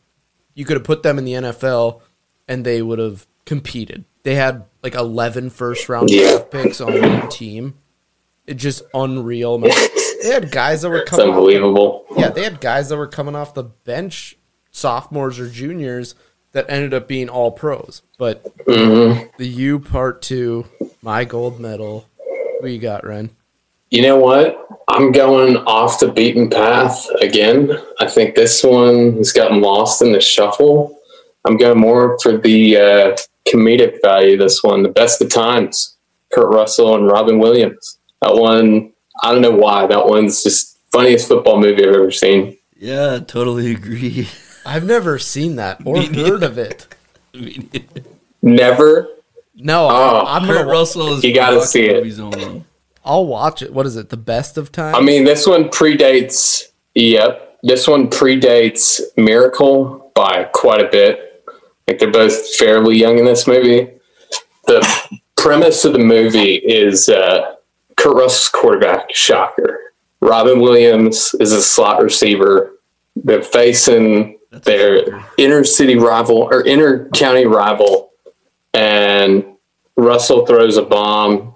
you 0.55 0.65
could 0.65 0.77
have 0.77 0.85
put 0.85 1.03
them 1.03 1.19
in 1.19 1.25
the 1.25 1.35
NFL 1.35 2.01
and 2.47 2.65
they 2.65 2.81
would 2.81 3.01
have 3.01 3.27
competed. 3.45 4.05
They 4.23 4.37
had 4.37 4.67
like 4.83 4.95
11 4.95 5.51
first 5.51 5.89
round 5.89 6.09
draft 6.09 6.51
picks 6.51 6.81
on 6.81 7.01
one 7.01 7.29
team. 7.29 7.75
It 8.49 8.55
just 8.57 8.83
unreal. 8.95 9.59
man. 9.59 9.71
They 10.21 10.31
had 10.33 10.51
guys 10.51 10.83
that 10.83 10.89
were 10.89 11.03
It's 11.03 11.11
coming 11.11 11.29
off 11.29 11.35
the 11.35 11.39
unbelievable. 11.39 12.05
yeah, 12.17 12.31
they 12.31 12.43
had 12.43 12.61
guys 12.61 12.89
that 12.89 12.97
were 12.97 13.07
coming 13.07 13.37
off 13.37 13.55
the 13.55 13.63
bench, 13.63 14.37
sophomores 14.73 15.39
or 15.39 15.49
juniors, 15.49 16.17
that 16.51 16.69
ended 16.69 16.93
up 16.93 17.07
being 17.07 17.29
all 17.29 17.53
pros. 17.53 18.03
But 18.19 18.43
hmm 18.67 19.13
the 19.37 19.47
U 19.47 19.79
part 19.79 20.21
two, 20.21 20.67
my 21.03 21.25
gold 21.25 21.61
medal. 21.61 22.07
Who 22.61 22.67
you 22.67 22.81
got, 22.81 23.07
Ren? 23.07 23.31
You 23.91 24.03
know 24.03 24.17
what? 24.19 24.59
I'm 24.89 25.13
going 25.13 25.57
off 25.59 26.01
the 26.01 26.11
beaten 26.11 26.51
path 26.51 27.07
again. 27.21 27.71
I 28.01 28.09
think 28.09 28.35
this 28.35 28.65
one 28.65 29.19
has 29.19 29.33
gotten 29.33 29.61
lost 29.61 30.03
in 30.03 30.11
the 30.13 30.21
shuffle. 30.21 30.99
I'm 31.45 31.57
going 31.57 31.79
more 31.79 32.19
for 32.21 32.37
the 32.37 32.77
uh, 32.77 33.17
comedic 33.49 34.03
value. 34.03 34.37
This 34.37 34.65
one, 34.65 34.83
the 34.83 34.89
best 34.89 35.23
of 35.23 35.31
times, 35.33 35.97
Kurt 36.35 36.53
Russell 36.53 36.97
and 36.97 37.07
Robin 37.07 37.39
Williams. 37.39 37.99
That 38.23 38.35
one, 38.35 38.93
I 39.23 39.33
don't 39.33 39.43
know 39.43 39.51
why. 39.57 39.87
That 39.87 40.07
one's 40.07 40.43
just 40.43 40.79
funniest 40.91 41.29
football 41.29 41.61
movie 41.61 41.85
I've 41.87 41.95
ever 41.95 42.11
seen. 42.11 42.57
Yeah, 42.77 43.19
totally 43.19 43.73
agree. 43.73 44.29
I've 44.67 44.85
never 44.85 45.19
seen 45.19 45.57
that 45.57 45.81
or 45.85 46.03
heard 46.03 46.43
of 46.43 46.59
it. 46.59 46.87
Never. 48.43 49.09
No, 49.57 49.87
Oh, 49.87 49.89
I, 49.89 50.37
I'm 50.37 50.47
Kurt 50.47 50.57
gonna. 50.59 50.71
Russell 50.71 51.15
is 51.15 51.25
You 51.25 51.35
gotta 51.35 51.61
for 51.61 51.67
see 51.67 51.87
it. 51.87 51.97
movies 51.97 52.21
only. 52.21 52.65
I'll 53.05 53.27
watch 53.27 53.63
it. 53.63 53.73
What 53.73 53.87
is 53.87 53.97
it? 53.97 54.09
The 54.11 54.17
best 54.17 54.57
of 54.59 54.71
times. 54.71 54.97
I 54.97 55.01
mean, 55.01 55.25
this 55.25 55.47
one 55.47 55.65
predates. 55.65 56.65
Yep, 56.95 57.59
this 57.63 57.89
one 57.89 58.09
predates 58.09 59.01
Miracle 59.17 60.13
by 60.15 60.45
quite 60.53 60.81
a 60.85 60.89
bit. 60.91 61.45
Like 61.89 61.99
they're 61.99 62.11
both 62.11 62.55
fairly 62.57 62.97
young 62.99 63.19
in 63.19 63.25
this 63.25 63.47
movie. 63.47 63.91
The 64.67 65.19
premise 65.37 65.85
of 65.85 65.93
the 65.95 65.99
movie 65.99 66.57
is 66.57 67.09
uh, 67.09 67.55
Kurt 67.99 68.15
Russell's 68.15 68.49
quarterback. 68.49 69.15
Shocker. 69.15 69.81
Robin 70.21 70.61
Williams 70.61 71.35
is 71.41 71.53
a 71.53 71.63
slot 71.63 72.03
receiver. 72.03 72.79
They're 73.17 73.43
facing 73.43 74.39
That's 74.51 74.65
their 74.65 75.25
inner 75.37 75.65
city 75.65 75.97
rival 75.97 76.49
or 76.51 76.65
inner 76.65 77.09
county 77.11 77.47
rival, 77.47 78.13
and 78.73 79.45
Russell 79.97 80.47
throws 80.47 80.77
a 80.77 80.83
bomb 80.83 81.55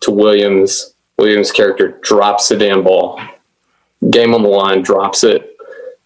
to 0.00 0.10
Williams. 0.10 0.94
Williams' 1.18 1.52
character 1.52 1.98
drops 2.02 2.48
the 2.48 2.56
damn 2.56 2.82
ball. 2.82 3.20
Game 4.10 4.34
on 4.34 4.42
the 4.42 4.48
line, 4.48 4.82
drops 4.82 5.22
it. 5.24 5.56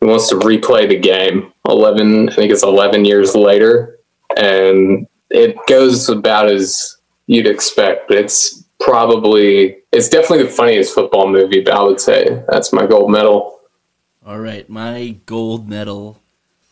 He 0.00 0.06
wants 0.06 0.28
to 0.28 0.36
replay 0.36 0.88
the 0.88 0.98
game. 0.98 1.52
Eleven, 1.66 2.28
I 2.28 2.34
think 2.34 2.52
it's 2.52 2.62
eleven 2.62 3.04
years 3.04 3.34
later, 3.34 3.98
and 4.36 5.06
it 5.30 5.56
goes 5.66 6.08
about 6.08 6.50
as 6.50 6.96
you'd 7.26 7.46
expect. 7.46 8.08
But 8.08 8.18
it's 8.18 8.55
probably, 8.80 9.78
it's 9.92 10.08
definitely 10.08 10.44
the 10.44 10.50
funniest 10.50 10.94
football 10.94 11.28
movie. 11.28 11.60
But 11.60 11.74
I 11.74 11.82
would 11.82 12.00
say 12.00 12.42
that's 12.48 12.72
my 12.72 12.86
gold 12.86 13.10
medal. 13.10 13.60
All 14.24 14.40
right, 14.40 14.68
my 14.68 15.16
gold 15.26 15.68
medal, 15.68 16.20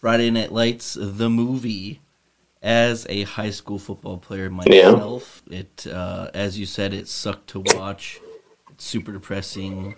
Friday 0.01 0.31
Night 0.31 0.53
Lights, 0.53 0.97
the 1.01 1.31
movie. 1.31 2.01
As 2.63 3.07
a 3.11 3.25
high 3.25 3.51
school 3.51 3.79
football 3.79 4.17
player 4.17 4.49
myself, 4.49 5.43
it 5.51 5.87
uh, 5.87 6.31
as 6.33 6.59
you 6.59 6.65
said, 6.65 6.95
it 6.95 7.09
sucked 7.09 7.49
to 7.51 7.61
watch. 7.61 8.23
It's 8.71 8.87
super 8.87 9.13
depressing. 9.13 9.97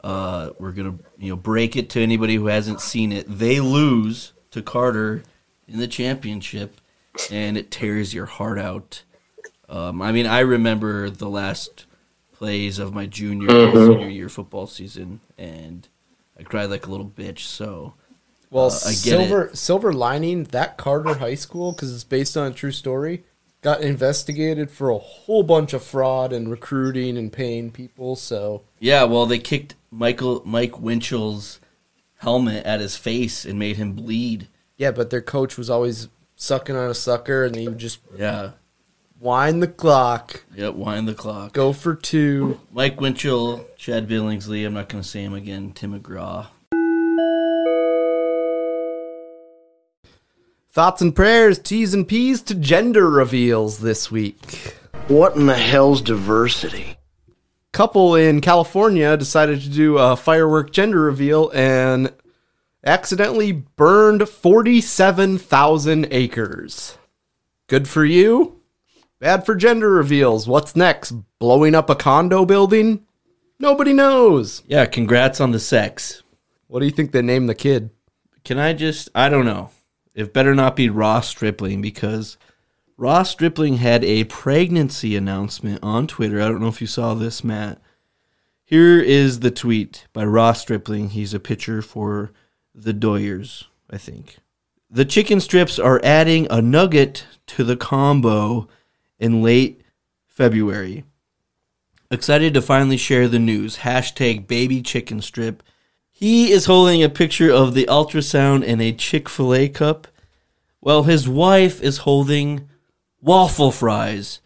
Uh, 0.00 0.50
we're 0.60 0.70
gonna 0.70 0.96
you 1.18 1.30
know 1.30 1.36
break 1.36 1.74
it 1.74 1.90
to 1.90 2.00
anybody 2.00 2.36
who 2.36 2.46
hasn't 2.46 2.80
seen 2.80 3.10
it. 3.10 3.26
They 3.28 3.58
lose 3.58 4.32
to 4.52 4.62
Carter 4.62 5.24
in 5.66 5.78
the 5.78 5.88
championship, 5.88 6.80
and 7.30 7.56
it 7.56 7.70
tears 7.70 8.14
your 8.14 8.26
heart 8.26 8.60
out. 8.60 9.02
Um, 9.74 10.00
I 10.02 10.12
mean, 10.12 10.26
I 10.26 10.40
remember 10.40 11.10
the 11.10 11.28
last 11.28 11.86
plays 12.32 12.78
of 12.78 12.94
my 12.94 13.06
junior 13.06 13.48
and 13.48 13.72
Mhm. 13.74 13.86
senior 13.88 14.08
year 14.08 14.28
football 14.28 14.66
season, 14.66 15.20
and 15.36 15.88
I 16.38 16.42
cried 16.44 16.66
like 16.70 16.86
a 16.86 16.90
little 16.90 17.08
bitch. 17.08 17.40
So 17.40 17.94
well, 18.50 18.66
uh, 18.66 18.80
I 18.84 18.90
get 18.90 18.98
silver 19.00 19.50
silver 19.52 19.92
lining 19.92 20.44
that 20.44 20.76
Carter 20.76 21.14
High 21.14 21.34
School 21.34 21.72
because 21.72 21.92
it's 21.92 22.04
based 22.04 22.36
on 22.36 22.52
a 22.52 22.54
true 22.54 22.70
story. 22.72 23.24
Got 23.62 23.80
investigated 23.80 24.70
for 24.70 24.90
a 24.90 24.98
whole 24.98 25.42
bunch 25.42 25.72
of 25.72 25.82
fraud 25.82 26.32
and 26.32 26.50
recruiting 26.50 27.16
and 27.16 27.32
paying 27.32 27.70
people. 27.70 28.14
So 28.14 28.62
yeah, 28.78 29.04
well, 29.04 29.26
they 29.26 29.38
kicked 29.38 29.74
Michael 29.90 30.42
Mike 30.44 30.80
Winchell's 30.80 31.58
helmet 32.18 32.64
at 32.64 32.80
his 32.80 32.96
face 32.96 33.44
and 33.44 33.58
made 33.58 33.76
him 33.76 33.92
bleed. 33.92 34.48
yeah, 34.76 34.90
but 34.90 35.10
their 35.10 35.22
coach 35.22 35.56
was 35.56 35.70
always 35.70 36.08
sucking 36.36 36.74
on 36.76 36.90
a 36.90 36.94
sucker, 36.94 37.44
and 37.44 37.54
they 37.54 37.66
would 37.68 37.78
just 37.78 37.98
Yeah, 38.18 38.50
wind 39.24 39.62
the 39.62 39.66
clock, 39.66 40.44
yep. 40.54 40.74
Wind 40.74 41.08
the 41.08 41.14
clock. 41.14 41.54
go 41.54 41.72
for 41.72 41.94
two. 41.94 42.60
Mike 42.70 43.00
Winchell, 43.00 43.66
Chad 43.78 44.06
Billingsley. 44.06 44.66
I'm 44.66 44.74
not 44.74 44.90
going 44.90 45.02
to 45.02 45.08
say 45.08 45.22
him 45.22 45.32
again. 45.32 45.72
Tim 45.72 45.98
McGraw. 45.98 46.48
Thoughts 50.70 51.00
and 51.00 51.14
prayers, 51.14 51.58
T's 51.58 51.94
and 51.94 52.06
P's 52.06 52.42
to 52.42 52.54
gender 52.54 53.08
reveals 53.08 53.78
this 53.78 54.10
week. 54.10 54.76
What 55.08 55.36
in 55.36 55.46
the 55.46 55.54
hell's 55.54 56.02
diversity? 56.02 56.96
Couple 57.72 58.14
in 58.14 58.40
California 58.40 59.16
decided 59.16 59.62
to 59.62 59.68
do 59.70 59.98
a 59.98 60.16
firework 60.16 60.70
gender 60.70 61.00
reveal 61.00 61.50
and 61.54 62.12
accidentally 62.84 63.52
burned 63.52 64.28
47,000 64.28 66.08
acres. 66.10 66.98
Good 67.68 67.88
for 67.88 68.04
you. 68.04 68.60
Bad 69.20 69.46
for 69.46 69.54
gender 69.54 69.90
reveals. 69.90 70.46
What's 70.46 70.76
next? 70.76 71.12
Blowing 71.38 71.74
up 71.74 71.88
a 71.88 71.94
condo 71.94 72.44
building? 72.44 73.06
Nobody 73.58 73.92
knows. 73.92 74.62
Yeah, 74.66 74.86
congrats 74.86 75.40
on 75.40 75.52
the 75.52 75.60
sex. 75.60 76.22
What 76.66 76.80
do 76.80 76.86
you 76.86 76.92
think 76.92 77.12
they 77.12 77.22
named 77.22 77.48
the 77.48 77.54
kid? 77.54 77.90
Can 78.44 78.58
I 78.58 78.72
just? 78.72 79.08
I 79.14 79.28
don't 79.28 79.46
know. 79.46 79.70
It 80.14 80.34
better 80.34 80.54
not 80.54 80.76
be 80.76 80.88
Ross 80.88 81.28
Stripling 81.28 81.80
because 81.80 82.36
Ross 82.96 83.30
Stripling 83.30 83.78
had 83.78 84.04
a 84.04 84.24
pregnancy 84.24 85.16
announcement 85.16 85.80
on 85.82 86.06
Twitter. 86.06 86.40
I 86.40 86.48
don't 86.48 86.60
know 86.60 86.68
if 86.68 86.80
you 86.80 86.86
saw 86.86 87.14
this, 87.14 87.42
Matt. 87.42 87.80
Here 88.64 89.00
is 89.00 89.40
the 89.40 89.50
tweet 89.50 90.06
by 90.12 90.24
Ross 90.24 90.60
Stripling. 90.60 91.10
He's 91.10 91.34
a 91.34 91.40
pitcher 91.40 91.82
for 91.82 92.32
the 92.74 92.94
Doyers, 92.94 93.64
I 93.90 93.98
think. 93.98 94.38
The 94.90 95.04
chicken 95.04 95.40
strips 95.40 95.78
are 95.78 96.00
adding 96.04 96.46
a 96.50 96.62
nugget 96.62 97.26
to 97.48 97.64
the 97.64 97.76
combo 97.76 98.68
in 99.24 99.42
late 99.42 99.80
February. 100.26 101.02
Excited 102.10 102.52
to 102.52 102.60
finally 102.60 102.98
share 102.98 103.26
the 103.26 103.38
news. 103.38 103.78
Hashtag 103.78 104.46
baby 104.46 104.82
chicken 104.82 105.22
strip. 105.22 105.62
He 106.10 106.52
is 106.52 106.66
holding 106.66 107.02
a 107.02 107.08
picture 107.08 107.50
of 107.50 107.72
the 107.72 107.86
ultrasound 107.86 108.64
in 108.64 108.82
a 108.82 108.92
Chick 108.92 109.30
fil 109.30 109.54
A 109.54 109.68
cup, 109.70 110.06
while 110.80 111.04
his 111.04 111.26
wife 111.26 111.82
is 111.82 111.98
holding 111.98 112.68
waffle 113.22 113.72
fries. 113.72 114.40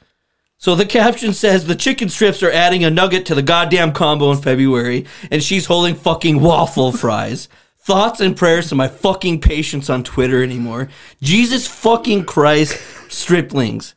So 0.59 0.77
the 0.77 0.87
caption 0.87 1.33
says 1.33 1.67
the 1.67 1.75
chicken 1.75 2.09
strips 2.09 2.41
are 2.45 2.51
adding 2.51 2.85
a 2.85 2.91
nugget 2.91 3.27
to 3.27 3.35
the 3.35 3.43
goddamn 3.43 3.93
combo 3.93 4.31
in 4.31 4.39
February, 4.39 5.07
and 5.29 5.43
she's 5.43 5.67
holding 5.67 5.97
fucking 5.97 6.41
waffle 6.41 6.93
fries. 6.93 7.49
Thoughts 7.77 8.21
and 8.21 8.37
prayers 8.37 8.69
to 8.69 8.77
my 8.77 8.87
fucking 8.87 9.41
patients 9.41 9.91
on 9.91 10.05
Twitter 10.05 10.41
anymore. 10.41 10.89
Jesus 11.21 11.67
fucking 11.67 12.27
Christ, 12.27 12.81
striplings. 13.09 13.95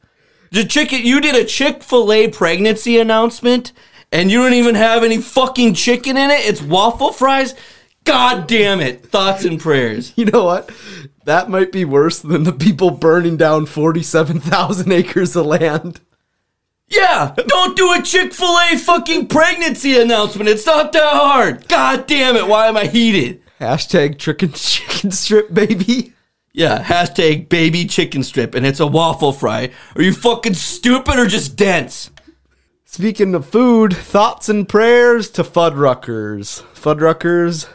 The 0.51 0.65
chicken, 0.65 1.05
you 1.05 1.21
did 1.21 1.35
a 1.35 1.45
Chick 1.45 1.81
fil 1.81 2.11
A 2.11 2.27
pregnancy 2.27 2.99
announcement, 2.99 3.71
and 4.11 4.29
you 4.29 4.43
don't 4.43 4.53
even 4.53 4.75
have 4.75 5.01
any 5.03 5.19
fucking 5.21 5.75
chicken 5.75 6.17
in 6.17 6.29
it? 6.29 6.45
It's 6.45 6.61
waffle 6.61 7.13
fries? 7.13 7.55
God 8.03 8.47
damn 8.47 8.81
it. 8.81 9.05
Thoughts 9.05 9.45
and 9.45 9.59
prayers. 9.59 10.13
You 10.17 10.25
know 10.25 10.43
what? 10.43 10.69
That 11.23 11.49
might 11.49 11.71
be 11.71 11.85
worse 11.85 12.19
than 12.19 12.43
the 12.43 12.51
people 12.51 12.91
burning 12.91 13.37
down 13.37 13.65
47,000 13.65 14.91
acres 14.91 15.35
of 15.35 15.45
land. 15.45 16.01
Yeah, 16.89 17.33
don't 17.47 17.77
do 17.77 17.93
a 17.93 18.01
Chick 18.01 18.33
fil 18.33 18.57
A 18.59 18.77
fucking 18.77 19.27
pregnancy 19.27 19.97
announcement. 19.97 20.49
It's 20.49 20.65
not 20.65 20.91
that 20.91 21.13
hard. 21.13 21.67
God 21.69 22.05
damn 22.07 22.35
it. 22.35 22.47
Why 22.47 22.67
am 22.67 22.75
I 22.75 22.87
heated? 22.87 23.41
Hashtag 23.61 24.17
chicken 24.17 24.51
chicken 24.51 25.11
strip 25.11 25.53
baby. 25.53 26.13
Yeah, 26.53 26.83
hashtag 26.83 27.47
baby 27.47 27.85
chicken 27.85 28.23
strip, 28.23 28.55
and 28.55 28.65
it's 28.65 28.81
a 28.81 28.87
waffle 28.87 29.31
fry. 29.31 29.71
Are 29.95 30.01
you 30.01 30.13
fucking 30.13 30.55
stupid 30.55 31.17
or 31.17 31.25
just 31.25 31.55
dense? 31.55 32.11
Speaking 32.83 33.33
of 33.35 33.45
food, 33.45 33.95
thoughts 33.95 34.49
and 34.49 34.67
prayers 34.67 35.29
to 35.31 35.43
Fuddruckers. 35.43 36.61
Fuddruckers 36.73 37.69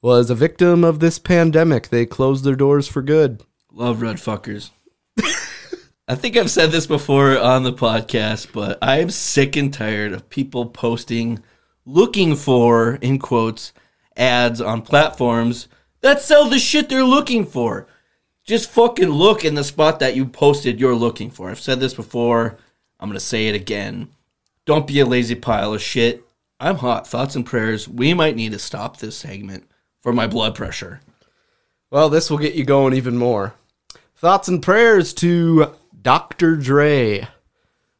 was 0.00 0.30
a 0.30 0.34
victim 0.34 0.84
of 0.84 1.00
this 1.00 1.18
pandemic. 1.18 1.88
They 1.88 2.06
closed 2.06 2.44
their 2.44 2.56
doors 2.56 2.88
for 2.88 3.02
good. 3.02 3.42
Love 3.70 4.00
red 4.00 4.16
fuckers. 4.16 4.70
I 6.08 6.14
think 6.14 6.38
I've 6.38 6.50
said 6.50 6.70
this 6.70 6.86
before 6.86 7.38
on 7.38 7.64
the 7.64 7.74
podcast, 7.74 8.52
but 8.52 8.78
I 8.80 9.00
am 9.00 9.10
sick 9.10 9.54
and 9.54 9.74
tired 9.74 10.12
of 10.12 10.30
people 10.30 10.64
posting, 10.64 11.42
looking 11.84 12.36
for, 12.36 12.94
in 13.02 13.18
quotes, 13.18 13.74
ads 14.16 14.62
on 14.62 14.80
platforms 14.80 15.68
that 16.06 16.22
sell 16.22 16.48
the 16.48 16.58
shit 16.58 16.88
they're 16.88 17.04
looking 17.04 17.44
for. 17.44 17.86
Just 18.44 18.70
fucking 18.70 19.08
look 19.08 19.44
in 19.44 19.56
the 19.56 19.64
spot 19.64 19.98
that 19.98 20.14
you 20.14 20.24
posted 20.24 20.78
you're 20.78 20.94
looking 20.94 21.30
for. 21.30 21.50
I've 21.50 21.60
said 21.60 21.80
this 21.80 21.94
before. 21.94 22.56
I'm 23.00 23.08
going 23.08 23.18
to 23.18 23.24
say 23.24 23.48
it 23.48 23.54
again. 23.54 24.08
Don't 24.64 24.86
be 24.86 25.00
a 25.00 25.06
lazy 25.06 25.34
pile 25.34 25.74
of 25.74 25.82
shit. 25.82 26.24
I'm 26.60 26.76
hot. 26.76 27.06
Thoughts 27.06 27.34
and 27.34 27.44
prayers. 27.44 27.88
We 27.88 28.14
might 28.14 28.36
need 28.36 28.52
to 28.52 28.58
stop 28.58 28.98
this 28.98 29.16
segment 29.16 29.68
for 30.00 30.12
my 30.12 30.26
blood 30.26 30.54
pressure. 30.54 31.00
Well, 31.90 32.08
this 32.08 32.30
will 32.30 32.38
get 32.38 32.54
you 32.54 32.64
going 32.64 32.94
even 32.94 33.16
more. 33.16 33.54
Thoughts 34.14 34.48
and 34.48 34.62
prayers 34.62 35.12
to 35.14 35.74
Dr. 36.00 36.56
Dre. 36.56 37.28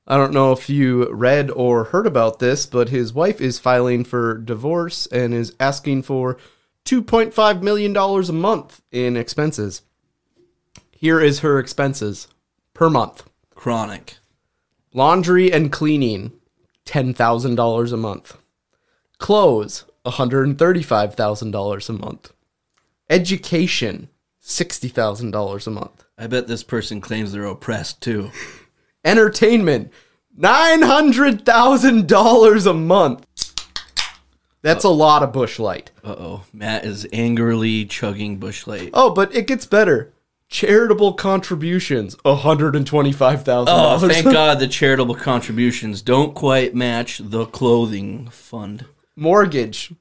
I 0.06 0.16
don't 0.16 0.32
know 0.32 0.52
if 0.52 0.70
you 0.70 1.12
read 1.12 1.50
or 1.50 1.84
heard 1.84 2.06
about 2.06 2.38
this, 2.38 2.66
but 2.66 2.88
his 2.88 3.12
wife 3.12 3.40
is 3.40 3.58
filing 3.58 4.04
for 4.04 4.38
divorce 4.38 5.06
and 5.06 5.34
is 5.34 5.54
asking 5.58 6.02
for 6.04 6.38
$2.5 6.86 7.62
million 7.62 7.96
a 7.96 8.32
month 8.32 8.80
in 8.90 9.16
expenses. 9.16 9.82
Here 10.92 11.20
is 11.20 11.40
her 11.40 11.58
expenses 11.58 12.28
per 12.72 12.88
month 12.88 13.28
Chronic. 13.54 14.16
laundry 14.94 15.52
and 15.52 15.70
cleaning, 15.72 16.32
$10,000 16.86 17.92
a 17.92 17.96
month. 17.96 18.38
Clothes, 19.18 19.84
$135,000 20.06 21.88
a 21.88 21.92
month. 21.92 22.32
Education, 23.10 24.08
$60,000 24.42 25.66
a 25.66 25.70
month. 25.70 26.04
I 26.16 26.28
bet 26.28 26.46
this 26.46 26.62
person 26.62 27.00
claims 27.00 27.32
they're 27.32 27.44
oppressed 27.44 28.00
too. 28.00 28.30
Entertainment, 29.04 29.90
$900,000 30.38 32.66
a 32.66 32.74
month. 32.74 33.26
That's 34.66 34.84
a 34.84 34.88
lot 34.88 35.22
of 35.22 35.32
Busch 35.32 35.60
Light. 35.60 35.92
Uh 36.02 36.16
oh. 36.18 36.42
Matt 36.52 36.84
is 36.84 37.06
angrily 37.12 37.84
chugging 37.84 38.38
Busch 38.38 38.66
Light. 38.66 38.90
Oh, 38.92 39.10
but 39.10 39.32
it 39.32 39.46
gets 39.46 39.64
better. 39.64 40.12
Charitable 40.48 41.14
contributions, 41.14 42.16
$125,000. 42.16 43.64
Oh, 43.68 43.98
thank 44.08 44.24
God 44.24 44.58
the 44.58 44.66
charitable 44.66 45.14
contributions 45.14 46.02
don't 46.02 46.34
quite 46.34 46.74
match 46.74 47.20
the 47.22 47.46
clothing 47.46 48.28
fund. 48.30 48.86
Mortgage, 49.14 49.92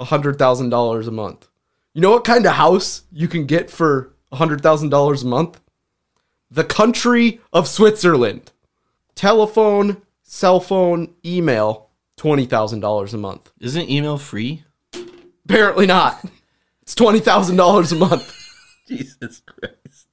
$100,000 0.00 1.06
a 1.06 1.10
month. 1.10 1.48
You 1.92 2.00
know 2.00 2.10
what 2.12 2.24
kind 2.24 2.46
of 2.46 2.52
house 2.52 3.02
you 3.12 3.28
can 3.28 3.44
get 3.44 3.70
for 3.70 4.14
$100,000 4.32 5.22
a 5.22 5.26
month? 5.26 5.60
The 6.50 6.64
country 6.64 7.40
of 7.52 7.68
Switzerland. 7.68 8.52
Telephone, 9.14 10.00
cell 10.22 10.60
phone, 10.60 11.14
email, 11.26 11.87
$20,000 12.18 13.14
a 13.14 13.16
month. 13.16 13.52
Isn't 13.60 13.88
email 13.88 14.18
free? 14.18 14.64
Apparently 15.44 15.86
not. 15.86 16.24
It's 16.82 16.94
$20,000 16.94 17.92
a 17.92 17.94
month. 17.94 18.34
Jesus 18.88 19.42
Christ. 19.46 20.08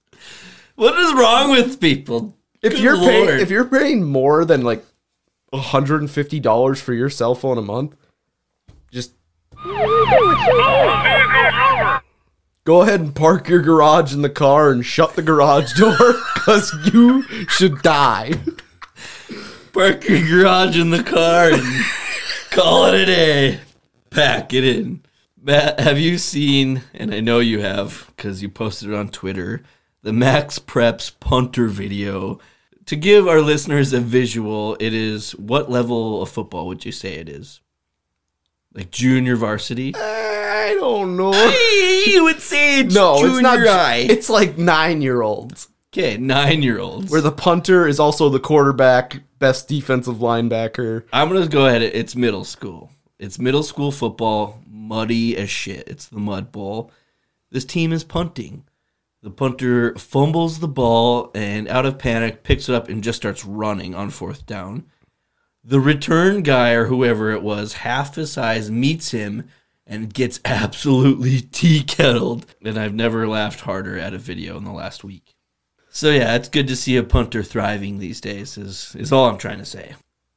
What 0.75 0.97
is 0.99 1.13
wrong 1.13 1.51
with 1.51 1.79
people? 1.79 2.37
If 2.61 2.73
Good 2.73 2.81
you're 2.81 2.97
paying 2.97 3.39
if 3.39 3.49
you're 3.49 3.65
paying 3.65 4.03
more 4.03 4.43
than 4.43 4.63
like 4.63 4.83
$150 5.53 6.81
for 6.81 6.93
your 6.93 7.09
cell 7.09 7.35
phone 7.35 7.57
a 7.57 7.61
month, 7.61 7.95
just 8.91 9.13
Go 12.65 12.81
ahead 12.81 12.99
and 12.99 13.15
park 13.15 13.47
your 13.47 13.61
garage 13.61 14.13
in 14.13 14.21
the 14.21 14.29
car 14.29 14.71
and 14.71 14.85
shut 14.85 15.15
the 15.15 15.21
garage 15.21 15.73
door 15.77 15.95
cuz 16.35 16.73
you 16.93 17.23
should 17.47 17.81
die. 17.81 18.33
Park 19.75 20.07
your 20.07 20.25
garage 20.25 20.77
in 20.79 20.89
the 20.89 21.03
car 21.03 21.49
and 21.51 21.61
call 22.49 22.85
it 22.85 22.95
a 22.95 23.05
day. 23.05 23.59
Pack 24.09 24.53
it 24.53 24.63
in. 24.63 25.01
Matt, 25.41 25.79
have 25.81 25.99
you 25.99 26.17
seen, 26.17 26.81
and 26.93 27.13
I 27.13 27.19
know 27.19 27.39
you 27.39 27.59
have 27.59 28.11
because 28.15 28.41
you 28.41 28.47
posted 28.49 28.89
it 28.89 28.95
on 28.95 29.09
Twitter, 29.09 29.63
the 30.01 30.13
Max 30.13 30.59
Preps 30.59 31.11
punter 31.19 31.67
video? 31.67 32.39
To 32.85 32.95
give 32.95 33.27
our 33.27 33.41
listeners 33.41 33.91
a 33.93 33.99
visual, 33.99 34.77
it 34.79 34.93
is 34.93 35.31
what 35.35 35.69
level 35.69 36.21
of 36.21 36.29
football 36.29 36.67
would 36.67 36.85
you 36.85 36.91
say 36.93 37.15
it 37.15 37.27
is? 37.27 37.59
Like 38.73 38.91
junior 38.91 39.35
varsity? 39.35 39.93
Uh, 39.93 39.99
I 39.99 40.75
don't 40.79 41.17
know. 41.17 41.33
you 42.07 42.23
would 42.23 42.39
say 42.41 42.79
it's 42.79 42.95
No, 42.95 43.17
junior 43.17 43.33
it's 43.33 43.41
not. 43.41 43.59
high. 43.59 43.97
It's 43.97 44.29
like 44.29 44.55
9-year-olds 44.55 45.67
okay, 45.97 46.17
nine 46.17 46.61
year 46.61 46.79
olds. 46.79 47.09
where 47.09 47.21
the 47.21 47.31
punter 47.31 47.87
is 47.87 47.99
also 47.99 48.29
the 48.29 48.39
quarterback, 48.39 49.21
best 49.39 49.67
defensive 49.67 50.17
linebacker. 50.17 51.03
I'm 51.13 51.29
gonna 51.29 51.47
go 51.47 51.67
ahead. 51.67 51.81
It's 51.81 52.15
middle 52.15 52.43
school. 52.43 52.91
It's 53.17 53.39
middle 53.39 53.63
school 53.63 53.91
football, 53.91 54.61
muddy 54.67 55.37
as 55.37 55.49
shit. 55.49 55.87
It's 55.87 56.07
the 56.07 56.19
mud 56.19 56.51
bowl. 56.51 56.91
This 57.49 57.65
team 57.65 57.93
is 57.93 58.03
punting. 58.03 58.65
The 59.21 59.29
punter 59.31 59.95
fumbles 59.95 60.59
the 60.59 60.67
ball 60.67 61.31
and, 61.33 61.67
out 61.67 61.85
of 61.85 61.97
panic, 61.97 62.43
picks 62.43 62.69
it 62.69 62.75
up 62.75 62.89
and 62.89 63.03
just 63.03 63.17
starts 63.17 63.45
running 63.45 63.95
on 63.95 64.09
fourth 64.09 64.45
down. 64.45 64.85
The 65.63 65.79
return 65.79 66.43
guy 66.43 66.71
or 66.71 66.85
whoever 66.85 67.31
it 67.31 67.41
was, 67.41 67.73
half 67.73 68.15
his 68.15 68.33
size, 68.33 68.69
meets 68.69 69.11
him 69.11 69.47
and 69.87 70.13
gets 70.13 70.39
absolutely 70.45 71.41
tea 71.51 71.81
kettled. 71.83 72.45
And 72.63 72.77
I've 72.77 72.93
never 72.93 73.27
laughed 73.27 73.61
harder 73.61 73.97
at 73.97 74.13
a 74.13 74.19
video 74.19 74.57
in 74.57 74.63
the 74.63 74.71
last 74.71 75.03
week. 75.03 75.34
So 75.95 76.11
yeah, 76.11 76.35
it's 76.35 76.49
good 76.49 76.67
to 76.67 76.75
see 76.75 76.97
a 76.97 77.03
punter 77.03 77.41
thriving 77.41 77.99
these 77.99 78.19
days. 78.19 78.57
Is 78.57 78.93
is 78.99 79.13
all 79.13 79.29
I'm 79.29 79.37
trying 79.37 79.59
to 79.59 79.65
say. 79.65 79.95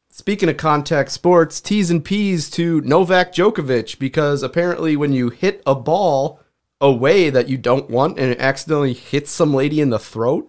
Speaking 0.09 0.49
of 0.49 0.57
contact 0.57 1.11
sports, 1.11 1.61
T's 1.61 1.91
and 1.91 2.05
P's 2.05 2.49
to 2.51 2.81
Novak 2.83 3.35
Djokovic 3.35 3.99
because 3.99 4.45
apparently 4.45 4.97
when 4.97 5.13
you 5.13 5.31
hit 5.31 5.61
a 5.67 5.75
ball 5.75 6.39
away 6.81 7.29
that 7.29 7.49
you 7.49 7.59
don't 7.59 7.91
want 7.91 8.21
and 8.21 8.31
it 8.31 8.39
accidentally 8.39 8.93
hits 8.93 9.33
some 9.33 9.53
lady 9.53 9.81
in 9.81 9.91
the 9.91 9.99
throat 9.99 10.49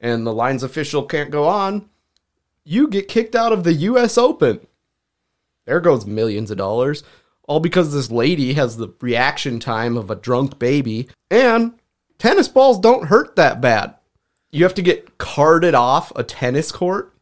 and 0.00 0.26
the 0.26 0.34
lines 0.34 0.64
official 0.64 1.04
can't 1.04 1.30
go 1.30 1.46
on, 1.46 1.88
you 2.64 2.88
get 2.88 3.06
kicked 3.06 3.36
out 3.36 3.52
of 3.52 3.62
the 3.62 3.74
US 3.74 4.18
Open. 4.18 4.66
There 5.66 5.78
goes 5.78 6.04
millions 6.04 6.50
of 6.50 6.58
dollars. 6.58 7.04
All 7.44 7.60
because 7.60 7.92
this 7.92 8.10
lady 8.10 8.54
has 8.54 8.76
the 8.76 8.92
reaction 9.00 9.60
time 9.60 9.96
of 9.96 10.10
a 10.10 10.16
drunk 10.16 10.58
baby. 10.58 11.08
And 11.30 11.74
tennis 12.18 12.48
balls 12.48 12.80
don't 12.80 13.06
hurt 13.06 13.36
that 13.36 13.60
bad. 13.60 13.94
You 14.54 14.64
have 14.64 14.74
to 14.74 14.82
get 14.82 15.16
carted 15.16 15.74
off 15.74 16.12
a 16.14 16.22
tennis 16.22 16.70
court 16.70 17.14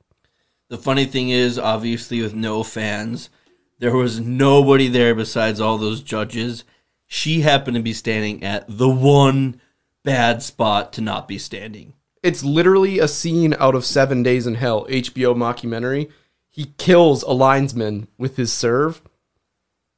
The 0.68 0.76
funny 0.76 1.04
thing 1.04 1.30
is, 1.30 1.58
obviously, 1.58 2.20
with 2.20 2.34
no 2.34 2.64
fans, 2.64 3.30
there 3.78 3.94
was 3.94 4.20
nobody 4.20 4.88
there 4.88 5.14
besides 5.14 5.60
all 5.60 5.78
those 5.78 6.02
judges. 6.02 6.64
She 7.06 7.40
happened 7.40 7.76
to 7.76 7.82
be 7.82 7.92
standing 7.92 8.42
at 8.42 8.64
the 8.68 8.88
one 8.88 9.60
bad 10.02 10.42
spot 10.42 10.92
to 10.94 11.00
not 11.00 11.28
be 11.28 11.38
standing. 11.38 11.94
It's 12.22 12.44
literally 12.44 12.98
a 12.98 13.08
scene 13.08 13.54
out 13.58 13.74
of 13.74 13.84
Seven 13.84 14.22
Days 14.22 14.46
in 14.46 14.56
Hell, 14.56 14.86
HBO 14.86 15.34
mockumentary. 15.34 16.10
He 16.50 16.74
kills 16.78 17.22
a 17.22 17.30
linesman 17.30 18.08
with 18.18 18.36
his 18.36 18.52
serve. 18.52 19.02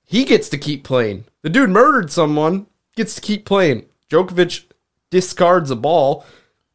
He 0.04 0.24
gets 0.24 0.48
to 0.50 0.58
keep 0.58 0.84
playing. 0.84 1.24
The 1.40 1.50
dude 1.50 1.70
murdered 1.70 2.10
someone, 2.10 2.66
gets 2.94 3.14
to 3.14 3.20
keep 3.22 3.46
playing. 3.46 3.86
Djokovic 4.10 4.64
discards 5.10 5.70
a 5.70 5.76
ball, 5.76 6.24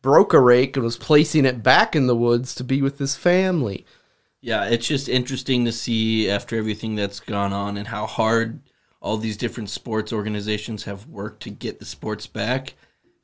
broke 0.07 0.31
a 0.31 0.39
rake 0.39 0.77
and 0.77 0.85
was 0.85 0.95
placing 0.95 1.45
it 1.45 1.61
back 1.61 1.93
in 1.93 2.07
the 2.07 2.15
woods 2.15 2.55
to 2.55 2.63
be 2.63 2.81
with 2.81 2.97
his 2.97 3.17
family. 3.17 3.85
Yeah, 4.39 4.63
it's 4.63 4.87
just 4.87 5.09
interesting 5.09 5.65
to 5.65 5.71
see 5.73 6.29
after 6.29 6.55
everything 6.55 6.95
that's 6.95 7.19
gone 7.19 7.51
on 7.51 7.75
and 7.75 7.89
how 7.89 8.05
hard 8.05 8.61
all 9.01 9.17
these 9.17 9.35
different 9.35 9.69
sports 9.69 10.13
organizations 10.13 10.85
have 10.85 11.07
worked 11.07 11.43
to 11.43 11.49
get 11.49 11.79
the 11.79 11.85
sports 11.85 12.25
back. 12.25 12.75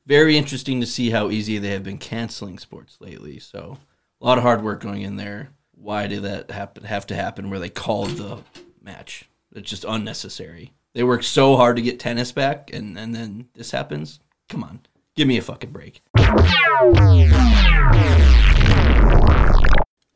Very 0.04 0.36
interesting 0.36 0.78
to 0.82 0.86
see 0.86 1.08
how 1.08 1.30
easy 1.30 1.56
they 1.56 1.70
have 1.70 1.84
been 1.84 1.96
canceling 1.96 2.58
sports 2.58 2.98
lately. 3.00 3.38
So 3.38 3.78
a 4.20 4.26
lot 4.26 4.36
of 4.36 4.44
hard 4.44 4.62
work 4.62 4.82
going 4.82 5.00
in 5.00 5.16
there. 5.16 5.48
Why 5.70 6.06
did 6.06 6.24
that 6.24 6.50
happen? 6.50 6.84
Have 6.84 7.06
to 7.06 7.14
happen 7.14 7.48
where 7.48 7.60
they 7.60 7.70
called 7.70 8.10
the 8.10 8.40
match? 8.82 9.26
It's 9.54 9.70
just 9.70 9.86
unnecessary. 9.88 10.74
They 10.92 11.02
worked 11.02 11.24
so 11.24 11.56
hard 11.56 11.76
to 11.76 11.82
get 11.82 11.98
tennis 11.98 12.30
back, 12.30 12.70
and 12.74 12.98
and 12.98 13.14
then 13.14 13.48
this 13.54 13.70
happens. 13.70 14.20
Come 14.50 14.62
on, 14.62 14.80
give 15.16 15.28
me 15.28 15.38
a 15.38 15.42
fucking 15.42 15.70
break. 15.70 16.02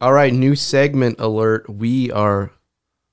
All 0.01 0.13
right, 0.13 0.33
new 0.33 0.55
segment 0.55 1.19
alert. 1.19 1.69
We 1.69 2.11
are 2.11 2.53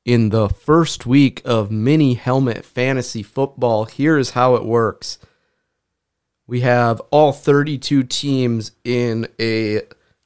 in 0.04 0.30
the 0.30 0.50
first 0.50 1.06
week 1.06 1.42
of 1.44 1.72
mini 1.72 2.14
helmet 2.14 2.64
fantasy 2.64 3.24
football. 3.24 3.86
Here 3.86 4.18
is 4.18 4.32
how 4.32 4.56
it 4.56 4.64
works. 4.64 5.18
We 6.48 6.62
have 6.62 7.02
all 7.10 7.32
32 7.32 8.04
teams 8.04 8.72
in 8.84 9.28
a 9.40 9.82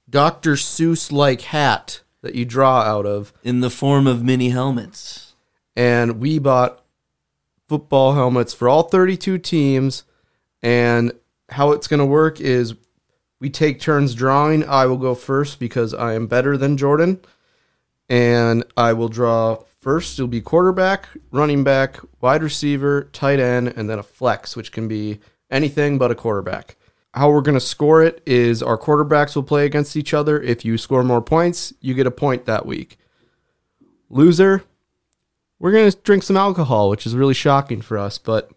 Dr. 0.09 0.53
Seuss 0.53 1.11
like 1.11 1.41
hat 1.41 2.01
that 2.21 2.35
you 2.35 2.43
draw 2.43 2.81
out 2.81 3.05
of. 3.05 3.31
In 3.41 3.61
the 3.61 3.69
form 3.69 4.05
of 4.05 4.21
mini 4.21 4.49
helmets. 4.49 5.35
And 5.77 6.19
we 6.19 6.39
bought 6.39 6.83
football 7.69 8.15
helmets 8.15 8.53
for 8.53 8.67
all 8.67 8.83
32 8.83 9.37
teams. 9.37 10.03
And 10.61 11.13
how 11.49 11.71
it's 11.71 11.87
going 11.87 11.99
to 11.99 12.05
work 12.05 12.39
is 12.39 12.75
we 13.39 13.49
take 13.49 13.79
turns 13.79 14.13
drawing. 14.13 14.67
I 14.67 14.85
will 14.85 14.97
go 14.97 15.15
first 15.15 15.59
because 15.59 15.93
I 15.93 16.13
am 16.13 16.27
better 16.27 16.57
than 16.57 16.77
Jordan. 16.77 17.21
And 18.09 18.63
I 18.75 18.93
will 18.93 19.07
draw 19.07 19.63
first. 19.79 20.17
It'll 20.17 20.27
be 20.27 20.41
quarterback, 20.41 21.07
running 21.31 21.63
back, 21.63 21.99
wide 22.21 22.43
receiver, 22.43 23.03
tight 23.13 23.39
end, 23.39 23.73
and 23.75 23.89
then 23.89 23.99
a 23.99 24.03
flex, 24.03 24.55
which 24.55 24.71
can 24.71 24.87
be 24.87 25.19
anything 25.51 25.97
but 25.97 26.11
a 26.11 26.15
quarterback. 26.15 26.75
How 27.13 27.31
we're 27.31 27.41
going 27.41 27.55
to 27.55 27.61
score 27.61 28.03
it 28.03 28.21
is 28.25 28.61
our 28.61 28.77
quarterbacks 28.77 29.35
will 29.35 29.43
play 29.43 29.65
against 29.65 29.95
each 29.95 30.13
other. 30.13 30.41
If 30.41 30.63
you 30.63 30.77
score 30.77 31.03
more 31.03 31.21
points, 31.21 31.73
you 31.81 31.93
get 31.93 32.07
a 32.07 32.11
point 32.11 32.45
that 32.45 32.65
week. 32.65 32.97
Loser, 34.09 34.63
we're 35.59 35.71
going 35.71 35.89
to 35.89 35.97
drink 35.97 36.23
some 36.23 36.37
alcohol, 36.37 36.89
which 36.89 37.05
is 37.05 37.15
really 37.15 37.33
shocking 37.33 37.81
for 37.81 37.97
us, 37.97 38.17
but 38.17 38.51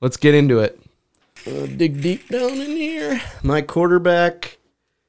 let's 0.00 0.16
get 0.16 0.34
into 0.34 0.58
it. 0.60 0.80
Uh, 1.46 1.66
dig 1.66 2.00
deep 2.00 2.28
down 2.28 2.52
in 2.52 2.70
here. 2.70 3.20
My 3.42 3.60
quarterback, 3.60 4.58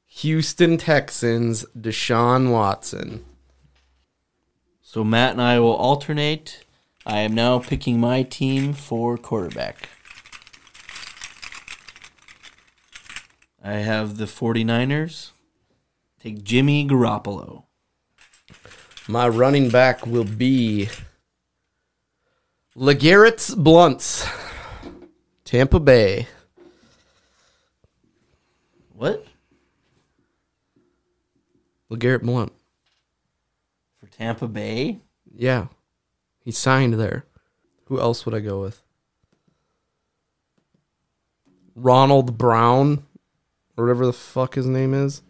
Houston 0.08 0.78
Texans, 0.78 1.66
Deshaun 1.78 2.52
Watson. 2.52 3.24
So 4.82 5.04
Matt 5.04 5.32
and 5.32 5.42
I 5.42 5.60
will 5.60 5.76
alternate. 5.76 6.66
I 7.06 7.20
am 7.20 7.34
now 7.36 7.60
picking 7.60 8.00
my 8.00 8.24
team 8.24 8.74
for 8.74 9.18
quarterback. 9.18 9.90
I 13.64 13.74
have 13.74 14.18
the 14.18 14.26
49ers. 14.26 15.32
Take 16.20 16.44
Jimmy 16.44 16.88
Garoppolo. 16.88 17.64
My 19.08 19.28
running 19.28 19.70
back 19.70 20.06
will 20.06 20.24
be 20.24 20.90
LeGarrette 22.76 23.56
Blunts, 23.56 24.28
Tampa 25.46 25.80
Bay. 25.80 26.28
What? 28.94 29.26
LeGarrette 31.92 32.24
Blunt. 32.24 32.52
For 34.00 34.08
Tampa 34.08 34.48
Bay? 34.48 35.00
Yeah. 35.32 35.68
He 36.44 36.52
signed 36.52 36.96
there. 36.96 37.26
Who 37.86 38.00
else 38.00 38.26
would 38.26 38.34
I 38.34 38.40
go 38.40 38.62
with? 38.62 38.82
Ronald 41.76 42.38
Brown, 42.38 43.06
or 43.78 43.86
whatever 43.86 44.06
the 44.08 44.14
fuck 44.14 44.56
his 44.56 44.66
name 44.66 44.94
is. 44.94 45.22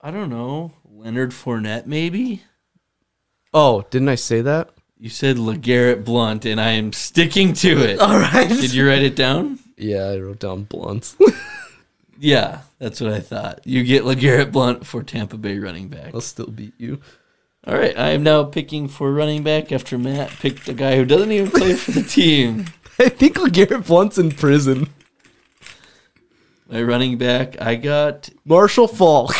I 0.00 0.10
don't 0.10 0.28
know. 0.28 0.72
Leonard 0.84 1.30
Fournette, 1.30 1.86
maybe? 1.86 2.42
Oh, 3.54 3.86
didn't 3.90 4.08
I 4.10 4.16
say 4.16 4.42
that? 4.42 4.70
You 5.02 5.08
said 5.08 5.36
LeGarrette 5.36 6.04
Blunt, 6.04 6.44
and 6.44 6.60
I 6.60 6.70
am 6.70 6.92
sticking 6.92 7.54
to 7.54 7.82
it. 7.82 7.98
All 8.00 8.20
right. 8.20 8.48
Did 8.48 8.72
you 8.72 8.86
write 8.86 9.02
it 9.02 9.16
down? 9.16 9.58
Yeah, 9.76 10.04
I 10.04 10.18
wrote 10.18 10.38
down 10.38 10.62
Blunt. 10.62 11.16
Yeah, 12.18 12.60
that's 12.78 13.00
what 13.00 13.12
I 13.12 13.18
thought. 13.18 13.66
You 13.66 13.82
get 13.82 14.04
LeGarrette 14.04 14.52
Blunt 14.52 14.86
for 14.86 15.02
Tampa 15.02 15.36
Bay 15.36 15.58
running 15.58 15.88
back. 15.88 16.14
I'll 16.14 16.20
still 16.20 16.46
beat 16.46 16.74
you. 16.78 17.00
All 17.66 17.74
right, 17.74 17.98
I 17.98 18.10
am 18.10 18.22
now 18.22 18.44
picking 18.44 18.86
for 18.86 19.12
running 19.12 19.42
back 19.42 19.72
after 19.72 19.98
Matt 19.98 20.30
picked 20.30 20.68
a 20.68 20.72
guy 20.72 20.94
who 20.94 21.04
doesn't 21.04 21.32
even 21.32 21.50
play 21.50 21.74
for 21.74 21.90
the 21.90 22.04
team. 22.04 22.66
I 23.00 23.08
think 23.08 23.38
LeGarrette 23.38 23.88
Blunt's 23.88 24.18
in 24.18 24.30
prison. 24.30 24.90
My 26.68 26.80
running 26.80 27.18
back, 27.18 27.60
I 27.60 27.74
got 27.74 28.30
Marshall 28.44 28.86
Faulk. 28.86 29.34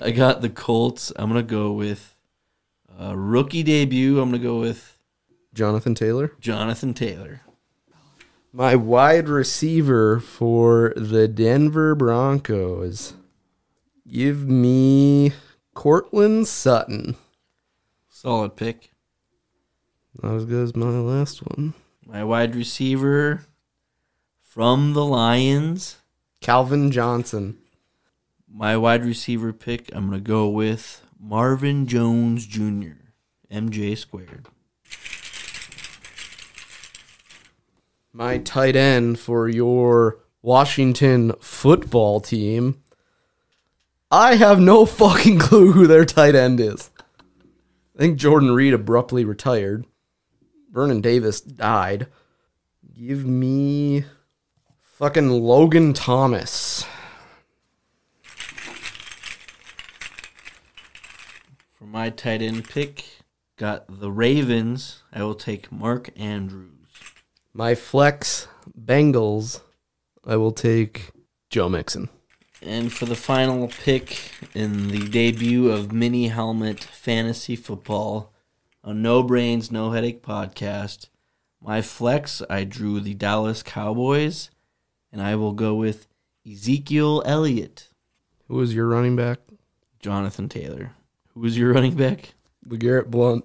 I 0.00 0.12
got 0.12 0.40
the 0.40 0.48
Colts. 0.48 1.12
I'm 1.16 1.30
gonna 1.30 1.42
go 1.42 1.72
with 1.72 2.14
uh, 3.00 3.16
rookie 3.16 3.64
debut. 3.64 4.20
I'm 4.20 4.30
gonna 4.30 4.40
go 4.40 4.60
with 4.60 4.97
Jonathan 5.58 5.96
Taylor. 5.96 6.30
Jonathan 6.38 6.94
Taylor. 6.94 7.40
My 8.52 8.76
wide 8.76 9.28
receiver 9.28 10.20
for 10.20 10.92
the 10.96 11.26
Denver 11.26 11.96
Broncos. 11.96 13.14
Give 14.08 14.48
me 14.48 15.32
Courtland 15.74 16.46
Sutton. 16.46 17.16
Solid 18.08 18.54
pick. 18.54 18.92
Not 20.22 20.36
as 20.36 20.44
good 20.44 20.62
as 20.62 20.76
my 20.76 20.86
last 20.86 21.40
one. 21.40 21.74
My 22.06 22.22
wide 22.22 22.54
receiver 22.54 23.44
from 24.40 24.92
the 24.92 25.04
Lions. 25.04 25.96
Calvin 26.40 26.92
Johnson. 26.92 27.58
My 28.48 28.76
wide 28.76 29.04
receiver 29.04 29.52
pick, 29.52 29.90
I'm 29.92 30.08
going 30.08 30.22
to 30.22 30.24
go 30.24 30.48
with 30.48 31.04
Marvin 31.18 31.88
Jones 31.88 32.46
Jr., 32.46 33.10
MJ 33.50 33.98
squared. 33.98 34.46
My 38.12 38.38
tight 38.38 38.74
end 38.74 39.18
for 39.18 39.48
your 39.48 40.20
Washington 40.40 41.32
football 41.40 42.20
team. 42.20 42.82
I 44.10 44.36
have 44.36 44.58
no 44.58 44.86
fucking 44.86 45.38
clue 45.40 45.72
who 45.72 45.86
their 45.86 46.06
tight 46.06 46.34
end 46.34 46.58
is. 46.58 46.90
I 47.94 47.98
think 47.98 48.18
Jordan 48.18 48.52
Reed 48.52 48.72
abruptly 48.72 49.24
retired. 49.24 49.84
Vernon 50.72 51.02
Davis 51.02 51.40
died. 51.40 52.06
Give 52.94 53.26
me 53.26 54.04
fucking 54.80 55.28
Logan 55.28 55.92
Thomas. 55.92 56.86
For 61.72 61.84
my 61.84 62.08
tight 62.08 62.40
end 62.40 62.68
pick, 62.68 63.04
got 63.56 64.00
the 64.00 64.10
Ravens. 64.10 65.02
I 65.12 65.22
will 65.22 65.34
take 65.34 65.70
Mark 65.70 66.08
Andrews. 66.16 66.77
My 67.58 67.74
flex 67.74 68.46
Bengals. 68.80 69.62
I 70.24 70.36
will 70.36 70.52
take 70.52 71.10
Joe 71.50 71.68
Mixon. 71.68 72.08
And 72.62 72.92
for 72.92 73.04
the 73.04 73.16
final 73.16 73.66
pick 73.66 74.30
in 74.54 74.86
the 74.92 75.08
debut 75.08 75.68
of 75.68 75.90
Mini 75.90 76.28
Helmet 76.28 76.84
Fantasy 76.84 77.56
Football 77.56 78.32
a 78.84 78.94
No 78.94 79.24
Brains, 79.24 79.72
No 79.72 79.90
Headache 79.90 80.22
podcast, 80.22 81.08
my 81.60 81.82
flex, 81.82 82.42
I 82.48 82.62
drew 82.62 83.00
the 83.00 83.14
Dallas 83.14 83.64
Cowboys, 83.64 84.50
and 85.10 85.20
I 85.20 85.34
will 85.34 85.52
go 85.52 85.74
with 85.74 86.06
Ezekiel 86.48 87.24
Elliott, 87.26 87.88
Who 88.46 88.60
is 88.60 88.72
your 88.72 88.86
running 88.86 89.16
back? 89.16 89.40
Jonathan 89.98 90.48
Taylor. 90.48 90.92
Who 91.34 91.44
is 91.44 91.58
your 91.58 91.72
running 91.72 91.96
back? 91.96 92.34
LeGarrette 92.68 93.10
Blunt. 93.10 93.44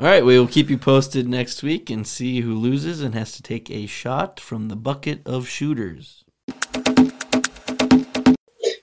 All 0.00 0.06
right, 0.06 0.24
we 0.24 0.38
will 0.38 0.46
keep 0.46 0.70
you 0.70 0.78
posted 0.78 1.28
next 1.28 1.62
week 1.62 1.90
and 1.90 2.06
see 2.06 2.40
who 2.40 2.54
loses 2.54 3.02
and 3.02 3.14
has 3.14 3.32
to 3.32 3.42
take 3.42 3.70
a 3.70 3.84
shot 3.84 4.40
from 4.40 4.68
the 4.68 4.76
bucket 4.76 5.20
of 5.26 5.46
shooters. 5.46 6.24
Because 6.46 6.88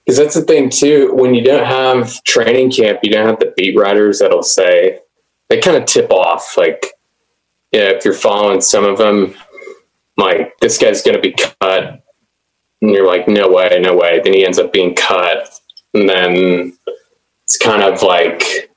that's 0.05 0.35
the 0.35 0.43
thing 0.45 0.69
too. 0.69 1.15
When 1.15 1.33
you 1.33 1.43
don't 1.43 1.65
have 1.65 2.23
training 2.23 2.69
camp, 2.69 2.99
you 3.01 3.11
don't 3.11 3.25
have 3.25 3.39
the 3.39 3.51
beat 3.57 3.75
writers 3.75 4.19
that'll 4.19 4.43
say 4.43 4.99
they 5.49 5.59
kind 5.59 5.75
of 5.75 5.85
tip 5.85 6.11
off. 6.11 6.55
Like, 6.55 6.85
yeah, 7.71 7.89
if 7.89 8.05
you're 8.05 8.13
following 8.13 8.61
some 8.61 8.85
of 8.85 8.99
them, 8.99 9.33
like 10.17 10.55
this 10.59 10.77
guy's 10.77 11.01
going 11.01 11.15
to 11.15 11.21
be 11.21 11.31
cut, 11.33 12.03
and 12.83 12.91
you're 12.91 13.07
like, 13.07 13.27
no 13.27 13.49
way, 13.49 13.79
no 13.81 13.95
way. 13.95 14.21
Then 14.23 14.33
he 14.33 14.45
ends 14.45 14.59
up 14.59 14.71
being 14.71 14.93
cut, 14.93 15.49
and 15.95 16.07
then 16.07 16.77
it's 17.43 17.57
kind 17.57 17.81
of 17.81 18.03
like 18.03 18.69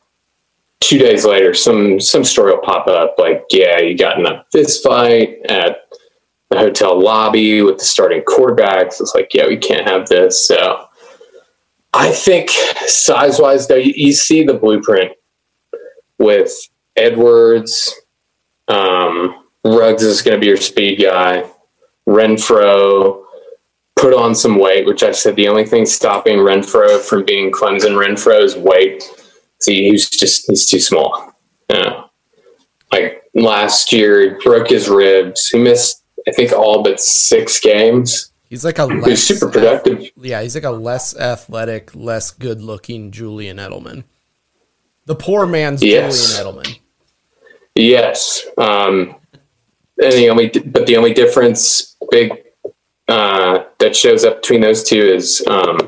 two 0.80 0.98
days 0.98 1.24
later, 1.24 1.54
some 1.54 2.00
some 2.00 2.24
story 2.24 2.52
will 2.52 2.62
pop 2.62 2.86
up 2.86 3.14
like, 3.18 3.44
yeah, 3.50 3.78
you 3.78 3.96
got 3.96 4.18
in 4.18 4.26
a 4.26 4.44
fist 4.52 4.82
fight 4.82 5.38
at 5.48 5.88
the 6.50 6.58
hotel 6.58 7.00
lobby 7.00 7.62
with 7.62 7.78
the 7.78 7.84
starting 7.84 8.22
quarterbacks. 8.22 9.00
It's 9.00 9.14
like, 9.14 9.32
yeah, 9.32 9.46
we 9.46 9.56
can't 9.56 9.88
have 9.88 10.08
this. 10.08 10.46
So 10.46 10.86
I 11.92 12.10
think 12.10 12.50
size 12.86 13.38
wise, 13.38 13.68
though, 13.68 13.76
you, 13.76 13.92
you 13.96 14.12
see 14.12 14.42
the 14.42 14.54
blueprint 14.54 15.12
with 16.18 16.52
Edwards. 16.96 17.94
Um, 18.68 19.44
Ruggs 19.64 20.02
is 20.02 20.22
going 20.22 20.36
to 20.36 20.40
be 20.40 20.46
your 20.46 20.56
speed 20.56 21.02
guy. 21.02 21.44
Renfrow 22.08 23.24
put 23.96 24.14
on 24.14 24.34
some 24.34 24.58
weight, 24.58 24.86
which 24.86 25.02
I 25.02 25.12
said 25.12 25.36
the 25.36 25.48
only 25.48 25.66
thing 25.66 25.84
stopping 25.84 26.38
Renfrow 26.38 27.00
from 27.00 27.24
being 27.24 27.52
Clemson 27.52 27.96
Renfrow 27.96 28.40
is 28.40 28.56
weight. 28.56 29.04
See, 29.60 29.90
he's 29.90 30.08
just 30.08 30.46
he's 30.48 30.66
too 30.66 30.80
small. 30.80 31.32
Yeah. 31.68 32.04
Like 32.92 33.22
last 33.34 33.92
year, 33.92 34.22
he 34.36 34.42
broke 34.42 34.68
his 34.68 34.88
ribs. 34.88 35.48
He 35.48 35.58
missed, 35.58 36.02
I 36.26 36.32
think, 36.32 36.52
all 36.52 36.82
but 36.82 36.98
six 37.00 37.60
games. 37.60 38.32
He's 38.48 38.64
like 38.64 38.78
a 38.78 38.88
He 38.88 38.96
was 38.96 39.06
less 39.06 39.20
super 39.22 39.48
productive. 39.50 40.10
yeah, 40.16 40.42
he's 40.42 40.56
like 40.56 40.64
a 40.64 40.70
less 40.70 41.16
athletic, 41.16 41.94
less 41.94 42.32
good 42.32 42.60
looking 42.60 43.12
Julian 43.12 43.58
Edelman. 43.58 44.02
The 45.06 45.14
poor 45.14 45.46
man's 45.46 45.82
Yes. 45.82 46.36
Julian 46.36 46.64
Edelman. 46.64 46.78
Yes. 47.76 48.44
Um, 48.58 49.14
and 50.02 50.12
the 50.14 50.28
only, 50.30 50.48
but 50.48 50.86
the 50.86 50.96
only 50.96 51.14
difference, 51.14 51.96
big, 52.10 52.32
uh, 53.06 53.64
that 53.78 53.94
shows 53.94 54.24
up 54.24 54.40
between 54.42 54.62
those 54.62 54.82
two 54.82 55.00
is 55.00 55.44
um, 55.46 55.78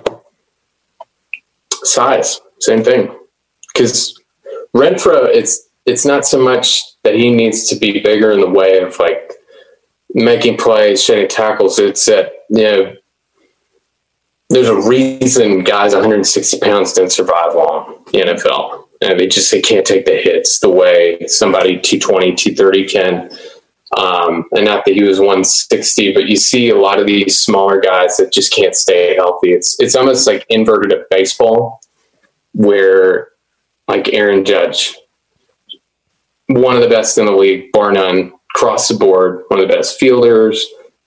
size. 1.82 2.40
Same 2.60 2.84
thing. 2.84 3.10
Because 3.72 4.18
Renfrow, 4.74 5.26
it's 5.26 5.68
it's 5.86 6.04
not 6.04 6.24
so 6.24 6.40
much 6.40 6.82
that 7.02 7.14
he 7.14 7.30
needs 7.30 7.68
to 7.68 7.76
be 7.76 8.00
bigger 8.00 8.32
in 8.32 8.40
the 8.40 8.50
way 8.50 8.80
of 8.80 8.98
like 8.98 9.32
making 10.14 10.56
plays, 10.56 11.02
shedding 11.02 11.28
tackles. 11.28 11.78
It's 11.78 12.04
that 12.06 12.32
you 12.50 12.62
know 12.62 12.94
there's 14.52 14.68
a 14.68 14.88
reason 14.88 15.64
guys 15.64 15.94
160 15.94 16.60
pounds 16.60 16.92
don't 16.92 17.10
survive 17.10 17.54
long 17.54 18.04
in 18.12 18.26
the 18.26 18.34
NFL. 18.34 18.84
And 19.00 19.18
they 19.18 19.26
just 19.26 19.50
they 19.50 19.60
can't 19.60 19.86
take 19.86 20.04
the 20.04 20.16
hits 20.16 20.60
the 20.60 20.70
way 20.70 21.26
somebody 21.26 21.80
220, 21.80 22.34
230 22.34 22.88
can. 22.88 23.30
Um, 23.96 24.46
and 24.52 24.64
not 24.64 24.84
that 24.84 24.94
he 24.94 25.02
was 25.02 25.18
160, 25.18 26.14
but 26.14 26.26
you 26.26 26.36
see 26.36 26.70
a 26.70 26.78
lot 26.78 26.98
of 26.98 27.06
these 27.06 27.38
smaller 27.38 27.80
guys 27.80 28.16
that 28.16 28.32
just 28.32 28.52
can't 28.52 28.74
stay 28.74 29.14
healthy. 29.16 29.52
It's 29.52 29.78
it's 29.80 29.96
almost 29.96 30.26
like 30.26 30.46
inverted 30.48 30.92
of 30.92 31.08
baseball, 31.10 31.80
where 32.52 33.31
like 33.92 34.14
Aaron 34.14 34.42
Judge, 34.42 34.96
one 36.46 36.76
of 36.76 36.82
the 36.82 36.88
best 36.88 37.18
in 37.18 37.26
the 37.26 37.32
league, 37.32 37.70
bar 37.72 37.92
none, 37.92 38.32
across 38.54 38.88
the 38.88 38.94
board, 38.94 39.44
one 39.48 39.60
of 39.60 39.68
the 39.68 39.74
best 39.74 40.00
fielders, 40.00 40.64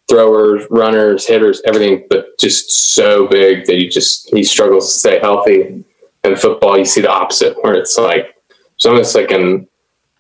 throwers, 0.08 0.64
runners, 0.70 1.26
hitters, 1.26 1.64
everything, 1.66 2.06
but 2.12 2.38
just 2.40 2.94
so 2.94 3.28
big 3.28 3.66
that 3.66 3.76
he 3.76 3.88
just 3.88 4.30
he 4.30 4.44
struggles 4.44 4.94
to 4.94 5.00
stay 5.00 5.20
healthy. 5.20 5.84
In 6.24 6.36
football, 6.36 6.78
you 6.78 6.86
see 6.86 7.02
the 7.02 7.12
opposite, 7.12 7.58
where 7.64 7.74
it's 7.74 7.98
like 7.98 8.36
it's 8.76 8.86
almost 8.86 9.16
like 9.16 9.32
an 9.32 9.68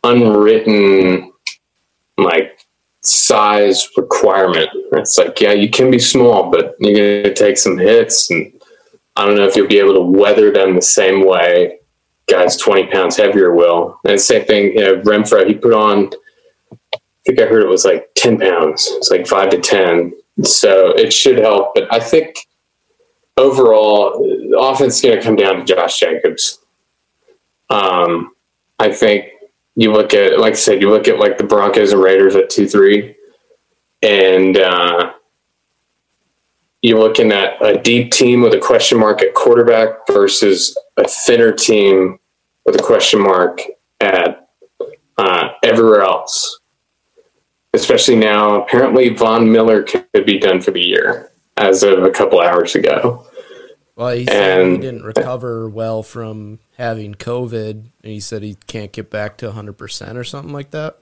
unwritten 0.03 1.32
like 2.18 2.59
size 3.01 3.88
requirement. 3.95 4.70
It's 4.93 5.20
like, 5.20 5.39
yeah, 5.39 5.51
you 5.51 5.70
can 5.70 5.91
be 5.91 5.99
small, 5.99 6.49
but 6.49 6.76
you're 6.80 7.24
to 7.24 7.34
take 7.36 7.59
some 7.59 7.78
hits, 7.78 8.32
and 8.32 8.59
I 9.16 9.26
don't 9.26 9.36
know 9.36 9.45
if 9.45 9.55
you'll 9.55 9.68
be 9.68 9.78
able 9.78 9.93
to 9.93 10.01
weather 10.20 10.51
them 10.51 10.74
the 10.74 10.82
same 10.82 11.24
way 11.24 11.80
guys 12.28 12.57
20 12.57 12.88
pounds 12.88 13.17
heavier 13.17 13.53
will. 13.53 13.99
And 14.05 14.19
same 14.19 14.45
thing, 14.45 14.73
you 14.73 14.82
know, 14.82 15.01
Renfrow, 15.01 15.47
he 15.47 15.53
put 15.53 15.73
on, 15.73 16.11
I 16.93 16.99
think 17.26 17.39
I 17.39 17.45
heard 17.45 17.63
it 17.63 17.69
was 17.69 17.86
like 17.86 18.09
10 18.15 18.39
pounds. 18.39 18.88
It's 18.91 19.11
like 19.11 19.28
five 19.28 19.49
to 19.51 19.59
10. 19.59 20.13
So 20.43 20.89
it 20.89 21.13
should 21.13 21.38
help. 21.38 21.76
But 21.76 21.91
I 21.93 21.99
think 21.99 22.36
overall, 23.38 24.19
the 24.19 24.57
offense 24.59 24.95
is 24.95 25.01
going 25.01 25.17
to 25.17 25.23
come 25.23 25.36
down 25.36 25.57
to 25.57 25.63
Josh 25.76 25.99
Jacobs. 25.99 26.59
Um, 27.69 28.34
I 28.80 28.91
think 28.91 29.26
you 29.76 29.91
look 29.91 30.13
at, 30.13 30.39
like 30.39 30.53
I 30.53 30.57
said, 30.57 30.82
you 30.82 30.89
look 30.89 31.07
at 31.07 31.19
like 31.19 31.38
the 31.38 31.43
Broncos 31.43 31.91
and 31.91 32.01
Raiders 32.01 32.36
at 32.36 32.49
2 32.49 32.67
3, 32.67 33.15
and 34.01 34.57
uh, 34.57 35.13
you're 36.86 37.00
looking 37.00 37.32
at 37.32 37.60
a 37.66 37.80
deep 37.80 38.12
team 38.12 38.42
with 38.42 38.54
a 38.54 38.60
question 38.60 39.00
mark 39.00 39.20
at 39.24 39.34
quarterback 39.34 40.06
versus 40.08 40.78
a 40.98 41.08
thinner 41.08 41.52
team 41.52 42.20
with 42.64 42.80
a 42.80 42.84
question 42.84 43.20
mark 43.20 43.60
at 44.00 44.48
uh, 45.18 45.50
everywhere 45.64 46.02
else. 46.02 46.60
Especially 47.74 48.16
now, 48.16 48.62
apparently 48.62 49.10
Von 49.10 49.52
Miller 49.52 49.82
could 49.82 50.26
be 50.28 50.38
done 50.38 50.62
for 50.62 50.70
the 50.70 50.80
year 50.80 51.32
as 51.58 51.82
of 51.82 52.04
a 52.04 52.12
couple 52.12 52.40
hours 52.40 52.76
ago. 52.76 53.26
Well, 53.96 54.10
he 54.10 54.26
said 54.26 54.68
he 54.68 54.78
didn't 54.78 55.04
recover 55.04 55.68
well 55.68 56.04
from 56.04 56.60
having 56.78 57.16
COVID, 57.16 57.72
and 57.72 57.92
he 58.04 58.20
said 58.20 58.44
he 58.44 58.58
can't 58.68 58.92
get 58.92 59.10
back 59.10 59.38
to 59.38 59.50
100% 59.50 60.16
or 60.18 60.24
something 60.24 60.54
like 60.54 60.70
that. 60.72 61.00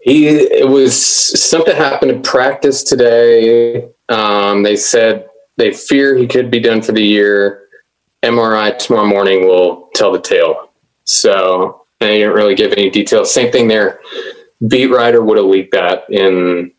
He 0.00 0.26
it 0.26 0.68
was 0.68 1.00
something 1.40 1.76
happened 1.76 2.10
in 2.10 2.22
practice 2.22 2.82
today. 2.82 3.88
Um, 4.12 4.62
they 4.62 4.76
said 4.76 5.28
they 5.56 5.72
fear 5.72 6.16
he 6.16 6.26
could 6.26 6.50
be 6.50 6.60
done 6.60 6.82
for 6.82 6.92
the 6.92 7.02
year. 7.02 7.68
MRI 8.22 8.76
tomorrow 8.78 9.06
morning 9.06 9.46
will 9.46 9.88
tell 9.94 10.12
the 10.12 10.20
tale. 10.20 10.70
So 11.04 11.86
they 11.98 12.18
didn't 12.18 12.34
really 12.34 12.54
give 12.54 12.72
any 12.72 12.90
details. 12.90 13.32
Same 13.32 13.50
thing 13.50 13.68
there. 13.68 14.00
Beat 14.68 14.86
writer 14.86 15.22
would 15.22 15.38
have 15.38 15.46
leaked 15.46 15.72
that 15.72 16.04
in 16.08 16.72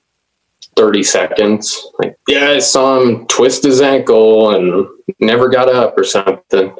30 0.75 1.03
seconds. 1.03 1.85
Like, 1.99 2.17
yeah, 2.27 2.51
I 2.51 2.59
saw 2.59 3.01
him 3.01 3.27
twist 3.27 3.63
his 3.63 3.81
ankle 3.81 4.55
and 4.55 4.87
never 5.19 5.49
got 5.49 5.69
up 5.69 5.97
or 5.97 6.03
something. 6.03 6.75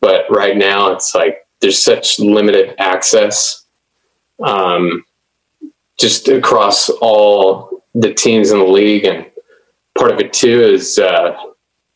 But 0.00 0.24
right 0.30 0.56
now, 0.56 0.92
it's 0.92 1.14
like 1.14 1.46
there's 1.60 1.80
such 1.80 2.18
limited 2.18 2.74
access. 2.78 3.64
Um, 4.42 5.04
just 5.98 6.26
across 6.28 6.88
all 6.88 7.84
the 7.94 8.12
teams 8.12 8.50
in 8.50 8.58
the 8.58 8.64
league. 8.64 9.04
And 9.04 9.30
part 9.98 10.12
of 10.12 10.20
it 10.20 10.32
too 10.32 10.62
is 10.62 10.98
uh, 10.98 11.36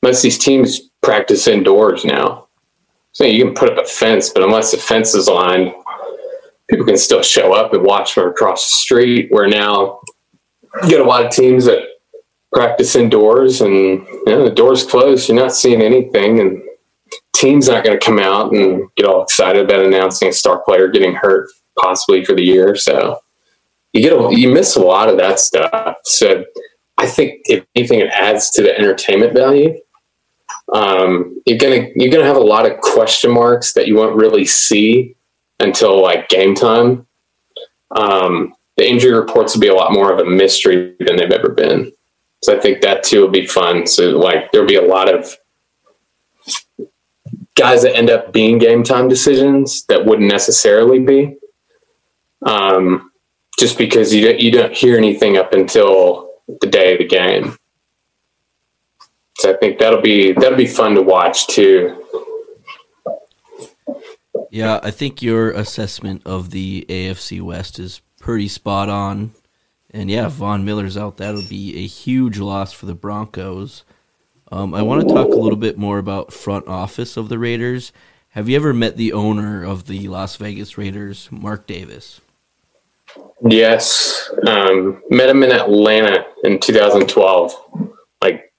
most 0.03 0.19
of 0.19 0.23
these 0.23 0.39
teams 0.39 0.81
practice 1.03 1.47
indoors 1.47 2.05
now. 2.05 2.49
So 3.13 3.25
you 3.25 3.45
can 3.45 3.55
put 3.55 3.71
up 3.71 3.83
a 3.83 3.89
fence, 3.89 4.31
but 4.31 4.43
unless 4.43 4.73
the 4.73 4.77
fence 4.77 5.15
is 5.15 5.29
lined, 5.29 5.73
people 6.69 6.85
can 6.85 6.99
still 6.99 7.23
show 7.23 7.55
up 7.55 7.73
and 7.73 7.83
watch 7.83 8.13
from 8.13 8.29
across 8.29 8.71
the 8.71 8.77
street. 8.77 9.29
Where 9.31 9.49
now 9.49 10.01
you 10.83 10.91
get 10.91 11.01
a 11.01 11.05
lot 11.05 11.25
of 11.25 11.33
teams 11.33 11.65
that 11.65 11.83
practice 12.53 12.95
indoors 12.95 13.61
and 13.61 13.75
you 13.75 14.23
know, 14.27 14.45
the 14.45 14.55
doors 14.55 14.85
closed, 14.85 15.29
you're 15.29 15.39
not 15.39 15.55
seeing 15.55 15.81
anything. 15.81 16.41
And 16.41 16.63
teams 17.35 17.69
not 17.69 17.85
going 17.85 17.99
to 17.99 18.05
come 18.05 18.19
out 18.19 18.53
and 18.53 18.89
get 18.97 19.07
all 19.07 19.23
excited 19.23 19.65
about 19.65 19.85
announcing 19.85 20.29
a 20.29 20.33
star 20.33 20.63
player 20.63 20.89
getting 20.89 21.15
hurt 21.15 21.49
possibly 21.79 22.25
for 22.25 22.35
the 22.35 22.45
year. 22.45 22.75
So 22.75 23.21
you 23.93 24.03
get 24.03 24.13
a, 24.13 24.29
you 24.35 24.53
miss 24.53 24.77
a 24.77 24.81
lot 24.81 25.09
of 25.09 25.17
that 25.19 25.39
stuff. 25.39 25.97
So 26.05 26.45
I 26.99 27.07
think 27.07 27.43
if 27.45 27.65
anything, 27.75 28.01
it 28.01 28.09
adds 28.09 28.51
to 28.53 28.63
the 28.63 28.77
entertainment 28.77 29.35
value. 29.35 29.79
Um, 30.73 31.41
you're 31.47 31.59
gonna 31.59 31.89
you're 31.95 32.11
gonna 32.11 32.25
have 32.25 32.37
a 32.37 32.41
lot 32.41 32.71
of 32.71 32.81
question 32.81 33.33
marks 33.33 33.75
that 33.75 33.87
you 33.87 33.95
won't 33.95 34.17
really 34.17 34.45
see 34.45 35.17
until 35.61 36.03
like 36.03 36.29
game 36.29 36.55
time. 36.55 37.07
Um, 37.93 38.55
the 38.77 38.89
injury 38.89 39.13
reports 39.13 39.55
will 39.55 39.61
be 39.61 39.69
a 39.69 39.75
lot 39.75 39.93
more 39.93 40.13
of 40.13 40.19
a 40.19 40.25
mystery 40.25 40.95
than 41.01 41.17
they've 41.17 41.31
ever 41.31 41.51
been. 41.51 41.93
So 42.43 42.57
I 42.57 42.61
think 42.61 42.83
that 42.83 43.03
too 43.03 43.23
will 43.23 43.29
be 43.29 43.47
fun. 43.47 43.87
So 43.87 44.19
like 44.19 44.53
there'll 44.53 44.69
be 44.69 44.77
a 44.77 44.83
lot 44.83 45.13
of 45.13 45.37
guys 47.55 47.83
that 47.83 47.97
end 47.97 48.11
up 48.11 48.33
being 48.33 48.59
game 48.59 48.83
time 48.83 49.09
decisions 49.09 49.85
that 49.87 50.05
wouldn't 50.05 50.31
necessarily 50.31 50.99
be. 50.99 51.37
Um, 52.43 53.11
just 53.59 53.79
because 53.79 54.15
you 54.15 54.27
don't, 54.27 54.41
you 54.41 54.51
don't 54.51 54.75
hear 54.75 54.99
anything 54.99 55.39
up 55.39 55.55
until 55.55 56.26
the 56.49 56.67
day 56.67 56.93
of 56.93 56.99
the 56.99 57.07
game. 57.07 57.57
So 59.39 59.53
I 59.53 59.57
think 59.59 59.79
that'll 59.79 60.01
be 60.01 60.33
that'll 60.33 60.57
be 60.57 60.67
fun 60.67 60.95
to 60.95 61.03
watch 61.03 61.47
too. 61.47 62.03
Yeah, 64.51 64.81
I 64.83 64.91
think 64.91 65.23
your 65.23 65.51
assessment 65.51 66.23
of 66.25 66.51
the 66.51 66.87
AFC 66.89 67.43
West 67.43 67.79
is 67.79 68.01
pretty 68.21 68.49
spot 68.49 68.89
on. 68.89 69.33
And 69.91 70.11
yeah, 70.11 70.29
Von 70.29 70.65
Miller's 70.65 70.97
out, 70.97 71.17
that'll 71.17 71.43
be 71.43 71.77
a 71.77 71.87
huge 71.87 72.39
loss 72.39 72.73
for 72.73 72.87
the 72.87 72.95
Broncos. 72.95 73.85
Um, 74.51 74.75
I 74.75 74.83
want 74.83 75.07
to 75.07 75.15
talk 75.15 75.29
a 75.29 75.37
little 75.37 75.59
bit 75.59 75.77
more 75.77 75.99
about 75.99 76.33
front 76.33 76.69
office 76.69 77.17
of 77.17 77.29
the 77.29 77.39
Raiders. 77.39 77.93
Have 78.31 78.49
you 78.49 78.57
ever 78.57 78.73
met 78.73 78.97
the 78.97 79.13
owner 79.13 79.65
of 79.65 79.87
the 79.87 80.09
Las 80.09 80.37
Vegas 80.37 80.77
Raiders, 80.77 81.29
Mark 81.31 81.67
Davis? 81.67 82.21
Yes, 83.49 84.31
um, 84.47 85.03
met 85.11 85.29
him 85.29 85.43
in 85.43 85.53
Atlanta 85.53 86.25
in 86.45 86.59
2012. 86.59 87.55
Like 88.23 88.53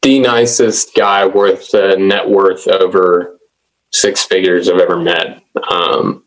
the 0.00 0.20
nicest 0.20 0.94
guy 0.94 1.26
worth 1.26 1.72
net 1.74 2.28
worth 2.28 2.66
over 2.66 3.38
six 3.92 4.24
figures 4.24 4.68
I've 4.68 4.80
ever 4.80 4.98
met. 4.98 5.42
Um, 5.70 6.24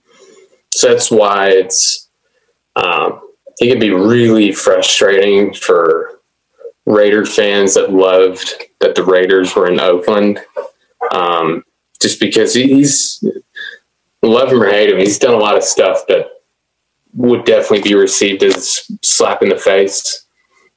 so 0.71 0.89
that's 0.89 1.09
why 1.09 1.49
it's 1.49 2.09
um, 2.75 3.21
he 3.59 3.69
could 3.69 3.79
be 3.79 3.91
really 3.91 4.51
frustrating 4.51 5.53
for 5.53 6.19
Raider 6.85 7.25
fans 7.25 7.73
that 7.73 7.91
loved 7.91 8.53
that 8.79 8.95
the 8.95 9.03
Raiders 9.03 9.55
were 9.55 9.71
in 9.71 9.79
Oakland. 9.79 10.39
Um, 11.11 11.63
just 11.99 12.19
because 12.19 12.53
he's 12.53 13.23
love 14.21 14.51
him 14.51 14.61
or 14.61 14.69
hate 14.69 14.89
him, 14.89 14.99
he's 14.99 15.19
done 15.19 15.33
a 15.33 15.37
lot 15.37 15.57
of 15.57 15.63
stuff 15.63 16.05
that 16.07 16.27
would 17.15 17.45
definitely 17.45 17.81
be 17.81 17.95
received 17.95 18.43
as 18.43 18.81
slap 19.01 19.41
in 19.41 19.49
the 19.49 19.57
face. 19.57 20.25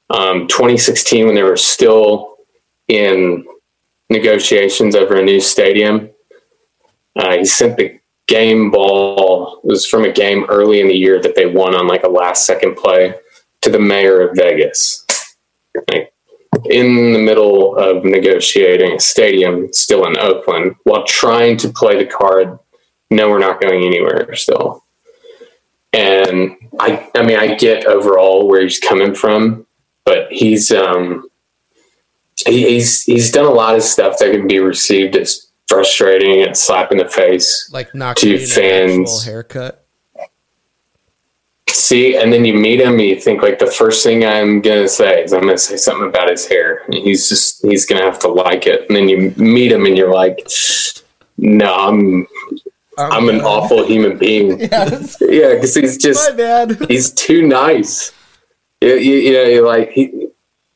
Um, 0.09 0.47
2016, 0.47 1.25
when 1.25 1.35
they 1.35 1.43
were 1.43 1.57
still 1.57 2.37
in 2.87 3.45
negotiations 4.09 4.95
over 4.95 5.17
a 5.17 5.23
new 5.23 5.39
stadium, 5.39 6.09
uh, 7.15 7.37
he 7.37 7.45
sent 7.45 7.77
the 7.77 7.99
game 8.27 8.71
ball. 8.71 9.59
It 9.63 9.67
was 9.67 9.85
from 9.85 10.05
a 10.05 10.11
game 10.11 10.45
early 10.49 10.79
in 10.79 10.87
the 10.87 10.97
year 10.97 11.21
that 11.21 11.35
they 11.35 11.45
won 11.45 11.75
on 11.75 11.87
like 11.87 12.03
a 12.03 12.09
last 12.09 12.45
second 12.45 12.75
play 12.75 13.13
to 13.61 13.69
the 13.69 13.79
mayor 13.79 14.21
of 14.21 14.35
Vegas. 14.35 15.05
Like, 15.89 16.13
in 16.65 17.13
the 17.13 17.19
middle 17.19 17.75
of 17.77 18.03
negotiating 18.03 18.93
a 18.93 18.99
stadium 18.99 19.71
still 19.71 20.05
in 20.05 20.17
Oakland 20.17 20.75
while 20.83 21.05
trying 21.05 21.57
to 21.57 21.69
play 21.69 21.97
the 21.97 22.09
card, 22.09 22.57
no, 23.11 23.29
we're 23.29 23.39
not 23.39 23.61
going 23.61 23.85
anywhere 23.85 24.33
still. 24.35 24.83
And 25.93 26.55
I, 26.79 27.09
I 27.15 27.23
mean, 27.23 27.37
I 27.39 27.55
get 27.55 27.85
overall 27.85 28.47
where 28.47 28.61
he's 28.61 28.79
coming 28.79 29.15
from, 29.15 29.65
but 30.05 30.31
he's, 30.31 30.71
um, 30.71 31.27
he, 32.45 32.69
he's, 32.69 33.03
he's 33.03 33.31
done 33.31 33.45
a 33.45 33.51
lot 33.51 33.75
of 33.75 33.81
stuff 33.83 34.19
that 34.19 34.31
can 34.31 34.47
be 34.47 34.59
received 34.59 35.15
as 35.15 35.47
frustrating 35.67 36.41
and 36.43 36.55
slap 36.55 36.91
in 36.91 36.97
the 36.99 37.07
face 37.07 37.69
Like 37.73 37.93
not 37.95 38.17
to 38.17 38.37
getting 38.37 38.43
an 38.43 38.89
actual 38.91 39.05
fans. 39.05 39.25
haircut. 39.25 39.85
See, 41.69 42.15
and 42.17 42.33
then 42.33 42.45
you 42.45 42.53
meet 42.55 42.81
him, 42.81 42.93
and 42.93 43.01
you 43.01 43.19
think 43.19 43.41
like 43.43 43.59
the 43.59 43.67
first 43.71 44.03
thing 44.03 44.25
I'm 44.25 44.59
gonna 44.61 44.87
say 44.87 45.23
is 45.23 45.33
I'm 45.33 45.41
gonna 45.41 45.57
say 45.57 45.77
something 45.77 46.07
about 46.09 46.29
his 46.29 46.47
hair. 46.47 46.81
And 46.85 46.95
he's 46.95 47.29
just 47.29 47.63
he's 47.63 47.85
gonna 47.85 48.03
have 48.03 48.17
to 48.19 48.27
like 48.27 48.65
it. 48.65 48.87
And 48.87 48.95
then 48.95 49.07
you 49.07 49.31
meet 49.37 49.71
him, 49.71 49.85
and 49.85 49.95
you're 49.95 50.11
like, 50.13 50.47
no, 51.37 51.73
I'm 51.73 52.27
I'm 52.99 53.29
an 53.29 53.41
awful 53.41 53.85
human 53.85 54.17
being. 54.17 54.59
Yes. 54.71 55.17
yeah, 55.21 55.53
because 55.55 55.75
he's 55.75 55.97
just 55.97 56.29
My 56.31 56.35
bad. 56.35 56.85
he's 56.89 57.11
too 57.11 57.47
nice. 57.47 58.11
You, 58.81 58.95
you, 58.95 59.15
you 59.15 59.33
know, 59.33 59.43
you're 59.43 59.65
like 59.67 59.91
he, 59.91 60.27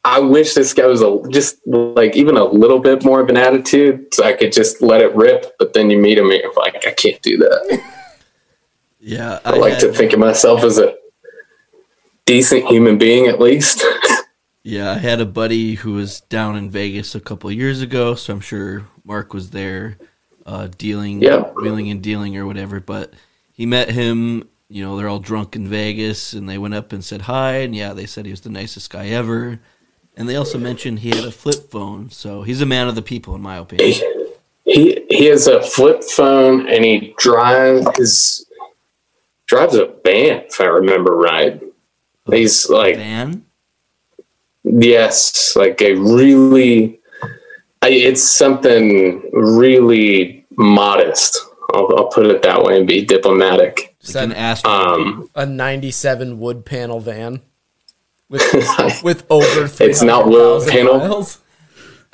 I 0.06 0.20
wish 0.20 0.54
this 0.54 0.74
guy 0.74 0.86
was 0.88 1.02
a 1.02 1.20
just 1.30 1.58
like 1.66 2.16
even 2.16 2.36
a 2.36 2.44
little 2.44 2.80
bit 2.80 3.06
more 3.06 3.22
of 3.22 3.30
an 3.30 3.38
attitude, 3.38 4.14
so 4.14 4.24
I 4.26 4.34
could 4.34 4.52
just 4.52 4.82
let 4.82 5.02
it 5.02 5.16
rip. 5.16 5.56
But 5.60 5.74
then 5.74 5.90
you 5.90 5.98
meet 5.98 6.18
him, 6.18 6.30
and 6.30 6.42
you're 6.42 6.54
like, 6.56 6.86
I 6.86 6.92
can't 6.92 7.22
do 7.22 7.38
that. 7.38 7.82
Yeah, 9.06 9.40
I 9.44 9.58
like 9.58 9.80
to 9.80 9.92
think 9.92 10.14
of 10.14 10.20
myself 10.20 10.64
as 10.64 10.78
a 10.80 10.96
decent 12.26 12.66
human 12.68 12.98
being, 12.98 13.28
at 13.28 13.40
least. 13.40 13.84
Yeah, 14.66 14.92
I 14.92 14.98
had 14.98 15.20
a 15.20 15.26
buddy 15.26 15.74
who 15.76 15.92
was 15.96 16.22
down 16.22 16.56
in 16.56 16.70
Vegas 16.70 17.16
a 17.16 17.20
couple 17.20 17.50
of 17.50 17.56
years 17.58 17.82
ago, 17.82 18.16
so 18.16 18.32
I'm 18.32 18.40
sure 18.40 18.88
Mark 19.04 19.34
was 19.34 19.50
there 19.50 19.98
uh, 20.46 20.68
dealing, 20.78 21.22
Yeah. 21.22 21.42
wheeling 21.56 21.90
and 21.90 22.02
dealing 22.02 22.36
or 22.38 22.46
whatever. 22.46 22.80
But 22.80 23.14
he 23.52 23.66
met 23.66 23.90
him, 23.90 24.48
you 24.70 24.84
know, 24.84 24.98
they're 24.98 25.08
all 25.10 25.20
drunk 25.20 25.56
in 25.56 25.68
Vegas, 25.68 26.34
and 26.34 26.50
they 26.50 26.58
went 26.58 26.74
up 26.74 26.92
and 26.94 27.04
said 27.04 27.22
hi, 27.24 27.58
and 27.58 27.76
yeah, 27.76 27.94
they 27.94 28.06
said 28.06 28.26
he 28.26 28.32
was 28.32 28.42
the 28.42 28.50
nicest 28.50 28.90
guy 28.90 29.08
ever. 29.08 29.60
And 30.16 30.30
they 30.30 30.36
also 30.36 30.58
mentioned 30.60 31.00
he 31.00 31.10
had 31.10 31.26
a 31.26 31.32
flip 31.32 31.72
phone, 31.72 32.10
so 32.12 32.44
he's 32.44 32.62
a 32.62 32.66
man 32.66 32.88
of 32.88 32.96
the 32.96 33.02
people, 33.02 33.34
in 33.36 33.42
my 33.42 33.58
opinion. 33.58 34.00
he 34.64 35.06
he 35.10 35.26
has 35.26 35.48
a 35.48 35.62
flip 35.62 36.04
phone, 36.04 36.68
and 36.68 36.84
he 36.86 37.14
drives 37.18 37.86
his 37.98 38.46
drives 39.48 39.76
a 39.76 39.86
van, 40.06 40.44
if 40.48 40.62
I 40.62 40.66
remember 40.66 41.16
right. 41.18 41.62
He's 42.32 42.70
like 42.70 42.96
Van? 42.96 43.46
Yes, 44.64 45.56
like 45.56 45.82
a 45.82 45.94
really, 45.96 47.00
I, 47.84 47.90
it's 47.90 48.24
something 48.24 49.30
really 49.34 50.46
modest. 50.52 51.38
I'll, 51.74 51.88
I'll 51.98 52.08
put 52.08 52.28
it 52.28 52.42
that 52.44 52.64
way 52.64 52.78
and 52.78 52.88
be 52.88 53.04
diplomatic. 53.04 53.96
Like 54.14 54.24
an 54.24 54.32
Astro. 54.34 54.72
Um, 54.72 55.30
A 55.36 55.46
97 55.46 56.40
wood 56.40 56.66
panel 56.66 57.00
van 57.00 57.42
with 58.30 58.42
with 59.04 59.26
over 59.30 59.68
300,000 59.68 59.90
It's 59.90 60.02
not 60.02 60.28
wood 60.28 60.68
panel. 60.70 60.98
miles. 61.00 61.40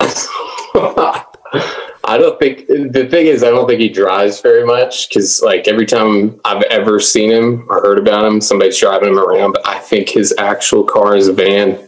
I 2.02 2.18
don't 2.18 2.38
think 2.40 2.66
the 2.66 3.06
thing 3.08 3.26
is, 3.26 3.44
I 3.44 3.50
don't 3.50 3.68
think 3.68 3.80
he 3.80 3.88
drives 3.88 4.40
very 4.40 4.64
much 4.66 5.08
because, 5.08 5.42
like, 5.42 5.68
every 5.68 5.86
time 5.86 6.40
I've 6.44 6.62
ever 6.64 6.98
seen 6.98 7.30
him 7.30 7.66
or 7.68 7.80
heard 7.82 7.98
about 7.98 8.24
him, 8.24 8.40
somebody's 8.40 8.78
driving 8.78 9.10
him 9.10 9.18
around. 9.18 9.52
But 9.52 9.68
I 9.68 9.78
think 9.78 10.08
his 10.08 10.34
actual 10.38 10.82
car 10.82 11.14
is 11.16 11.28
a 11.28 11.32
van. 11.32 11.78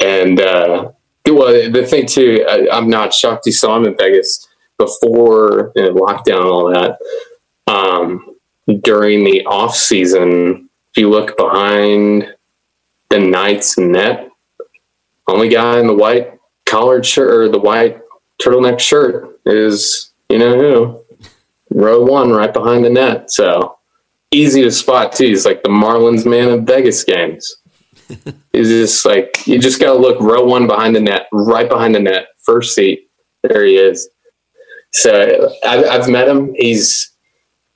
And 0.00 0.40
uh, 0.40 0.92
well, 1.34 1.70
the 1.70 1.86
thing 1.86 2.06
too, 2.06 2.44
I, 2.48 2.68
I'm 2.70 2.88
not 2.88 3.12
shocked. 3.12 3.46
You 3.46 3.52
saw 3.52 3.76
him 3.76 3.84
in 3.84 3.96
Vegas 3.96 4.46
before 4.78 5.72
you 5.74 5.82
know, 5.82 5.94
lockdown 5.94 6.40
and 6.40 6.50
all 6.50 6.72
that. 6.72 6.98
Um, 7.66 8.36
during 8.82 9.24
the 9.24 9.44
off 9.46 9.74
season, 9.74 10.68
if 10.90 11.00
you 11.00 11.10
look 11.10 11.36
behind 11.36 12.34
the 13.10 13.18
Knights 13.18 13.78
net, 13.78 14.30
only 15.26 15.48
guy 15.48 15.78
in 15.78 15.86
the 15.86 15.94
white 15.94 16.38
collared 16.66 17.04
shirt 17.04 17.32
or 17.32 17.48
the 17.48 17.58
white 17.58 18.00
turtleneck 18.40 18.78
shirt 18.78 19.40
is 19.46 20.12
you 20.28 20.38
know 20.38 20.58
who? 20.58 21.04
Row 21.70 22.02
one 22.02 22.30
right 22.30 22.52
behind 22.52 22.84
the 22.84 22.90
net. 22.90 23.30
So 23.30 23.78
easy 24.30 24.62
to 24.62 24.70
spot 24.70 25.12
too. 25.12 25.26
He's 25.26 25.46
like 25.46 25.62
the 25.62 25.68
marlins 25.68 26.28
man 26.28 26.48
of 26.48 26.62
vegas 26.64 27.04
games 27.04 27.56
he's 28.52 28.68
just 28.68 29.04
like 29.04 29.46
you 29.46 29.58
just 29.58 29.80
gotta 29.80 29.98
look 29.98 30.20
row 30.20 30.44
one 30.44 30.66
behind 30.66 30.94
the 30.94 31.00
net 31.00 31.28
right 31.32 31.68
behind 31.68 31.94
the 31.94 32.00
net 32.00 32.28
first 32.42 32.74
seat. 32.74 33.10
There 33.42 33.64
he 33.64 33.76
is. 33.76 34.08
So 34.92 35.54
i've, 35.64 35.84
I've 35.84 36.08
met 36.08 36.28
him. 36.28 36.54
He's 36.56 37.12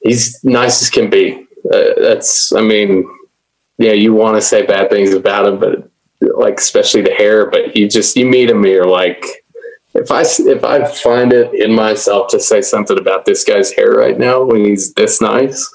he's 0.01 0.43
nice 0.45 0.83
as 0.83 0.91
can 0.91 1.11
be. 1.11 1.47
Uh, 1.73 1.95
that's 2.01 2.53
i 2.55 2.61
mean 2.61 3.09
yeah 3.79 3.93
you 3.93 4.13
want 4.13 4.37
to 4.37 4.43
say 4.43 4.67
bad 4.67 4.91
things 4.91 5.15
about 5.15 5.47
him 5.47 5.61
but 5.61 5.89
like 6.37 6.59
especially 6.59 7.03
the 7.03 7.15
hair 7.15 7.49
but 7.49 7.77
you 7.77 7.89
just 7.89 8.17
you 8.17 8.27
meet 8.27 8.51
him 8.51 8.67
you're 8.67 8.85
like 8.85 9.25
if 9.95 10.11
I 10.11 10.23
if 10.23 10.65
I 10.65 10.85
find 10.87 11.33
it 11.33 11.53
in 11.55 11.75
myself 11.75 12.29
to 12.31 12.41
say 12.41 12.63
something 12.63 12.99
about 12.99 13.25
this 13.25 13.45
guy's 13.45 13.73
hair 13.73 13.93
right 13.93 14.19
now 14.19 14.43
when 14.43 14.65
he's 14.65 14.95
this 14.95 15.21
nice, 15.21 15.69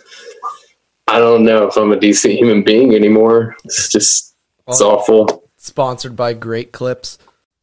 I 1.07 1.19
don't 1.19 1.45
know 1.45 1.67
if 1.67 1.77
I'm 1.77 1.91
a 1.91 1.99
decent 1.99 2.33
human 2.33 2.63
being 2.63 2.95
anymore. 2.95 3.55
It's 3.65 3.89
just 3.89 4.35
it's 4.67 4.81
awful. 4.81 5.49
Sponsored 5.57 6.15
by 6.15 6.33
Great 6.33 6.71
Clips. 6.71 7.17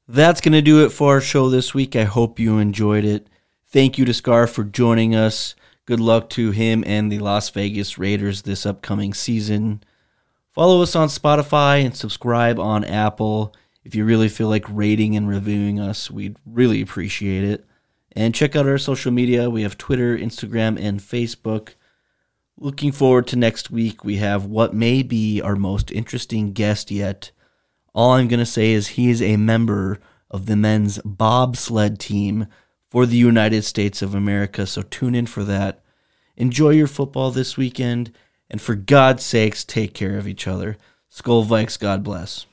That's 0.09 0.41
going 0.41 0.53
to 0.53 0.63
do 0.63 0.85
it 0.85 0.91
for 0.91 1.15
our 1.15 1.21
show 1.21 1.49
this 1.49 1.73
week. 1.75 1.97
I 1.97 2.05
hope 2.05 2.39
you 2.39 2.59
enjoyed 2.59 3.05
it. 3.05 3.27
Thank 3.67 3.99
you 3.99 4.05
to 4.05 4.15
Scar 4.15 4.47
for 4.47 4.65
joining 4.65 5.15
us. 5.15 5.55
Good 5.87 6.01
luck 6.01 6.31
to 6.31 6.51
him 6.51 6.83
and 6.87 7.11
the 7.11 7.19
Las 7.19 7.51
Vegas 7.51 7.99
Raiders 7.99 8.43
this 8.43 8.65
upcoming 8.65 9.13
season. 9.13 9.83
Follow 10.53 10.83
us 10.83 10.95
on 10.95 11.09
Spotify 11.09 11.85
and 11.85 11.97
subscribe 11.97 12.59
on 12.59 12.85
Apple. 12.85 13.55
If 13.85 13.95
you 13.95 14.05
really 14.05 14.29
feel 14.29 14.49
like 14.49 14.65
rating 14.69 15.17
and 15.17 15.29
reviewing 15.29 15.81
us, 15.81 16.11
we'd 16.11 16.37
really 16.47 16.81
appreciate 16.81 17.45
it. 17.45 17.67
And 18.13 18.35
check 18.35 18.55
out 18.55 18.67
our 18.67 18.79
social 18.79 19.11
media. 19.13 19.51
We 19.51 19.63
have 19.63 19.77
Twitter, 19.77 20.17
Instagram, 20.17 20.81
and 20.81 21.01
Facebook. 21.01 21.75
Looking 22.57 22.93
forward 22.93 23.27
to 23.29 23.37
next 23.37 23.73
week. 23.73 24.05
We 24.05 24.19
have 24.19 24.47
what 24.47 24.73
may 24.73 25.03
be 25.03 25.41
our 25.41 25.57
most 25.57 25.91
interesting 25.91 26.53
guest 26.53 26.89
yet. 26.89 27.33
All 27.93 28.13
I'm 28.13 28.29
going 28.29 28.39
to 28.39 28.47
say 28.47 28.73
is 28.73 28.89
he 28.89 29.11
is 29.11 29.21
a 29.21 29.37
member 29.37 29.99
of 30.31 30.47
the 30.47 30.55
men's 30.55 30.99
bobsled 31.05 31.99
team 31.99 32.47
for 32.91 33.07
the 33.07 33.17
United 33.17 33.65
States 33.65 34.03
of 34.03 34.15
America. 34.15 34.69
So 34.69 34.83
tune 34.83 35.17
in 35.17 35.27
for 35.27 35.43
that. 35.43 35.81
Enjoy 36.37 36.71
your 36.71 36.87
football 36.87 37.33
this 37.33 37.57
weekend. 37.57 38.13
And 38.49 38.61
for 38.61 38.77
God's 38.77 39.25
sakes, 39.25 39.65
take 39.65 39.93
care 39.93 40.17
of 40.17 40.29
each 40.29 40.47
other. 40.47 40.77
Skol 41.11 41.45
Vikes, 41.45 41.77
God 41.77 42.05
bless. 42.05 42.47